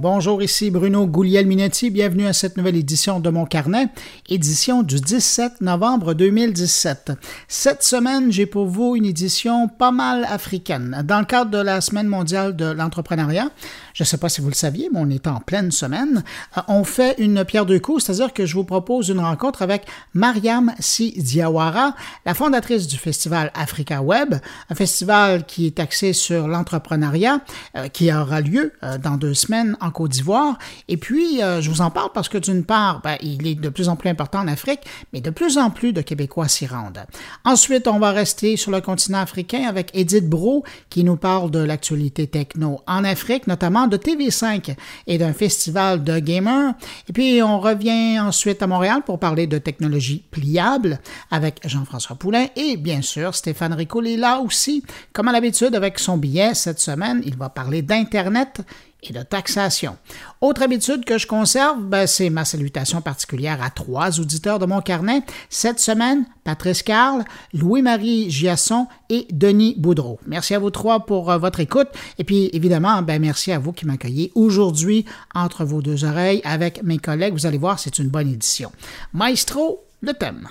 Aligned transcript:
Bonjour, 0.00 0.40
ici 0.44 0.70
Bruno 0.70 1.08
Gouliel-Minetti. 1.08 1.90
Bienvenue 1.90 2.28
à 2.28 2.32
cette 2.32 2.56
nouvelle 2.56 2.76
édition 2.76 3.18
de 3.18 3.30
mon 3.30 3.46
carnet, 3.46 3.88
édition 4.28 4.84
du 4.84 5.00
17 5.00 5.60
novembre 5.60 6.14
2017. 6.14 7.14
Cette 7.48 7.82
semaine, 7.82 8.30
j'ai 8.30 8.46
pour 8.46 8.66
vous 8.66 8.94
une 8.94 9.04
édition 9.04 9.66
pas 9.66 9.90
mal 9.90 10.24
africaine. 10.26 11.02
Dans 11.04 11.18
le 11.18 11.24
cadre 11.24 11.50
de 11.50 11.58
la 11.58 11.80
Semaine 11.80 12.06
mondiale 12.06 12.54
de 12.54 12.66
l'entrepreneuriat, 12.66 13.50
je 13.92 14.04
ne 14.04 14.06
sais 14.06 14.18
pas 14.18 14.28
si 14.28 14.40
vous 14.40 14.46
le 14.46 14.54
saviez, 14.54 14.88
mais 14.92 15.00
on 15.00 15.10
est 15.10 15.26
en 15.26 15.40
pleine 15.40 15.72
semaine, 15.72 16.22
euh, 16.56 16.60
on 16.68 16.84
fait 16.84 17.16
une 17.18 17.44
pierre 17.44 17.66
deux 17.66 17.80
coups, 17.80 18.04
c'est-à-dire 18.04 18.32
que 18.32 18.46
je 18.46 18.54
vous 18.54 18.62
propose 18.62 19.08
une 19.08 19.18
rencontre 19.18 19.62
avec 19.62 19.84
Mariam 20.14 20.72
Si 20.78 21.20
Diawara, 21.20 21.96
la 22.24 22.34
fondatrice 22.34 22.86
du 22.86 22.98
festival 22.98 23.50
Africa 23.54 24.00
Web, 24.00 24.36
un 24.70 24.74
festival 24.76 25.44
qui 25.44 25.66
est 25.66 25.80
axé 25.80 26.12
sur 26.12 26.46
l'entrepreneuriat, 26.46 27.40
euh, 27.76 27.88
qui 27.88 28.12
aura 28.12 28.40
lieu 28.40 28.74
euh, 28.84 28.96
dans 28.98 29.16
deux 29.16 29.34
semaines 29.34 29.76
Côte 29.90 30.12
d'Ivoire. 30.12 30.58
Et 30.88 30.96
puis, 30.96 31.38
je 31.38 31.68
vous 31.68 31.80
en 31.80 31.90
parle 31.90 32.10
parce 32.12 32.28
que 32.28 32.38
d'une 32.38 32.64
part, 32.64 33.00
ben, 33.02 33.16
il 33.20 33.46
est 33.46 33.54
de 33.54 33.68
plus 33.68 33.88
en 33.88 33.96
plus 33.96 34.08
important 34.08 34.40
en 34.40 34.48
Afrique, 34.48 34.80
mais 35.12 35.20
de 35.20 35.30
plus 35.30 35.58
en 35.58 35.70
plus 35.70 35.92
de 35.92 36.00
Québécois 36.00 36.48
s'y 36.48 36.66
rendent. 36.66 37.04
Ensuite, 37.44 37.88
on 37.88 37.98
va 37.98 38.10
rester 38.10 38.56
sur 38.56 38.70
le 38.70 38.80
continent 38.80 39.18
africain 39.18 39.64
avec 39.68 39.90
Edith 39.94 40.28
Bro, 40.28 40.64
qui 40.90 41.04
nous 41.04 41.16
parle 41.16 41.50
de 41.50 41.58
l'actualité 41.58 42.26
techno 42.26 42.80
en 42.86 43.04
Afrique, 43.04 43.46
notamment 43.46 43.86
de 43.86 43.96
TV5 43.96 44.76
et 45.06 45.18
d'un 45.18 45.32
festival 45.32 46.04
de 46.04 46.18
gamers. 46.18 46.74
Et 47.08 47.12
puis, 47.12 47.42
on 47.42 47.60
revient 47.60 48.20
ensuite 48.20 48.62
à 48.62 48.66
Montréal 48.66 49.02
pour 49.04 49.18
parler 49.18 49.46
de 49.46 49.58
technologie 49.58 50.24
pliable 50.30 51.00
avec 51.30 51.60
Jean-François 51.66 52.16
Poulain 52.16 52.46
et 52.56 52.76
bien 52.76 53.02
sûr, 53.02 53.34
Stéphane 53.34 53.72
Ricoul 53.72 54.06
est 54.06 54.16
là 54.16 54.40
aussi. 54.40 54.82
Comme 55.12 55.28
à 55.28 55.32
l'habitude 55.32 55.74
avec 55.74 55.98
son 55.98 56.16
billet 56.16 56.54
cette 56.54 56.80
semaine, 56.80 57.22
il 57.24 57.36
va 57.36 57.48
parler 57.48 57.82
d'Internet 57.82 58.60
et 59.02 59.12
de 59.12 59.22
taxation. 59.22 59.96
Autre 60.40 60.62
habitude 60.62 61.04
que 61.04 61.18
je 61.18 61.26
conserve, 61.26 61.82
ben, 61.82 62.06
c'est 62.06 62.30
ma 62.30 62.44
salutation 62.44 63.00
particulière 63.00 63.62
à 63.62 63.70
trois 63.70 64.20
auditeurs 64.20 64.58
de 64.58 64.66
mon 64.66 64.80
carnet. 64.80 65.22
Cette 65.50 65.80
semaine, 65.80 66.24
Patrice 66.44 66.82
Carl, 66.82 67.24
Louis-Marie 67.54 68.30
Giasson 68.30 68.86
et 69.08 69.26
Denis 69.30 69.74
Boudreau. 69.78 70.18
Merci 70.26 70.54
à 70.54 70.58
vous 70.58 70.70
trois 70.70 71.06
pour 71.06 71.30
euh, 71.30 71.38
votre 71.38 71.60
écoute. 71.60 71.88
Et 72.18 72.24
puis, 72.24 72.50
évidemment, 72.52 73.02
ben, 73.02 73.20
merci 73.20 73.52
à 73.52 73.58
vous 73.58 73.72
qui 73.72 73.86
m'accueillez 73.86 74.32
aujourd'hui 74.34 75.04
entre 75.34 75.64
vos 75.64 75.80
deux 75.80 76.04
oreilles 76.04 76.40
avec 76.44 76.82
mes 76.82 76.98
collègues. 76.98 77.34
Vous 77.34 77.46
allez 77.46 77.58
voir, 77.58 77.78
c'est 77.78 77.98
une 77.98 78.08
bonne 78.08 78.28
édition. 78.28 78.72
Maestro, 79.12 79.84
le 80.00 80.12
thème. 80.14 80.48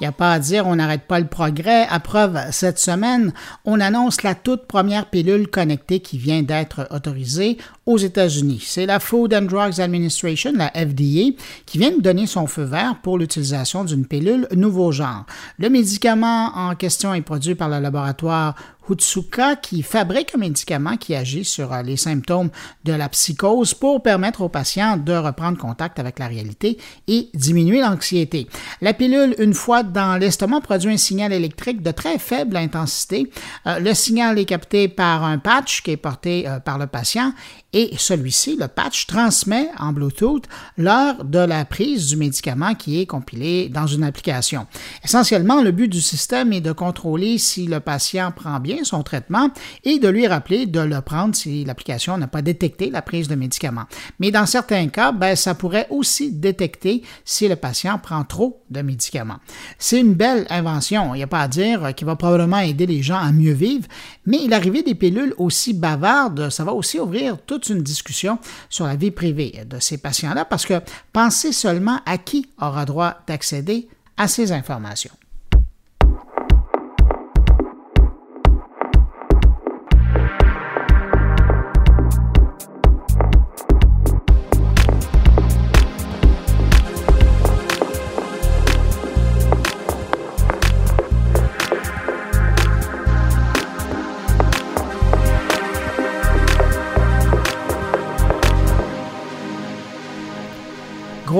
Il 0.00 0.04
n'y 0.04 0.08
a 0.08 0.12
pas 0.12 0.32
à 0.32 0.38
dire, 0.38 0.66
on 0.66 0.76
n'arrête 0.76 1.08
pas 1.08 1.18
le 1.18 1.26
progrès. 1.26 1.86
À 1.88 1.98
preuve, 1.98 2.38
cette 2.52 2.78
semaine, 2.78 3.32
on 3.64 3.80
annonce 3.80 4.22
la 4.22 4.36
toute 4.36 4.66
première 4.66 5.06
pilule 5.06 5.48
connectée 5.48 5.98
qui 5.98 6.18
vient 6.18 6.42
d'être 6.42 6.86
autorisée 6.90 7.58
aux 7.84 7.98
États-Unis. 7.98 8.62
C'est 8.64 8.86
la 8.86 9.00
Food 9.00 9.34
and 9.34 9.42
Drugs 9.42 9.80
Administration, 9.80 10.52
la 10.54 10.68
FDA, 10.68 11.34
qui 11.66 11.78
vient 11.78 11.96
de 11.96 12.00
donner 12.00 12.26
son 12.26 12.46
feu 12.46 12.62
vert 12.62 12.96
pour 13.02 13.18
l'utilisation 13.18 13.82
d'une 13.82 14.06
pilule 14.06 14.46
nouveau 14.54 14.92
genre. 14.92 15.26
Le 15.58 15.68
médicament 15.68 16.52
en 16.54 16.76
question 16.76 17.12
est 17.12 17.22
produit 17.22 17.56
par 17.56 17.68
le 17.68 17.80
laboratoire 17.80 18.54
Hutsuka 18.88 19.56
qui 19.56 19.82
fabrique 19.82 20.34
un 20.34 20.38
médicament 20.38 20.96
qui 20.96 21.14
agit 21.14 21.44
sur 21.44 21.72
euh, 21.72 21.82
les 21.82 21.96
symptômes 21.96 22.50
de 22.84 22.92
la 22.92 23.08
psychose 23.08 23.74
pour 23.74 24.02
permettre 24.02 24.42
aux 24.42 24.48
patients 24.48 24.96
de 24.96 25.12
reprendre 25.12 25.58
contact 25.58 25.98
avec 25.98 26.18
la 26.18 26.26
réalité 26.26 26.78
et 27.06 27.28
diminuer 27.34 27.80
l'anxiété. 27.80 28.48
La 28.80 28.94
pilule, 28.94 29.34
une 29.38 29.54
fois 29.54 29.82
dans 29.82 30.16
l'estomac, 30.18 30.60
produit 30.60 30.92
un 30.92 30.96
signal 30.96 31.32
électrique 31.32 31.82
de 31.82 31.90
très 31.90 32.18
faible 32.18 32.56
intensité. 32.56 33.30
Euh, 33.66 33.78
le 33.78 33.94
signal 33.94 34.38
est 34.38 34.44
capté 34.44 34.88
par 34.88 35.24
un 35.24 35.38
patch 35.38 35.82
qui 35.82 35.92
est 35.92 35.96
porté 35.96 36.48
euh, 36.48 36.60
par 36.60 36.78
le 36.78 36.86
patient 36.86 37.32
et 37.74 37.90
celui-ci, 37.98 38.56
le 38.56 38.66
patch, 38.66 39.06
transmet 39.06 39.68
en 39.78 39.92
Bluetooth 39.92 40.44
l'heure 40.78 41.22
de 41.24 41.38
la 41.38 41.66
prise 41.66 42.06
du 42.06 42.16
médicament 42.16 42.74
qui 42.74 43.00
est 43.00 43.04
compilé 43.06 43.68
dans 43.68 43.86
une 43.86 44.04
application. 44.04 44.66
Essentiellement, 45.04 45.62
le 45.62 45.70
but 45.70 45.88
du 45.88 46.00
système 46.00 46.52
est 46.54 46.62
de 46.62 46.72
contrôler 46.72 47.36
si 47.36 47.66
le 47.66 47.80
patient 47.80 48.32
prend 48.32 48.58
bien 48.58 48.84
son 48.84 49.02
traitement 49.02 49.50
et 49.84 49.98
de 49.98 50.08
lui 50.08 50.26
rappeler 50.26 50.64
de 50.64 50.80
le 50.80 51.02
prendre 51.02 51.34
si 51.34 51.66
l'application 51.66 52.16
n'a 52.16 52.26
pas 52.26 52.40
détecté 52.40 52.88
la 52.90 53.02
prise 53.02 53.28
de 53.28 53.34
médicament. 53.34 53.84
Mais 54.18 54.30
dans 54.30 54.46
certains 54.46 54.88
cas, 54.88 55.12
ben, 55.12 55.36
ça 55.36 55.54
pourrait 55.54 55.88
aussi 55.90 56.32
détecter 56.32 57.02
si 57.26 57.48
le 57.48 57.56
patient 57.56 57.98
prend 57.98 58.24
trop 58.24 58.62
de 58.70 58.80
médicaments. 58.80 59.38
C'est 59.78 60.00
une 60.00 60.14
belle 60.14 60.46
invention, 60.48 61.14
il 61.14 61.18
n'y 61.18 61.22
a 61.22 61.28
pas 61.28 61.42
à 61.42 61.48
dire, 61.48 61.94
qui 61.94 62.04
va 62.04 62.16
probablement 62.16 62.60
aider 62.60 62.86
les 62.86 63.02
gens 63.02 63.18
à 63.18 63.30
mieux 63.30 63.52
vivre, 63.52 63.86
mais 64.24 64.46
l'arrivée 64.48 64.82
des 64.82 64.94
pilules 64.94 65.34
aussi 65.36 65.74
bavardes, 65.74 66.48
ça 66.48 66.64
va 66.64 66.72
aussi 66.72 66.98
ouvrir 66.98 67.36
une 67.58 67.82
discussion 67.82 68.38
sur 68.68 68.86
la 68.86 68.96
vie 68.96 69.10
privée 69.10 69.64
de 69.66 69.78
ces 69.78 69.98
patients-là, 69.98 70.44
parce 70.44 70.66
que 70.66 70.80
pensez 71.12 71.52
seulement 71.52 72.00
à 72.06 72.18
qui 72.18 72.48
aura 72.60 72.84
droit 72.84 73.18
d'accéder 73.26 73.88
à 74.16 74.28
ces 74.28 74.52
informations. 74.52 75.12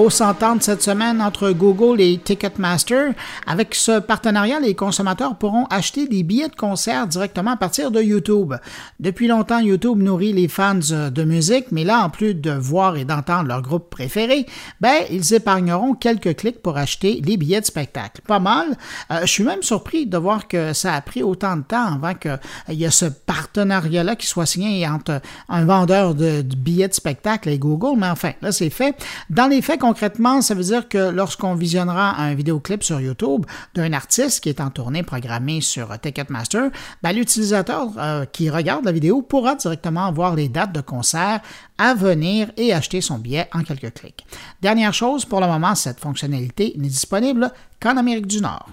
Grosse 0.08 0.22
entente 0.22 0.62
cette 0.62 0.80
semaine 0.80 1.20
entre 1.20 1.50
Google 1.50 2.00
et 2.00 2.16
Ticketmaster. 2.16 3.12
Avec 3.46 3.74
ce 3.74 3.98
partenariat, 3.98 4.58
les 4.58 4.74
consommateurs 4.74 5.36
pourront 5.36 5.66
acheter 5.66 6.08
des 6.08 6.22
billets 6.22 6.48
de 6.48 6.56
concert 6.56 7.06
directement 7.06 7.50
à 7.50 7.56
partir 7.56 7.90
de 7.90 8.00
YouTube. 8.00 8.54
Depuis 9.00 9.28
longtemps, 9.28 9.58
YouTube 9.58 9.98
nourrit 9.98 10.32
les 10.32 10.48
fans 10.48 10.76
de 10.76 11.24
musique, 11.24 11.66
mais 11.72 11.84
là, 11.84 12.02
en 12.02 12.08
plus 12.08 12.32
de 12.32 12.52
voir 12.52 12.96
et 12.96 13.04
d'entendre 13.04 13.48
leur 13.48 13.60
groupe 13.60 13.90
préféré, 13.90 14.46
ben, 14.80 14.96
ils 15.10 15.34
épargneront 15.34 15.92
quelques 15.92 16.36
clics 16.36 16.62
pour 16.62 16.78
acheter 16.78 17.20
les 17.22 17.36
billets 17.36 17.60
de 17.60 17.66
spectacle. 17.66 18.22
Pas 18.26 18.38
mal. 18.38 18.78
Euh, 19.10 19.20
je 19.20 19.26
suis 19.26 19.44
même 19.44 19.62
surpris 19.62 20.06
de 20.06 20.16
voir 20.16 20.48
que 20.48 20.72
ça 20.72 20.94
a 20.94 21.02
pris 21.02 21.22
autant 21.22 21.58
de 21.58 21.64
temps 21.64 21.96
avant 21.96 22.14
qu'il 22.14 22.38
y 22.70 22.84
ait 22.84 22.90
ce 22.90 23.04
partenariat-là 23.04 24.16
qui 24.16 24.26
soit 24.26 24.46
signé 24.46 24.88
entre 24.88 25.20
un 25.50 25.66
vendeur 25.66 26.14
de, 26.14 26.40
de 26.40 26.56
billets 26.56 26.88
de 26.88 26.94
spectacle 26.94 27.50
et 27.50 27.58
Google, 27.58 27.98
mais 27.98 28.08
enfin, 28.08 28.32
là, 28.40 28.52
c'est 28.52 28.70
fait. 28.70 28.96
Dans 29.28 29.48
les 29.48 29.60
faits, 29.60 29.80
concrètement, 29.80 29.97
ça 30.40 30.54
veut 30.54 30.62
dire 30.62 30.88
que 30.88 31.10
lorsqu'on 31.10 31.54
visionnera 31.54 32.16
un 32.20 32.34
vidéoclip 32.34 32.82
sur 32.82 33.00
YouTube 33.00 33.44
d'un 33.74 33.92
artiste 33.92 34.42
qui 34.42 34.48
est 34.48 34.60
en 34.60 34.70
tournée 34.70 35.02
programmée 35.02 35.60
sur 35.60 35.98
Ticketmaster, 36.00 36.70
ben, 37.02 37.12
l'utilisateur 37.12 37.88
euh, 37.98 38.24
qui 38.24 38.50
regarde 38.50 38.84
la 38.84 38.92
vidéo 38.92 39.22
pourra 39.22 39.54
directement 39.54 40.12
voir 40.12 40.34
les 40.34 40.48
dates 40.48 40.72
de 40.72 40.80
concert 40.80 41.40
à 41.78 41.94
venir 41.94 42.50
et 42.56 42.72
acheter 42.72 43.00
son 43.00 43.18
billet 43.18 43.48
en 43.52 43.62
quelques 43.62 43.94
clics. 43.94 44.26
Dernière 44.62 44.94
chose, 44.94 45.24
pour 45.24 45.40
le 45.40 45.46
moment, 45.46 45.74
cette 45.74 46.00
fonctionnalité 46.00 46.74
n'est 46.76 46.88
disponible 46.88 47.50
qu'en 47.80 47.96
Amérique 47.96 48.26
du 48.26 48.40
Nord. 48.40 48.68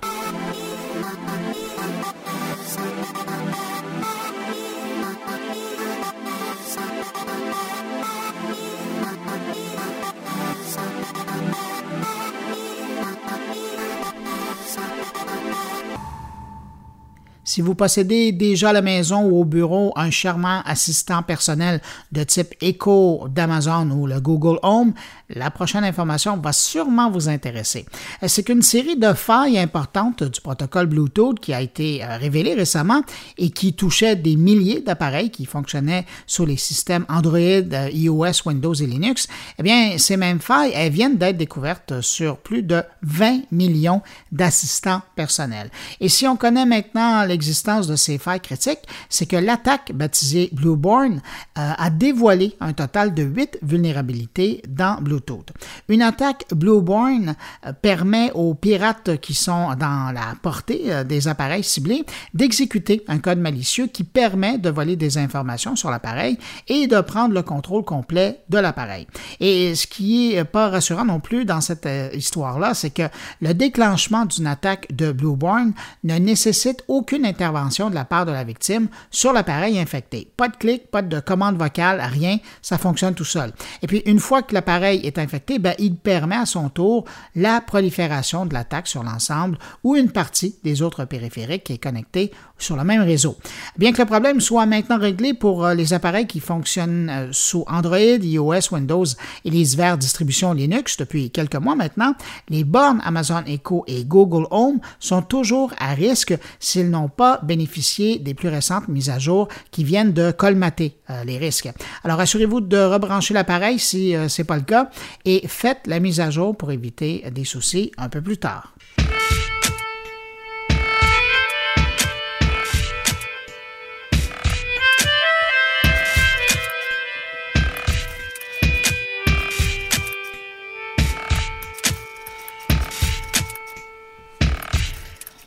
Si 17.56 17.62
vous 17.62 17.74
possédez 17.74 18.34
déjà 18.34 18.72
à 18.72 18.74
la 18.74 18.82
maison 18.82 19.22
ou 19.24 19.40
au 19.40 19.46
bureau 19.46 19.94
un 19.96 20.12
charmant 20.12 20.62
assistant 20.66 21.24
personnel 21.24 21.80
de 22.12 22.22
type 22.26 22.54
Echo 22.60 23.30
d'Amazon 23.30 23.92
ou 23.92 24.08
le 24.08 24.20
Google 24.20 24.60
Home, 24.62 24.94
la 25.30 25.50
prochaine 25.52 25.86
information 25.86 26.36
va 26.36 26.52
sûrement 26.52 27.10
vous 27.10 27.30
intéresser. 27.30 27.86
C'est 28.28 28.44
qu'une 28.44 28.62
série 28.62 28.98
de 28.98 29.14
failles 29.14 29.58
importantes 29.58 30.22
du 30.22 30.42
protocole 30.42 30.88
Bluetooth 30.88 31.40
qui 31.40 31.54
a 31.54 31.62
été 31.62 32.04
euh, 32.04 32.18
révélée 32.18 32.56
récemment 32.56 33.02
et 33.38 33.50
qui 33.52 33.72
touchait 33.72 34.18
des 34.18 34.36
milliers 34.36 34.82
d'appareils 34.82 35.30
qui 35.30 35.46
fonctionnaient 35.46 36.06
sur 36.28 36.46
les 36.46 36.58
systèmes 36.58 37.06
Android, 37.08 37.40
euh, 37.40 37.90
iOS, 37.94 38.46
Windows 38.46 38.74
et 38.74 38.86
Linux, 38.86 39.30
eh 39.58 39.64
bien, 39.64 39.98
ces 39.98 40.18
mêmes 40.18 40.42
failles, 40.42 40.74
elles 40.76 40.92
viennent 40.92 41.18
d'être 41.18 41.38
découvertes 41.38 42.02
sur 42.02 42.36
plus 42.36 42.64
de 42.64 42.84
20 43.04 43.44
millions 43.52 44.02
d'assistants 44.34 45.02
personnels. 45.16 45.72
Et 46.02 46.10
si 46.10 46.28
on 46.28 46.36
connaît 46.36 46.66
maintenant 46.66 47.24
l'existence 47.24 47.45
de 47.88 47.96
ces 47.96 48.18
failles 48.18 48.40
critiques, 48.40 48.88
c'est 49.10 49.26
que 49.26 49.36
l'attaque 49.36 49.92
baptisée 49.94 50.50
Blueborn 50.52 51.22
a 51.56 51.90
dévoilé 51.90 52.56
un 52.60 52.74
total 52.74 53.14
de 53.14 53.24
8 53.24 53.60
vulnérabilités 53.62 54.62
dans 54.68 55.02
Bluetooth 55.02 55.52
une 55.90 56.02
attaque 56.02 56.46
Blueborn 56.52 57.36
euh, 57.66 57.74
permet 57.74 58.32
aux 58.34 58.54
pirates 58.54 59.20
qui 59.22 59.34
sont 59.34 59.74
dans 59.76 60.12
la 60.14 60.36
portée 60.42 60.92
euh, 60.92 61.04
des 61.04 61.28
appareils 61.28 61.64
ciblés 61.64 62.06
d'exécuter 62.34 63.04
un 63.08 63.20
code 63.20 63.40
malicieux 63.40 63.88
qui 63.88 64.04
permet 64.04 64.58
de 64.58 64.70
voler 64.70 64.96
des 64.96 65.18
informations 65.18 65.76
sur 65.76 65.90
l'appareil 65.90 66.38
et 66.68 66.88
de 66.88 67.00
prendre 67.02 67.34
le 67.34 67.44
contrôle 67.44 67.84
complet 67.84 68.42
de 68.50 68.58
l'appareil. 68.58 69.08
Et 69.40 69.76
ce 69.76 69.88
qui 69.88 70.34
est 70.34 70.44
pas 70.44 70.70
rassurant 70.70 71.06
non 71.06 71.20
plus 71.20 71.46
dans 71.46 71.62
cette 71.62 71.86
euh, 71.86 72.10
histoire-là, 72.14 72.74
c'est 72.74 72.90
que 72.90 73.04
le 73.42 73.54
déclenchement 73.54 74.26
d'une 74.26 74.48
attaque 74.48 74.94
de 74.94 75.12
Blueborn 75.12 75.74
ne 76.04 76.18
nécessite 76.18 76.84
aucune 76.88 77.26
intervention 77.36 77.90
de 77.90 77.96
la 77.96 78.06
part 78.06 78.26
de 78.26 78.32
la 78.32 78.44
victime 78.44 78.88
sur 79.12 79.34
l'appareil 79.34 79.78
infecté. 79.78 80.32
Pas 80.38 80.48
de 80.48 80.56
clic, 80.56 80.90
pas 80.90 81.02
de 81.02 81.20
commande 81.20 81.58
vocale, 81.58 82.02
rien, 82.02 82.38
ça 82.62 82.78
fonctionne 82.78 83.14
tout 83.14 83.26
seul. 83.26 83.52
Et 83.82 83.88
puis 83.88 84.02
une 84.06 84.20
fois 84.20 84.42
que 84.42 84.54
l'appareil 84.54 85.02
est 85.04 85.18
infecté, 85.18 85.60
ben, 85.60 85.76
il 85.80 85.96
permet 85.98 86.38
à 86.38 86.46
son 86.46 86.70
tour 86.70 87.06
la 87.36 87.60
prolifération 87.60 88.46
de 88.46 88.54
l'attaque 88.54 88.88
sur 88.88 89.04
l'ensemble 89.04 89.58
ou 89.84 89.96
une 89.96 90.12
partie 90.12 90.56
des 90.64 90.82
autres 90.82 91.04
périphériques 91.06 91.66
qui 91.66 91.74
est 91.74 91.84
connectée 91.84 92.32
sur 92.58 92.78
le 92.78 92.84
même 92.84 93.02
réseau. 93.02 93.36
Bien 93.78 93.92
que 93.92 94.02
le 94.02 94.06
problème 94.06 94.40
soit 94.40 94.66
maintenant 94.66 94.98
réglé 94.98 95.34
pour 95.34 95.66
euh, 95.66 95.74
les 95.74 95.94
appareils 95.94 96.28
qui 96.28 96.40
fonctionnent 96.40 97.10
euh, 97.10 97.30
sous 97.32 97.66
Android, 97.68 97.98
iOS, 97.98 98.72
Windows 98.72 99.06
et 99.44 99.50
les 99.50 99.64
divers 99.64 99.98
distributions 99.98 100.54
Linux 100.54 100.98
depuis 100.98 101.32
quelques 101.32 101.56
mois 101.56 101.76
maintenant, 101.76 102.14
les 102.50 102.64
bornes 102.64 103.02
Amazon 103.04 103.44
Echo 103.46 103.84
et 103.88 104.06
Google 104.06 104.48
Home 104.52 104.80
sont 105.00 105.22
toujours 105.22 105.74
à 105.80 105.94
risque 105.94 106.38
s'ils 106.60 106.90
n'ont 106.90 107.10
pas 107.10 107.25
bénéficié 107.44 108.20
des 108.20 108.34
plus 108.34 108.50
récentes 108.50 108.88
mises 108.88 109.10
à 109.10 109.20
jour 109.20 109.48
qui 109.72 109.84
viennent 109.84 110.14
de 110.14 110.32
colmater 110.32 110.98
euh, 111.10 111.24
les 111.24 111.38
risques. 111.38 111.70
Alors 112.04 112.20
assurez-vous 112.20 112.62
de 112.62 112.78
rebrancher 112.78 113.34
l'appareil 113.34 113.80
si 113.80 114.14
ce 114.14 114.42
n'est 114.42 114.46
pas 114.46 114.58
le 114.58 114.64
cas 114.64 114.90
et 115.26 115.48
faites 115.48 115.82
la 115.86 116.00
mise 116.00 116.20
à 116.20 116.30
jour 116.30 116.56
pour 116.56 116.72
éviter 116.72 117.24
des 117.32 117.46
soucis 117.46 117.92
un 117.98 118.10
peu 118.10 118.22
plus 118.22 118.38
tard. 118.38 118.75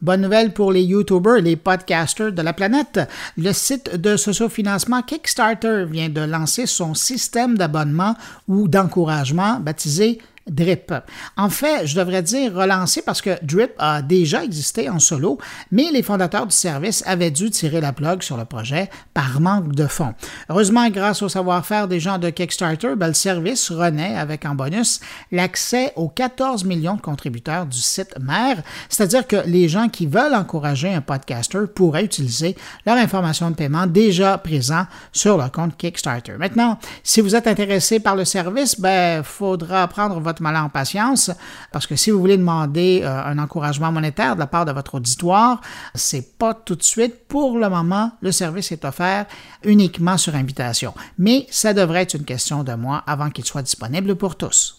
Bonne 0.01 0.21
nouvelle 0.21 0.53
pour 0.53 0.71
les 0.71 0.83
YouTubers 0.83 1.41
les 1.41 1.57
podcasters 1.57 2.33
de 2.33 2.43
la 2.43 2.53
planète. 2.53 3.01
Le 3.37 3.53
site 3.53 3.97
de 3.97 4.17
sociofinancement 4.17 5.03
Kickstarter 5.03 5.87
vient 5.91 6.09
de 6.09 6.21
lancer 6.21 6.67
son 6.67 6.95
système 6.95 7.59
d'abonnement 7.59 8.15
ou 8.47 8.69
d'encouragement 8.69 9.59
baptisé 9.59 10.21
Drip. 10.49 10.93
En 11.37 11.51
fait, 11.51 11.87
je 11.87 11.97
devrais 11.97 12.23
dire 12.23 12.55
relancer 12.55 13.03
parce 13.03 13.23
que 13.23 13.43
Drip 13.45 13.73
a 13.79 14.03
déjà 14.03 14.45
existé 14.45 14.89
en 14.89 14.99
solo, 14.99 15.39
mais 15.71 15.91
les 15.93 16.03
fondateurs 16.03 16.47
du 16.47 16.55
service 16.55 17.03
avaient 17.07 17.31
dû 17.31 17.51
tirer 17.51 17.81
la 17.81 17.93
plug 17.93 18.23
sur 18.23 18.37
le 18.37 18.45
projet 18.45 18.91
par 19.15 19.41
manque 19.41 19.73
de 19.73 19.87
fonds. 19.87 20.15
Heureusement, 20.49 20.89
grâce 20.91 21.23
au 21.23 21.29
savoir-faire 21.29 21.89
des 21.89 22.01
gens 22.01 22.19
de 22.19 22.31
Kickstarter, 22.31 22.95
ben, 22.97 23.09
le 23.09 23.15
service 23.15 23.71
renaît 23.71 24.15
avec 24.17 24.45
en 24.45 24.55
bonus 24.55 25.01
l'accès 25.33 25.93
aux 25.97 26.09
14 26.09 26.65
millions 26.65 26.97
de 26.97 27.01
contributeurs 27.01 27.67
du 27.67 27.79
site 27.79 28.15
mère, 28.21 28.63
c'est-à-dire 28.89 29.27
que 29.27 29.37
les 29.47 29.69
gens 29.69 29.89
qui 29.89 30.07
veulent 30.07 30.35
encourager 30.35 30.93
un 30.93 31.01
podcaster 31.01 31.61
pourraient 31.75 32.05
utiliser 32.05 32.57
leur 32.87 32.97
information 32.97 33.51
de 33.51 33.57
paiement 33.57 33.87
déjà 33.87 34.39
présent 34.39 34.87
sur 35.13 35.37
leur 35.37 35.53
compte 35.53 35.77
Kickstarter. 35.77 36.35
Maintenant, 36.39 36.79
si 37.03 37.21
vous 37.21 37.35
êtes 37.35 37.47
intéressé 37.47 38.01
par 38.01 38.17
le 38.17 38.25
service, 38.25 38.75
il 38.79 38.83
ben, 38.83 39.23
faudra 39.23 39.87
prendre 39.89 40.21
votre 40.21 40.38
mal 40.41 40.57
en 40.57 40.69
patience, 40.69 41.31
parce 41.73 41.87
que 41.87 41.97
si 41.97 42.11
vous 42.11 42.19
voulez 42.19 42.37
demander 42.37 43.01
euh, 43.03 43.25
un 43.25 43.39
encouragement 43.39 43.93
monétaire 43.93 44.35
de 44.35 44.41
la 44.41 44.47
part 44.47 44.65
de 44.65 44.73
votre 44.73 44.97
auditoire, 44.97 45.61
c'est 45.95 46.39
pas 46.39 46.55
tout 46.55 46.77
de 46.77 46.83
suite. 46.83 47.27
Pour 47.29 47.59
le 47.59 47.69
moment, 47.69 48.13
le 48.21 48.33
service 48.33 48.73
est 48.73 48.85
offert 48.85 49.27
uniquement 49.65 50.17
sur 50.17 50.35
invitation. 50.35 50.95
Mais 51.19 51.47
ça 51.51 51.75
devrait 51.75 52.03
être 52.03 52.15
une 52.15 52.25
question 52.25 52.65
de 52.65 52.75
mois 52.75 53.03
avant 53.07 53.31
qu'il 53.31 53.45
soit 53.45 53.63
disponible 53.63 54.17
pour 54.17 54.37
tous. 54.37 54.77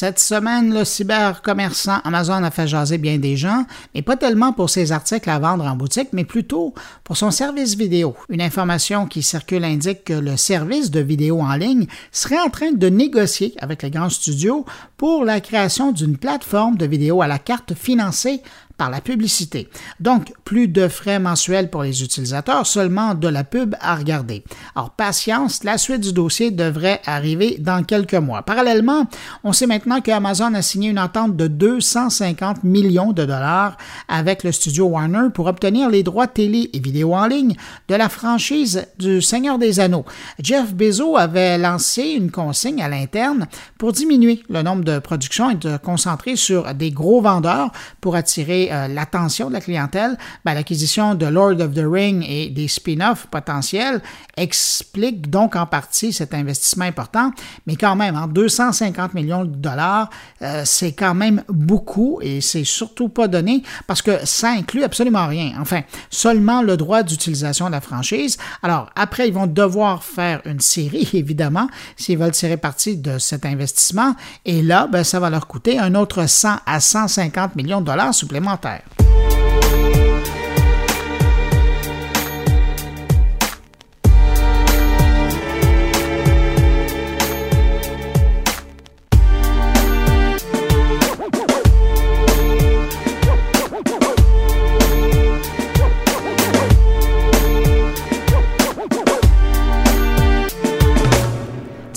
Cette 0.00 0.18
semaine, 0.18 0.72
le 0.72 0.86
cybercommerçant 0.86 1.98
Amazon 2.04 2.42
a 2.42 2.50
fait 2.50 2.66
jaser 2.66 2.96
bien 2.96 3.18
des 3.18 3.36
gens, 3.36 3.66
mais 3.94 4.00
pas 4.00 4.16
tellement 4.16 4.54
pour 4.54 4.70
ses 4.70 4.92
articles 4.92 5.28
à 5.28 5.38
vendre 5.38 5.66
en 5.66 5.76
boutique, 5.76 6.08
mais 6.14 6.24
plutôt 6.24 6.72
pour 7.04 7.18
son 7.18 7.30
service 7.30 7.76
vidéo. 7.76 8.16
Une 8.30 8.40
information 8.40 9.04
qui 9.04 9.22
circule 9.22 9.62
indique 9.62 10.04
que 10.04 10.14
le 10.14 10.38
service 10.38 10.90
de 10.90 11.00
vidéo 11.00 11.42
en 11.42 11.54
ligne 11.54 11.86
serait 12.12 12.40
en 12.40 12.48
train 12.48 12.72
de 12.72 12.88
négocier 12.88 13.52
avec 13.58 13.82
les 13.82 13.90
grands 13.90 14.08
studios 14.08 14.64
pour 14.96 15.22
la 15.26 15.42
création 15.42 15.92
d'une 15.92 16.16
plateforme 16.16 16.78
de 16.78 16.86
vidéo 16.86 17.20
à 17.20 17.26
la 17.26 17.38
carte 17.38 17.74
financée 17.74 18.40
par 18.80 18.88
la 18.88 19.02
publicité. 19.02 19.68
Donc, 20.00 20.32
plus 20.42 20.66
de 20.66 20.88
frais 20.88 21.18
mensuels 21.18 21.68
pour 21.68 21.82
les 21.82 22.02
utilisateurs, 22.02 22.66
seulement 22.66 23.14
de 23.14 23.28
la 23.28 23.44
pub 23.44 23.74
à 23.78 23.94
regarder. 23.94 24.42
Alors, 24.74 24.88
patience, 24.88 25.64
la 25.64 25.76
suite 25.76 26.00
du 26.00 26.14
dossier 26.14 26.50
devrait 26.50 27.02
arriver 27.04 27.58
dans 27.60 27.84
quelques 27.84 28.14
mois. 28.14 28.40
Parallèlement, 28.40 29.04
on 29.44 29.52
sait 29.52 29.66
maintenant 29.66 30.00
que 30.00 30.10
Amazon 30.10 30.54
a 30.54 30.62
signé 30.62 30.88
une 30.88 30.98
entente 30.98 31.36
de 31.36 31.46
250 31.46 32.64
millions 32.64 33.12
de 33.12 33.26
dollars 33.26 33.76
avec 34.08 34.44
le 34.44 34.50
studio 34.50 34.86
Warner 34.86 35.28
pour 35.34 35.44
obtenir 35.44 35.90
les 35.90 36.02
droits 36.02 36.26
télé 36.26 36.70
et 36.72 36.78
vidéo 36.78 37.14
en 37.14 37.26
ligne 37.26 37.56
de 37.88 37.94
la 37.94 38.08
franchise 38.08 38.86
du 38.98 39.20
Seigneur 39.20 39.58
des 39.58 39.78
Anneaux. 39.78 40.06
Jeff 40.42 40.72
Bezos 40.72 41.18
avait 41.18 41.58
lancé 41.58 42.02
une 42.16 42.30
consigne 42.30 42.80
à 42.80 42.88
l'interne 42.88 43.46
pour 43.76 43.92
diminuer 43.92 44.42
le 44.48 44.62
nombre 44.62 44.84
de 44.84 44.98
productions 45.00 45.50
et 45.50 45.56
de 45.56 45.76
concentrer 45.76 46.36
sur 46.36 46.72
des 46.72 46.90
gros 46.90 47.20
vendeurs 47.20 47.72
pour 48.00 48.16
attirer 48.16 48.69
euh, 48.70 48.88
l'attention 48.88 49.48
de 49.48 49.54
la 49.54 49.60
clientèle, 49.60 50.16
ben, 50.44 50.54
l'acquisition 50.54 51.14
de 51.14 51.26
Lord 51.26 51.60
of 51.60 51.74
the 51.74 51.84
Ring 51.84 52.24
et 52.28 52.50
des 52.50 52.68
spin-offs 52.68 53.26
potentiels 53.26 54.00
explique 54.36 55.30
donc 55.30 55.56
en 55.56 55.66
partie 55.66 56.12
cet 56.12 56.34
investissement 56.34 56.84
important, 56.84 57.32
mais 57.66 57.76
quand 57.76 57.96
même, 57.96 58.16
en 58.16 58.26
250 58.26 59.14
millions 59.14 59.44
de 59.44 59.54
dollars, 59.54 60.10
euh, 60.42 60.62
c'est 60.64 60.92
quand 60.92 61.14
même 61.14 61.42
beaucoup 61.48 62.18
et 62.22 62.40
c'est 62.40 62.64
surtout 62.64 63.08
pas 63.08 63.28
donné 63.28 63.62
parce 63.86 64.02
que 64.02 64.24
ça 64.24 64.50
inclut 64.50 64.82
absolument 64.82 65.26
rien. 65.26 65.52
Enfin, 65.60 65.82
seulement 66.10 66.62
le 66.62 66.76
droit 66.76 67.02
d'utilisation 67.02 67.66
de 67.66 67.72
la 67.72 67.80
franchise. 67.80 68.38
Alors, 68.62 68.90
après, 68.96 69.28
ils 69.28 69.34
vont 69.34 69.46
devoir 69.46 70.04
faire 70.04 70.40
une 70.44 70.60
série, 70.60 71.08
évidemment, 71.14 71.68
s'ils 71.96 72.18
veulent 72.18 72.30
tirer 72.30 72.56
parti 72.56 72.96
de 72.96 73.18
cet 73.18 73.44
investissement. 73.46 74.14
Et 74.44 74.62
là, 74.62 74.86
ben, 74.86 75.04
ça 75.04 75.20
va 75.20 75.30
leur 75.30 75.46
coûter 75.46 75.78
un 75.78 75.94
autre 75.94 76.26
100 76.26 76.56
à 76.66 76.80
150 76.80 77.56
millions 77.56 77.80
de 77.80 77.86
dollars 77.86 78.14
supplémentaires. 78.14 78.59
хватает. 78.60 80.09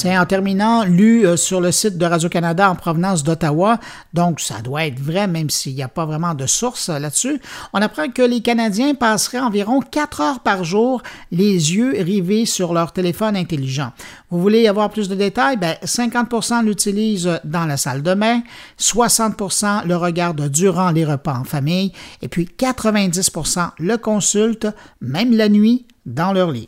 En 0.05 0.25
terminant, 0.25 0.83
lu 0.83 1.25
euh, 1.25 1.37
sur 1.37 1.61
le 1.61 1.71
site 1.71 1.97
de 1.97 2.05
Radio-Canada 2.05 2.69
en 2.69 2.75
provenance 2.75 3.23
d'Ottawa, 3.23 3.79
donc 4.13 4.41
ça 4.41 4.59
doit 4.61 4.85
être 4.85 4.99
vrai, 4.99 5.27
même 5.27 5.49
s'il 5.49 5.75
n'y 5.75 5.83
a 5.83 5.87
pas 5.87 6.05
vraiment 6.05 6.33
de 6.33 6.45
source 6.45 6.89
euh, 6.89 6.99
là-dessus, 6.99 7.39
on 7.71 7.81
apprend 7.81 8.09
que 8.09 8.21
les 8.21 8.41
Canadiens 8.41 8.95
passeraient 8.95 9.39
environ 9.39 9.79
4 9.79 10.21
heures 10.21 10.39
par 10.41 10.65
jour 10.65 11.01
les 11.31 11.75
yeux 11.75 11.93
rivés 11.97 12.45
sur 12.45 12.73
leur 12.73 12.91
téléphone 12.91 13.37
intelligent. 13.37 13.93
Vous 14.29 14.41
voulez 14.41 14.67
avoir 14.67 14.89
plus 14.89 15.07
de 15.07 15.15
détails? 15.15 15.55
Ben, 15.55 15.77
50 15.81 16.63
l'utilisent 16.65 17.39
dans 17.45 17.65
la 17.65 17.77
salle 17.77 18.03
de 18.03 18.13
bain, 18.13 18.41
60 18.75 19.37
% 19.37 19.85
le 19.85 19.95
regardent 19.95 20.49
durant 20.49 20.91
les 20.91 21.05
repas 21.05 21.37
en 21.37 21.45
famille, 21.45 21.93
et 22.21 22.27
puis 22.27 22.45
90 22.45 23.29
% 23.29 23.79
le 23.79 23.95
consultent, 23.95 24.67
même 24.99 25.33
la 25.33 25.47
nuit, 25.47 25.85
dans 26.05 26.33
leur 26.33 26.51
lit. 26.51 26.67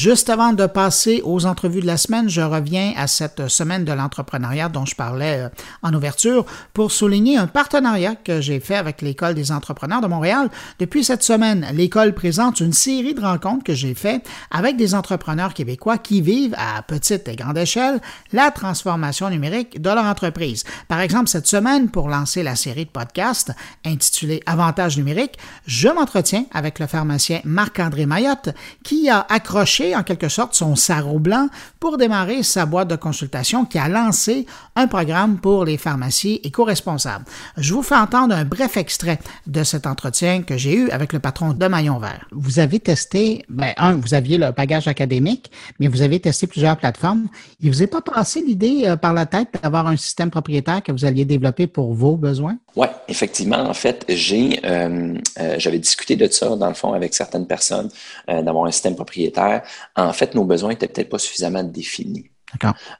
Juste 0.00 0.30
avant 0.30 0.52
de 0.52 0.66
passer 0.66 1.22
aux 1.24 1.44
entrevues 1.44 1.80
de 1.80 1.86
la 1.86 1.96
semaine, 1.96 2.28
je 2.28 2.40
reviens 2.40 2.92
à 2.96 3.08
cette 3.08 3.48
semaine 3.48 3.84
de 3.84 3.90
l'entrepreneuriat 3.90 4.68
dont 4.68 4.84
je 4.86 4.94
parlais 4.94 5.40
euh, 5.40 5.48
en 5.82 5.92
ouverture 5.92 6.46
pour 6.72 6.92
souligner 6.92 7.36
un 7.36 7.48
partenariat 7.48 8.14
que 8.14 8.40
j'ai 8.40 8.60
fait 8.60 8.76
avec 8.76 9.02
l'École 9.02 9.34
des 9.34 9.50
entrepreneurs 9.50 10.00
de 10.00 10.06
Montréal. 10.06 10.50
Depuis 10.78 11.02
cette 11.02 11.24
semaine, 11.24 11.66
l'école 11.72 12.14
présente 12.14 12.60
une 12.60 12.72
série 12.72 13.12
de 13.12 13.20
rencontres 13.20 13.64
que 13.64 13.74
j'ai 13.74 13.94
fait 13.94 14.24
avec 14.52 14.76
des 14.76 14.94
entrepreneurs 14.94 15.52
québécois 15.52 15.98
qui 15.98 16.20
vivent 16.20 16.54
à 16.56 16.80
petite 16.82 17.26
et 17.26 17.34
grande 17.34 17.58
échelle 17.58 18.00
la 18.32 18.52
transformation 18.52 19.28
numérique 19.30 19.82
de 19.82 19.90
leur 19.90 20.04
entreprise. 20.04 20.62
Par 20.86 21.00
exemple, 21.00 21.28
cette 21.28 21.48
semaine, 21.48 21.90
pour 21.90 22.08
lancer 22.08 22.44
la 22.44 22.54
série 22.54 22.84
de 22.84 22.90
podcasts 22.90 23.50
intitulée 23.84 24.44
Avantages 24.46 24.96
numériques, 24.96 25.38
je 25.66 25.88
m'entretiens 25.88 26.44
avec 26.52 26.78
le 26.78 26.86
pharmacien 26.86 27.40
Marc-André 27.42 28.06
Mayotte 28.06 28.50
qui 28.84 29.10
a 29.10 29.26
accroché 29.28 29.87
en 29.94 30.02
quelque 30.02 30.28
sorte 30.28 30.54
son 30.54 30.76
sarreau 30.76 31.18
blanc 31.18 31.48
pour 31.80 31.98
démarrer 31.98 32.42
sa 32.42 32.66
boîte 32.66 32.88
de 32.88 32.96
consultation 32.96 33.64
qui 33.64 33.78
a 33.78 33.88
lancé 33.88 34.46
un 34.76 34.86
programme 34.86 35.38
pour 35.38 35.64
les 35.64 35.76
pharmacies 35.76 36.40
éco-responsables. 36.44 37.24
Je 37.56 37.74
vous 37.74 37.82
fais 37.82 37.96
entendre 37.96 38.34
un 38.34 38.44
bref 38.44 38.76
extrait 38.76 39.18
de 39.46 39.64
cet 39.64 39.86
entretien 39.86 40.42
que 40.42 40.56
j'ai 40.56 40.74
eu 40.74 40.90
avec 40.90 41.12
le 41.12 41.18
patron 41.18 41.52
de 41.52 41.66
Maillon 41.66 41.98
Vert. 41.98 42.26
Vous 42.32 42.58
avez 42.58 42.80
testé, 42.80 43.44
ben, 43.48 43.72
un, 43.76 43.94
vous 43.94 44.14
aviez 44.14 44.38
le 44.38 44.50
bagage 44.52 44.88
académique, 44.88 45.50
mais 45.78 45.88
vous 45.88 46.02
avez 46.02 46.20
testé 46.20 46.46
plusieurs 46.46 46.76
plateformes. 46.76 47.28
Il 47.60 47.70
vous 47.70 47.82
est 47.82 47.86
pas 47.86 48.00
passé 48.00 48.42
l'idée 48.46 48.84
euh, 48.86 48.96
par 48.96 49.12
la 49.12 49.26
tête 49.26 49.58
d'avoir 49.62 49.86
un 49.86 49.96
système 49.96 50.30
propriétaire 50.30 50.82
que 50.82 50.92
vous 50.92 51.04
alliez 51.04 51.24
développer 51.24 51.66
pour 51.66 51.94
vos 51.94 52.16
besoins? 52.16 52.58
Oui, 52.78 52.86
effectivement. 53.08 53.58
En 53.58 53.74
fait, 53.74 54.04
j'ai, 54.08 54.60
euh, 54.64 55.18
euh, 55.40 55.56
j'avais 55.58 55.78
discuté 55.80 56.14
de 56.16 56.28
ça, 56.28 56.54
dans 56.56 56.68
le 56.68 56.74
fond, 56.74 56.92
avec 56.92 57.12
certaines 57.14 57.46
personnes, 57.46 57.90
d'avoir 58.28 58.66
un 58.66 58.70
système 58.70 58.94
propriétaire 58.94 59.62
en 59.96 60.12
fait, 60.12 60.34
nos 60.34 60.44
besoins 60.44 60.70
n'étaient 60.70 60.88
peut-être 60.88 61.08
pas 61.10 61.18
suffisamment 61.18 61.64
définis. 61.64 62.30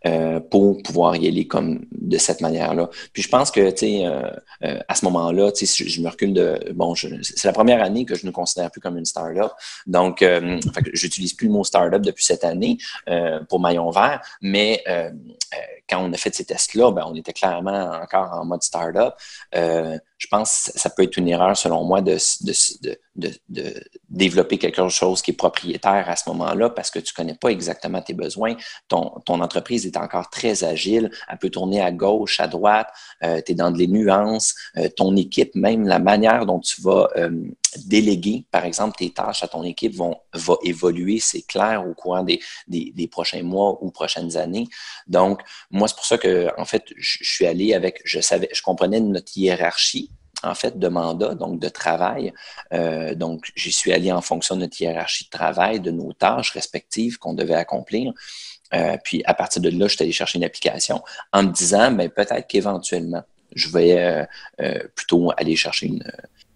Euh, 0.07 0.41
pour 0.41 0.83
pouvoir 0.83 1.17
y 1.17 1.27
aller 1.27 1.47
comme 1.47 1.87
de 1.93 2.19
cette 2.19 2.41
manière-là. 2.41 2.91
Puis 3.13 3.23
je 3.23 3.29
pense 3.29 3.51
que, 3.51 3.71
tu 3.71 3.79
sais, 3.79 4.07
euh, 4.07 4.31
euh, 4.65 4.79
à 4.87 4.95
ce 4.95 5.05
moment-là, 5.07 5.51
tu 5.53 5.67
sais, 5.67 5.85
je 5.89 6.01
me 6.03 6.09
recule 6.09 6.35
de, 6.35 6.73
bon, 6.75 6.95
c'est 6.95 7.45
la 7.45 7.53
première 7.53 7.83
année 7.83 8.05
que 8.05 8.15
je 8.15 8.27
ne 8.27 8.31
considère 8.31 8.71
plus 8.71 8.81
comme 8.81 8.99
une 8.99 9.07
start-up. 9.07 9.53
Donc, 9.87 10.25
j'utilise 10.93 11.33
plus 11.33 11.47
le 11.47 11.53
mot 11.53 11.65
start-up 11.65 12.03
depuis 12.03 12.25
cette 12.25 12.45
année 12.45 12.79
pour 13.49 13.61
Maillon 13.61 13.91
Vert, 13.91 14.21
mais 14.43 14.85
quand 15.89 16.05
on 16.05 16.13
a 16.13 16.17
fait 16.17 16.35
ces 16.35 16.45
tests-là, 16.45 16.93
ben, 16.93 17.05
on 17.07 17.15
était 17.15 17.33
clairement 17.33 17.93
encore 18.03 18.33
en 18.33 18.45
mode 18.45 18.63
start-up 18.63 19.15
je 20.19 20.27
pense 20.27 20.71
que 20.75 20.79
ça 20.79 20.91
peut 20.91 21.05
être 21.05 21.17
une 21.17 21.29
erreur, 21.29 21.57
selon 21.57 21.85
moi, 21.85 22.01
de, 22.01 22.17
de, 23.17 23.75
développer 24.09 24.59
quelque 24.59 24.89
chose 24.89 25.23
qui 25.23 25.31
est 25.31 25.35
propriétaire 25.35 26.11
à 26.11 26.17
ce 26.17 26.29
moment-là 26.31 26.71
parce 26.71 26.91
que 26.91 26.99
tu 26.99 27.13
ne 27.13 27.17
connais 27.17 27.39
pas 27.39 27.51
exactement 27.51 28.03
tes 28.03 28.15
besoins. 28.15 28.57
Ton, 28.89 29.13
entreprise 29.29 29.87
est 29.87 29.97
encore 29.97 30.29
très 30.29 30.65
agile. 30.65 31.11
Elle 31.29 31.39
peut 31.39 31.51
tourner 31.51 31.81
à 31.81 31.93
gauche, 31.93 32.41
à 32.41 32.49
droite. 32.49 32.89
Euh, 33.23 33.41
tu 33.45 33.53
es 33.53 33.55
dans 33.55 33.71
des 33.71 33.87
nuances. 33.87 34.55
Euh, 34.77 34.89
ton 34.97 35.15
équipe, 35.17 35.55
même 35.55 35.87
la 35.87 36.01
manière 36.01 36.47
dont 36.47 36.59
tu 36.59 36.83
vas 36.83 37.09
euh, 37.17 37.31
déléguer, 37.77 38.45
par 38.51 38.65
exemple, 38.65 38.97
tes 38.97 39.11
tâches 39.11 39.43
à 39.43 39.49
ton 39.49 39.63
équipe 39.63 39.95
vont 39.95 40.17
va 40.33 40.55
évoluer, 40.63 41.19
c'est 41.19 41.43
clair, 41.43 41.87
au 41.87 41.95
courant 41.95 42.23
des, 42.23 42.41
des, 42.67 43.09
prochains 43.09 43.43
mois 43.43 43.79
ou 43.83 43.91
prochaines 43.91 44.37
années. 44.37 44.69
Donc, 45.07 45.43
moi, 45.71 45.89
c'est 45.89 45.97
pour 45.97 46.05
ça 46.05 46.19
que, 46.19 46.49
en 46.59 46.65
fait, 46.65 46.85
je, 46.97 47.19
suis 47.23 47.47
allé 47.47 47.75
avec, 47.75 48.01
je 48.05 48.21
savais, 48.21 48.49
je 48.53 48.63
comprenais 48.63 49.01
notre 49.01 49.37
hiérarchie 49.37 50.11
en 50.45 50.55
fait, 50.55 50.79
de 50.79 50.87
mandat, 50.87 51.35
donc 51.35 51.59
de 51.59 51.69
travail. 51.69 52.33
Euh, 52.73 53.15
donc, 53.17 53.51
j'y 53.57 53.73
suis 53.73 53.93
allé 53.93 54.13
en 54.13 54.21
fonction 54.21 54.55
de 54.55 54.61
notre 54.61 54.81
hiérarchie 54.81 55.25
de 55.25 55.31
travail, 55.31 55.81
de 55.81 55.91
nos 55.91 56.13
tâches 56.13 56.53
respectives 56.53 57.19
qu'on 57.19 57.35
devait 57.35 57.55
accomplir. 57.55 58.13
Euh, 58.73 58.97
puis, 59.03 59.21
à 59.25 59.35
partir 59.35 59.61
de 59.63 59.69
là, 59.69 59.89
je 59.89 59.97
suis 59.97 60.05
allé 60.05 60.13
chercher 60.13 60.39
une 60.39 60.45
application 60.45 61.03
en 61.33 61.43
me 61.43 61.51
disant, 61.51 61.91
ben, 61.91 62.09
peut-être 62.09 62.47
qu'éventuellement, 62.47 63.25
je 63.53 63.69
vais 63.69 64.27
euh, 64.61 64.79
plutôt 64.95 65.33
aller 65.37 65.57
chercher 65.57 65.87
une, 65.87 66.05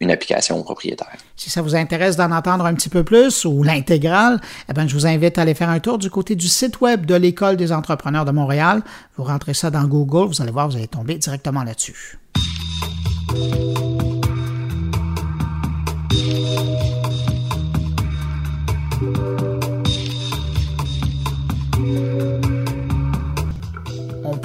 une 0.03 0.11
application 0.11 0.63
propriétaire. 0.63 1.17
Si 1.37 1.49
ça 1.49 1.63
vous 1.63 1.75
intéresse 1.75 2.17
d'en 2.17 2.31
entendre 2.33 2.67
un 2.67 2.75
petit 2.75 2.89
peu 2.89 3.05
plus 3.05 3.45
ou 3.45 3.63
l'intégrale, 3.63 4.41
eh 4.69 4.73
bien, 4.73 4.87
je 4.87 4.95
vous 4.95 5.07
invite 5.07 5.39
à 5.39 5.43
aller 5.43 5.55
faire 5.55 5.71
un 5.71 5.81
tour 5.81 5.97
du 5.97 6.11
côté 6.11 6.35
du 6.35 6.49
site 6.49 6.81
web 6.81 7.07
de 7.07 7.15
l'École 7.15 7.57
des 7.57 7.73
entrepreneurs 7.73 8.25
de 8.25 8.33
Montréal. 8.33 8.83
Vous 9.17 9.25
rentrez 9.25 9.55
ça 9.55 9.71
dans 9.71 9.85
Google, 9.85 10.27
vous 10.27 10.43
allez 10.43 10.51
voir, 10.51 10.69
vous 10.69 10.77
allez 10.77 10.89
tomber 10.89 11.15
directement 11.15 11.63
là-dessus. 11.63 12.19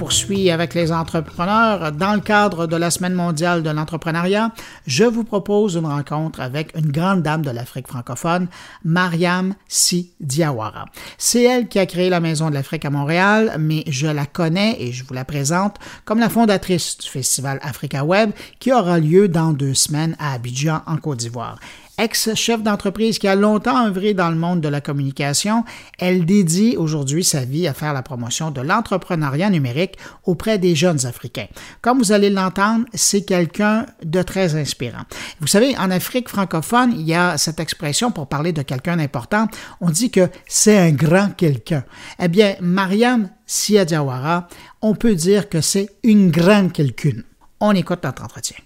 Poursuit 0.07 0.51
avec 0.51 0.73
les 0.73 0.93
entrepreneurs. 0.93 1.91
Dans 1.91 2.13
le 2.13 2.21
cadre 2.21 2.65
de 2.65 2.77
la 2.77 2.91
Semaine 2.91 3.13
mondiale 3.13 3.61
de 3.61 3.69
l'entrepreneuriat, 3.69 4.53
je 4.85 5.03
vous 5.03 5.25
propose 5.25 5.75
une 5.75 5.85
rencontre 5.85 6.39
avec 6.39 6.73
une 6.77 6.93
grande 6.93 7.23
dame 7.23 7.41
de 7.41 7.51
l'Afrique 7.51 7.89
francophone, 7.89 8.47
Mariam 8.85 9.53
Si 9.67 10.13
Diawara. 10.21 10.85
C'est 11.17 11.43
elle 11.43 11.67
qui 11.67 11.77
a 11.77 11.85
créé 11.85 12.09
la 12.09 12.21
Maison 12.21 12.47
de 12.49 12.53
l'Afrique 12.53 12.85
à 12.85 12.89
Montréal, 12.89 13.57
mais 13.59 13.83
je 13.87 14.07
la 14.07 14.25
connais 14.25 14.77
et 14.81 14.93
je 14.93 15.03
vous 15.03 15.13
la 15.13 15.25
présente 15.25 15.75
comme 16.05 16.19
la 16.19 16.29
fondatrice 16.29 16.97
du 16.99 17.09
festival 17.09 17.59
Africa 17.61 18.05
Web 18.05 18.31
qui 18.59 18.71
aura 18.71 18.99
lieu 18.99 19.27
dans 19.27 19.51
deux 19.51 19.73
semaines 19.73 20.15
à 20.19 20.31
Abidjan, 20.31 20.83
en 20.87 20.95
Côte 20.95 21.17
d'Ivoire 21.17 21.59
ex-chef 21.97 22.61
d'entreprise 22.61 23.19
qui 23.19 23.27
a 23.27 23.35
longtemps 23.35 23.85
œuvré 23.85 24.13
dans 24.13 24.29
le 24.29 24.35
monde 24.35 24.61
de 24.61 24.67
la 24.67 24.81
communication, 24.81 25.63
elle 25.99 26.25
dédie 26.25 26.75
aujourd'hui 26.77 27.23
sa 27.23 27.41
vie 27.41 27.67
à 27.67 27.73
faire 27.73 27.93
la 27.93 28.01
promotion 28.01 28.51
de 28.51 28.61
l'entrepreneuriat 28.61 29.49
numérique 29.49 29.97
auprès 30.23 30.57
des 30.59 30.75
jeunes 30.75 31.05
Africains. 31.05 31.47
Comme 31.81 31.97
vous 31.99 32.11
allez 32.11 32.29
l'entendre, 32.29 32.85
c'est 32.93 33.25
quelqu'un 33.25 33.85
de 34.03 34.21
très 34.21 34.55
inspirant. 34.55 35.03
Vous 35.39 35.47
savez, 35.47 35.77
en 35.77 35.91
Afrique 35.91 36.29
francophone, 36.29 36.93
il 36.95 37.07
y 37.07 37.13
a 37.13 37.37
cette 37.37 37.59
expression 37.59 38.11
pour 38.11 38.27
parler 38.27 38.53
de 38.53 38.61
quelqu'un 38.61 38.97
d'important, 38.97 39.47
on 39.81 39.89
dit 39.89 40.11
que 40.11 40.29
c'est 40.47 40.77
un 40.77 40.91
grand 40.91 41.29
quelqu'un. 41.35 41.83
Eh 42.19 42.27
bien, 42.27 42.55
Mariam 42.61 43.29
Siadiawara, 43.45 44.47
on 44.81 44.95
peut 44.95 45.15
dire 45.15 45.49
que 45.49 45.61
c'est 45.61 45.89
une 46.03 46.31
grande 46.31 46.71
quelqu'une. 46.73 47.23
On 47.59 47.71
écoute 47.71 48.03
notre 48.03 48.23
entretien. 48.23 48.57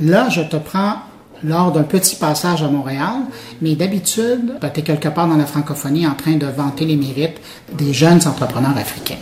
Là, 0.00 0.30
je 0.30 0.40
te 0.40 0.56
prends 0.56 0.94
lors 1.44 1.72
d'un 1.72 1.82
petit 1.82 2.16
passage 2.16 2.62
à 2.62 2.68
Montréal, 2.68 3.16
mais 3.60 3.74
d'habitude, 3.74 4.54
ben, 4.60 4.70
tu 4.70 4.80
es 4.80 4.82
quelque 4.82 5.08
part 5.08 5.28
dans 5.28 5.36
la 5.36 5.44
francophonie 5.44 6.06
en 6.06 6.14
train 6.14 6.36
de 6.36 6.46
vanter 6.46 6.86
les 6.86 6.96
mérites 6.96 7.38
des 7.74 7.92
jeunes 7.92 8.20
entrepreneurs 8.26 8.76
africains. 8.78 9.18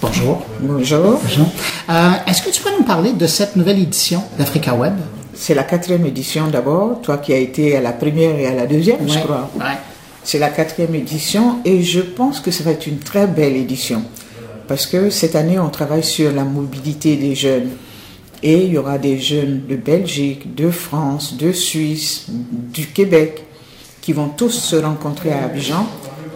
Bonjour. 0.00 0.42
Bonjour. 0.60 1.20
Bonjour. 1.22 1.46
Euh, 1.90 2.10
est-ce 2.26 2.42
que 2.42 2.50
tu 2.50 2.62
peux 2.62 2.70
nous 2.78 2.84
parler 2.84 3.12
de 3.12 3.26
cette 3.26 3.56
nouvelle 3.56 3.80
édition 3.80 4.22
d'Africa 4.38 4.74
Web? 4.74 4.94
C'est 5.34 5.54
la 5.54 5.64
quatrième 5.64 6.06
édition 6.06 6.48
d'abord, 6.48 7.00
toi 7.02 7.18
qui 7.18 7.34
as 7.34 7.38
été 7.38 7.76
à 7.76 7.80
la 7.82 7.92
première 7.92 8.38
et 8.38 8.46
à 8.46 8.54
la 8.54 8.66
deuxième, 8.66 9.06
je 9.08 9.18
crois. 9.18 9.50
Ouais. 9.56 9.76
C'est 10.24 10.38
la 10.38 10.48
quatrième 10.48 10.94
édition 10.94 11.58
et 11.64 11.82
je 11.82 12.00
pense 12.00 12.40
que 12.40 12.50
ça 12.50 12.64
va 12.64 12.70
être 12.70 12.86
une 12.86 12.98
très 12.98 13.26
belle 13.26 13.56
édition 13.56 14.02
parce 14.68 14.86
que 14.86 15.10
cette 15.10 15.34
année, 15.34 15.58
on 15.58 15.70
travaille 15.70 16.04
sur 16.04 16.32
la 16.32 16.44
mobilité 16.44 17.16
des 17.16 17.34
jeunes. 17.34 17.70
Et 18.42 18.64
il 18.64 18.72
y 18.72 18.78
aura 18.78 18.98
des 18.98 19.18
jeunes 19.18 19.62
de 19.68 19.76
Belgique, 19.76 20.54
de 20.54 20.70
France, 20.70 21.36
de 21.36 21.50
Suisse, 21.52 22.26
du 22.28 22.86
Québec, 22.86 23.44
qui 24.00 24.12
vont 24.12 24.28
tous 24.28 24.50
se 24.50 24.76
rencontrer 24.76 25.32
à 25.32 25.44
Abidjan, 25.44 25.86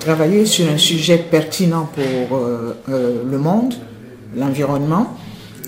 travailler 0.00 0.46
sur 0.46 0.68
un 0.68 0.78
sujet 0.78 1.18
pertinent 1.18 1.88
pour 1.94 2.36
euh, 2.36 2.76
euh, 2.88 3.22
le 3.30 3.38
monde, 3.38 3.74
l'environnement, 4.36 5.16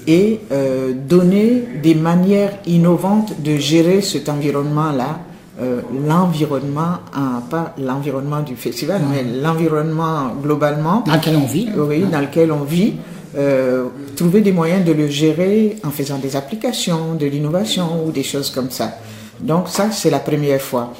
et 0.07 0.41
euh, 0.53 0.93
donner 0.93 1.65
des 1.83 1.95
manières 1.95 2.59
innovantes 2.67 3.41
de 3.41 3.57
gérer 3.57 4.03
cet 4.03 4.29
environnement-là 4.29 5.21
l'environnement, 6.09 6.99
pas 7.49 7.77
l'environnement 7.79 8.41
du 8.41 8.57
festival, 8.57 9.03
mais 9.09 9.23
l'environnement 9.23 10.33
globalement. 10.43 11.05
Dans 11.07 11.15
lequel 11.15 11.37
on 11.37 11.47
vit. 11.47 11.69
Oui, 11.77 12.05
dans 12.11 12.21
lequel 12.21 12.51
on 12.51 12.65
vit. 12.65 12.95
Euh, 13.37 13.89
trouver 14.15 14.43
des 14.43 14.53
moyens 14.53 14.85
de 14.85 14.93
le 14.93 15.09
gérer 15.09 15.77
en 15.83 15.91
faisant 15.91 16.19
des 16.19 16.37
applications, 16.37 17.15
de 17.15 17.27
l'innovation 17.27 18.05
ou 18.07 18.13
des 18.13 18.23
choses 18.23 18.51
comme 18.51 18.71
ça. 18.71 18.97
Donc 19.41 19.69
ça, 19.69 19.91
c'est 19.91 20.11
la 20.11 20.21
première 20.21 20.61
fois. 20.61 20.93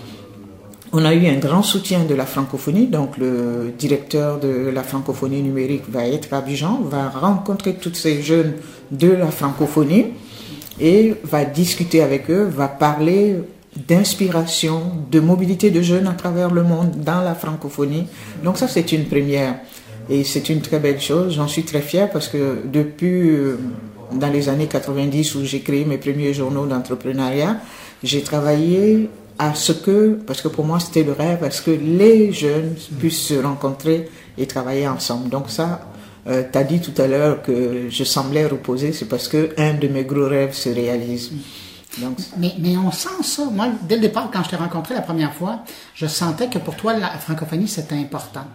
On 0.93 1.05
a 1.05 1.15
eu 1.15 1.27
un 1.29 1.39
grand 1.39 1.63
soutien 1.63 2.05
de 2.05 2.15
la 2.15 2.27
francophonie, 2.27 2.87
donc 2.87 3.19
le 3.19 3.73
directeur 3.77 4.39
de 4.39 4.71
la 4.73 4.83
francophonie 4.83 5.43
numérique 5.43 5.85
va 5.89 6.07
être 6.07 6.33
à 6.33 6.39
Abidjan, 6.39 6.81
va 6.83 7.09
rencontrer 7.09 7.75
tous 7.75 7.95
ces 7.95 8.23
jeunes 8.23 8.55
de 8.91 9.09
la 9.09 9.31
francophonie 9.31 10.07
et 10.81 11.15
va 11.25 11.45
discuter 11.45 12.03
avec 12.03 12.31
eux, 12.31 12.45
va 12.45 12.69
parler 12.69 13.37
d'inspiration, 13.77 14.83
de 15.11 15.21
mobilité 15.21 15.71
de 15.71 15.83
jeunes 15.83 16.07
à 16.07 16.13
travers 16.13 16.51
le 16.51 16.63
monde 16.63 16.93
dans 17.05 17.21
la 17.23 17.35
francophonie. 17.35 18.07
Donc 18.45 18.59
ça, 18.59 18.69
c'est 18.69 18.93
une 18.93 19.05
première. 19.07 19.57
Et 20.09 20.25
c'est 20.25 20.49
une 20.49 20.61
très 20.61 20.79
belle 20.79 21.01
chose. 21.01 21.35
J'en 21.35 21.49
suis 21.49 21.65
très 21.65 21.81
fier 21.81 22.11
parce 22.11 22.29
que 22.29 22.59
depuis, 22.65 23.29
euh, 23.31 23.59
dans 24.13 24.29
les 24.29 24.49
années 24.49 24.67
90 24.67 25.35
où 25.37 25.45
j'ai 25.45 25.61
créé 25.61 25.85
mes 25.85 25.99
premiers 25.99 26.35
journaux 26.35 26.67
d'entrepreneuriat, 26.67 27.57
j'ai 28.03 28.23
travaillé 28.23 29.09
à 29.39 29.55
ce 29.55 29.73
que, 29.73 30.19
parce 30.27 30.43
que 30.43 30.49
pour 30.49 30.65
moi 30.65 30.79
c'était 30.79 31.03
le 31.03 31.13
rêve, 31.13 31.43
à 31.43 31.51
ce 31.51 31.63
que 31.63 31.71
les 31.71 32.33
jeunes 32.33 32.75
puissent 32.99 33.27
se 33.27 33.35
rencontrer 33.35 34.09
et 34.39 34.47
travailler 34.47 34.87
ensemble. 34.87 35.29
Donc 35.29 35.51
ça, 35.51 35.89
euh, 36.27 36.43
tu 36.51 36.59
as 36.59 36.65
dit 36.65 36.81
tout 36.81 37.01
à 37.01 37.07
l'heure 37.07 37.43
que 37.43 37.89
je 37.89 38.05
semblais 38.05 38.47
reposer, 38.47 38.93
c'est 38.93 39.09
parce 39.09 39.27
que 39.27 39.51
un 39.57 39.75
de 39.75 39.89
mes 39.89 40.05
gros 40.05 40.29
rêves 40.29 40.55
se 40.55 40.69
réalise. 40.69 41.33
mais, 42.39 42.53
mais 42.59 42.77
on 42.77 42.93
sent 42.93 43.23
ça. 43.23 43.45
Moi, 43.51 43.69
dès 43.89 43.97
le 43.97 44.03
départ, 44.03 44.31
quand 44.33 44.43
je 44.45 44.51
t'ai 44.51 44.57
rencontré 44.57 44.95
la 44.95 45.03
première 45.03 45.33
fois, 45.33 45.61
je 45.95 46.07
sentais 46.07 46.49
que 46.49 46.59
pour 46.59 46.77
toi, 46.77 46.93
la 46.93 47.11
francophonie, 47.19 47.69
c'était 47.69 47.97
important. 47.97 48.47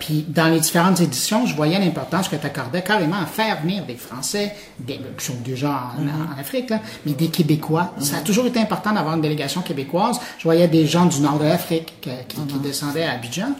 Puis 0.00 0.24
dans 0.28 0.46
les 0.46 0.60
différentes 0.60 1.00
éditions, 1.00 1.46
je 1.46 1.54
voyais 1.54 1.78
l'importance 1.78 2.28
que 2.28 2.36
tu 2.36 2.46
accordais 2.46 2.82
carrément 2.82 3.20
à 3.20 3.26
faire 3.26 3.60
venir 3.60 3.84
des 3.84 3.96
Français, 3.96 4.52
des, 4.78 4.98
qui 5.18 5.24
sont 5.24 5.36
déjà 5.44 5.92
en, 5.98 6.02
mm-hmm. 6.02 6.40
Afrique, 6.40 6.72
mais 7.04 7.12
des 7.12 7.28
Québécois. 7.28 7.92
Ça 8.00 8.18
a 8.18 8.20
toujours 8.20 8.46
été 8.46 8.58
important 8.60 8.92
d'avoir 8.92 9.14
une 9.14 9.20
délégation 9.20 9.60
québécoise. 9.60 10.18
Je 10.38 10.44
voyais 10.44 10.68
des 10.68 10.86
gens 10.86 11.06
du 11.06 11.20
nord 11.20 11.38
de 11.38 11.44
l'Afrique 11.44 11.94
qui, 12.00 12.10
qui, 12.28 12.40
mm-hmm. 12.40 12.60
descendaient 12.62 13.04
à 13.04 13.12
Abidjan. 13.12 13.54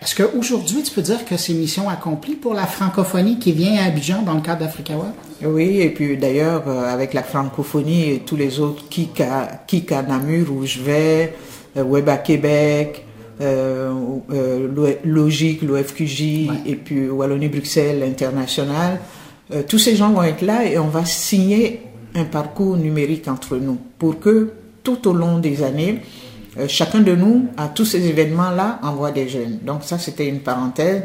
Est-ce 0.00 0.14
qu'aujourd'hui, 0.14 0.84
tu 0.84 0.92
peux 0.92 1.02
dire 1.02 1.24
que 1.24 1.36
c'est 1.36 1.52
mission 1.54 1.88
accomplie 1.88 2.36
pour 2.36 2.54
la 2.54 2.66
francophonie 2.66 3.40
qui 3.40 3.50
vient 3.50 3.82
à 3.82 3.86
Abidjan 3.86 4.22
dans 4.22 4.34
le 4.34 4.40
cadre 4.40 4.60
d'Africa 4.60 4.94
Web? 4.94 5.10
Oui, 5.42 5.80
et 5.80 5.90
puis 5.90 6.16
d'ailleurs, 6.16 6.68
euh, 6.68 6.92
avec 6.92 7.14
la 7.14 7.24
francophonie 7.24 8.10
et 8.10 8.18
tous 8.20 8.36
les 8.36 8.60
autres, 8.60 8.88
Kika, 8.88 9.64
Kika 9.66 10.02
Namur, 10.02 10.52
où 10.52 10.64
je 10.64 10.80
vais, 10.80 11.34
euh, 11.76 11.82
Web 11.82 12.08
à 12.08 12.18
Québec, 12.18 13.04
euh, 13.04 13.07
euh 13.07 13.07
Logique, 15.04 15.62
l'OFQJ, 15.62 16.22
et 16.66 16.76
puis 16.76 17.08
Wallonie-Bruxelles 17.08 18.02
International, 18.02 19.00
tous 19.68 19.78
ces 19.78 19.96
gens 19.96 20.10
vont 20.10 20.22
être 20.22 20.42
là 20.42 20.64
et 20.64 20.78
on 20.78 20.88
va 20.88 21.04
signer 21.04 21.82
un 22.14 22.24
parcours 22.24 22.76
numérique 22.76 23.28
entre 23.28 23.56
nous 23.56 23.78
pour 23.98 24.18
que 24.18 24.52
tout 24.82 25.08
au 25.08 25.12
long 25.12 25.38
des 25.38 25.62
années, 25.62 26.00
euh, 26.58 26.66
chacun 26.66 27.00
de 27.00 27.14
nous, 27.14 27.48
à 27.56 27.68
tous 27.68 27.84
ces 27.84 28.06
événements-là, 28.06 28.80
envoie 28.82 29.10
des 29.10 29.28
jeunes. 29.28 29.58
Donc 29.62 29.84
ça, 29.84 29.98
c'était 29.98 30.26
une 30.26 30.40
parenthèse. 30.40 31.02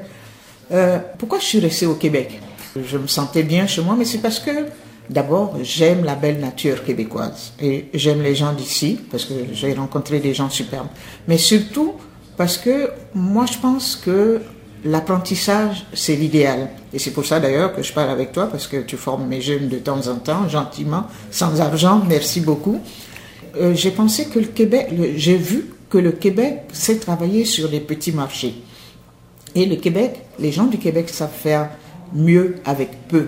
Euh, 0.71 0.99
pourquoi 1.17 1.39
je 1.39 1.45
suis 1.45 1.59
restée 1.59 1.85
au 1.85 1.95
Québec? 1.95 2.39
Je 2.81 2.97
me 2.97 3.07
sentais 3.07 3.43
bien 3.43 3.67
chez 3.67 3.81
moi, 3.81 3.95
mais 3.97 4.05
c'est 4.05 4.19
parce 4.19 4.39
que, 4.39 4.67
d'abord, 5.09 5.57
j'aime 5.61 6.05
la 6.05 6.15
belle 6.15 6.39
nature 6.39 6.83
québécoise 6.83 7.53
et 7.61 7.89
j'aime 7.93 8.21
les 8.21 8.35
gens 8.35 8.53
d'ici, 8.53 8.97
parce 9.11 9.25
que 9.25 9.33
j'ai 9.51 9.73
rencontré 9.73 10.19
des 10.19 10.33
gens 10.33 10.49
superbes. 10.49 10.87
Mais 11.27 11.37
surtout 11.37 11.95
parce 12.37 12.57
que 12.57 12.89
moi, 13.13 13.45
je 13.45 13.57
pense 13.57 13.95
que 13.95 14.41
l'apprentissage, 14.85 15.85
c'est 15.93 16.15
l'idéal. 16.15 16.69
Et 16.93 16.99
c'est 16.99 17.11
pour 17.11 17.25
ça 17.25 17.39
d'ailleurs 17.39 17.73
que 17.73 17.81
je 17.81 17.93
parle 17.93 18.09
avec 18.09 18.31
toi, 18.31 18.47
parce 18.47 18.67
que 18.67 18.77
tu 18.81 18.97
formes 18.97 19.27
mes 19.27 19.41
jeunes 19.41 19.69
de 19.69 19.77
temps 19.77 20.07
en 20.07 20.15
temps, 20.15 20.47
gentiment, 20.49 21.07
sans 21.31 21.61
argent, 21.61 22.01
merci 22.07 22.41
beaucoup. 22.41 22.79
Euh, 23.55 23.73
j'ai 23.75 23.91
pensé 23.91 24.25
que 24.25 24.39
le 24.39 24.47
Québec, 24.47 24.89
j'ai 25.15 25.37
vu 25.37 25.69
que 25.89 25.97
le 25.97 26.11
Québec 26.11 26.63
sait 26.73 26.97
travailler 26.97 27.45
sur 27.45 27.69
les 27.69 27.79
petits 27.79 28.11
marchés. 28.11 28.55
Et 29.55 29.65
le 29.65 29.75
Québec, 29.75 30.21
les 30.39 30.51
gens 30.51 30.65
du 30.65 30.79
Québec 30.79 31.09
savent 31.09 31.31
faire 31.31 31.69
mieux 32.13 32.55
avec 32.65 33.07
peu. 33.07 33.27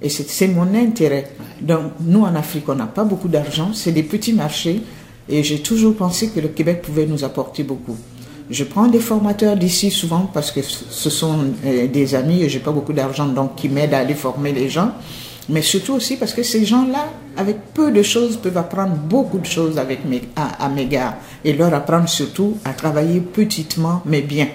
Et 0.00 0.08
c'est 0.08 0.48
mon 0.48 0.74
intérêt. 0.74 1.30
Donc, 1.60 1.92
nous, 2.00 2.22
en 2.22 2.34
Afrique, 2.34 2.68
on 2.68 2.76
n'a 2.76 2.86
pas 2.86 3.04
beaucoup 3.04 3.28
d'argent, 3.28 3.72
c'est 3.74 3.92
des 3.92 4.04
petits 4.04 4.32
marchés. 4.32 4.82
Et 5.28 5.42
j'ai 5.42 5.60
toujours 5.60 5.94
pensé 5.94 6.28
que 6.28 6.40
le 6.40 6.48
Québec 6.48 6.80
pouvait 6.82 7.04
nous 7.04 7.24
apporter 7.24 7.62
beaucoup. 7.62 7.96
Je 8.50 8.64
prends 8.64 8.86
des 8.86 9.00
formateurs 9.00 9.56
d'ici 9.56 9.90
souvent 9.90 10.30
parce 10.32 10.50
que 10.50 10.60
ce 10.62 11.10
sont 11.10 11.38
euh, 11.66 11.86
des 11.86 12.14
amis 12.14 12.42
et 12.42 12.48
j'ai 12.48 12.60
pas 12.60 12.72
beaucoup 12.72 12.92
d'argent, 12.92 13.26
donc 13.26 13.56
qui 13.56 13.68
m'aident 13.68 13.94
à 13.94 13.98
aller 13.98 14.14
former 14.14 14.52
les 14.52 14.68
gens 14.68 14.92
mais 15.48 15.62
surtout 15.62 15.94
aussi 15.94 16.16
parce 16.16 16.34
que 16.34 16.42
ces 16.42 16.64
gens-là, 16.64 17.06
avec 17.36 17.72
peu 17.72 17.90
de 17.90 18.02
choses, 18.02 18.36
peuvent 18.36 18.56
apprendre 18.56 18.94
beaucoup 18.96 19.38
de 19.38 19.46
choses 19.46 19.78
avec 19.78 20.00
à, 20.36 20.68
mes 20.68 20.86
gars 20.86 21.18
et 21.44 21.52
leur 21.52 21.72
apprendre 21.72 22.08
surtout 22.08 22.58
à 22.64 22.72
travailler 22.72 23.20
petitement 23.20 24.02
mais 24.04 24.20
bien. 24.20 24.48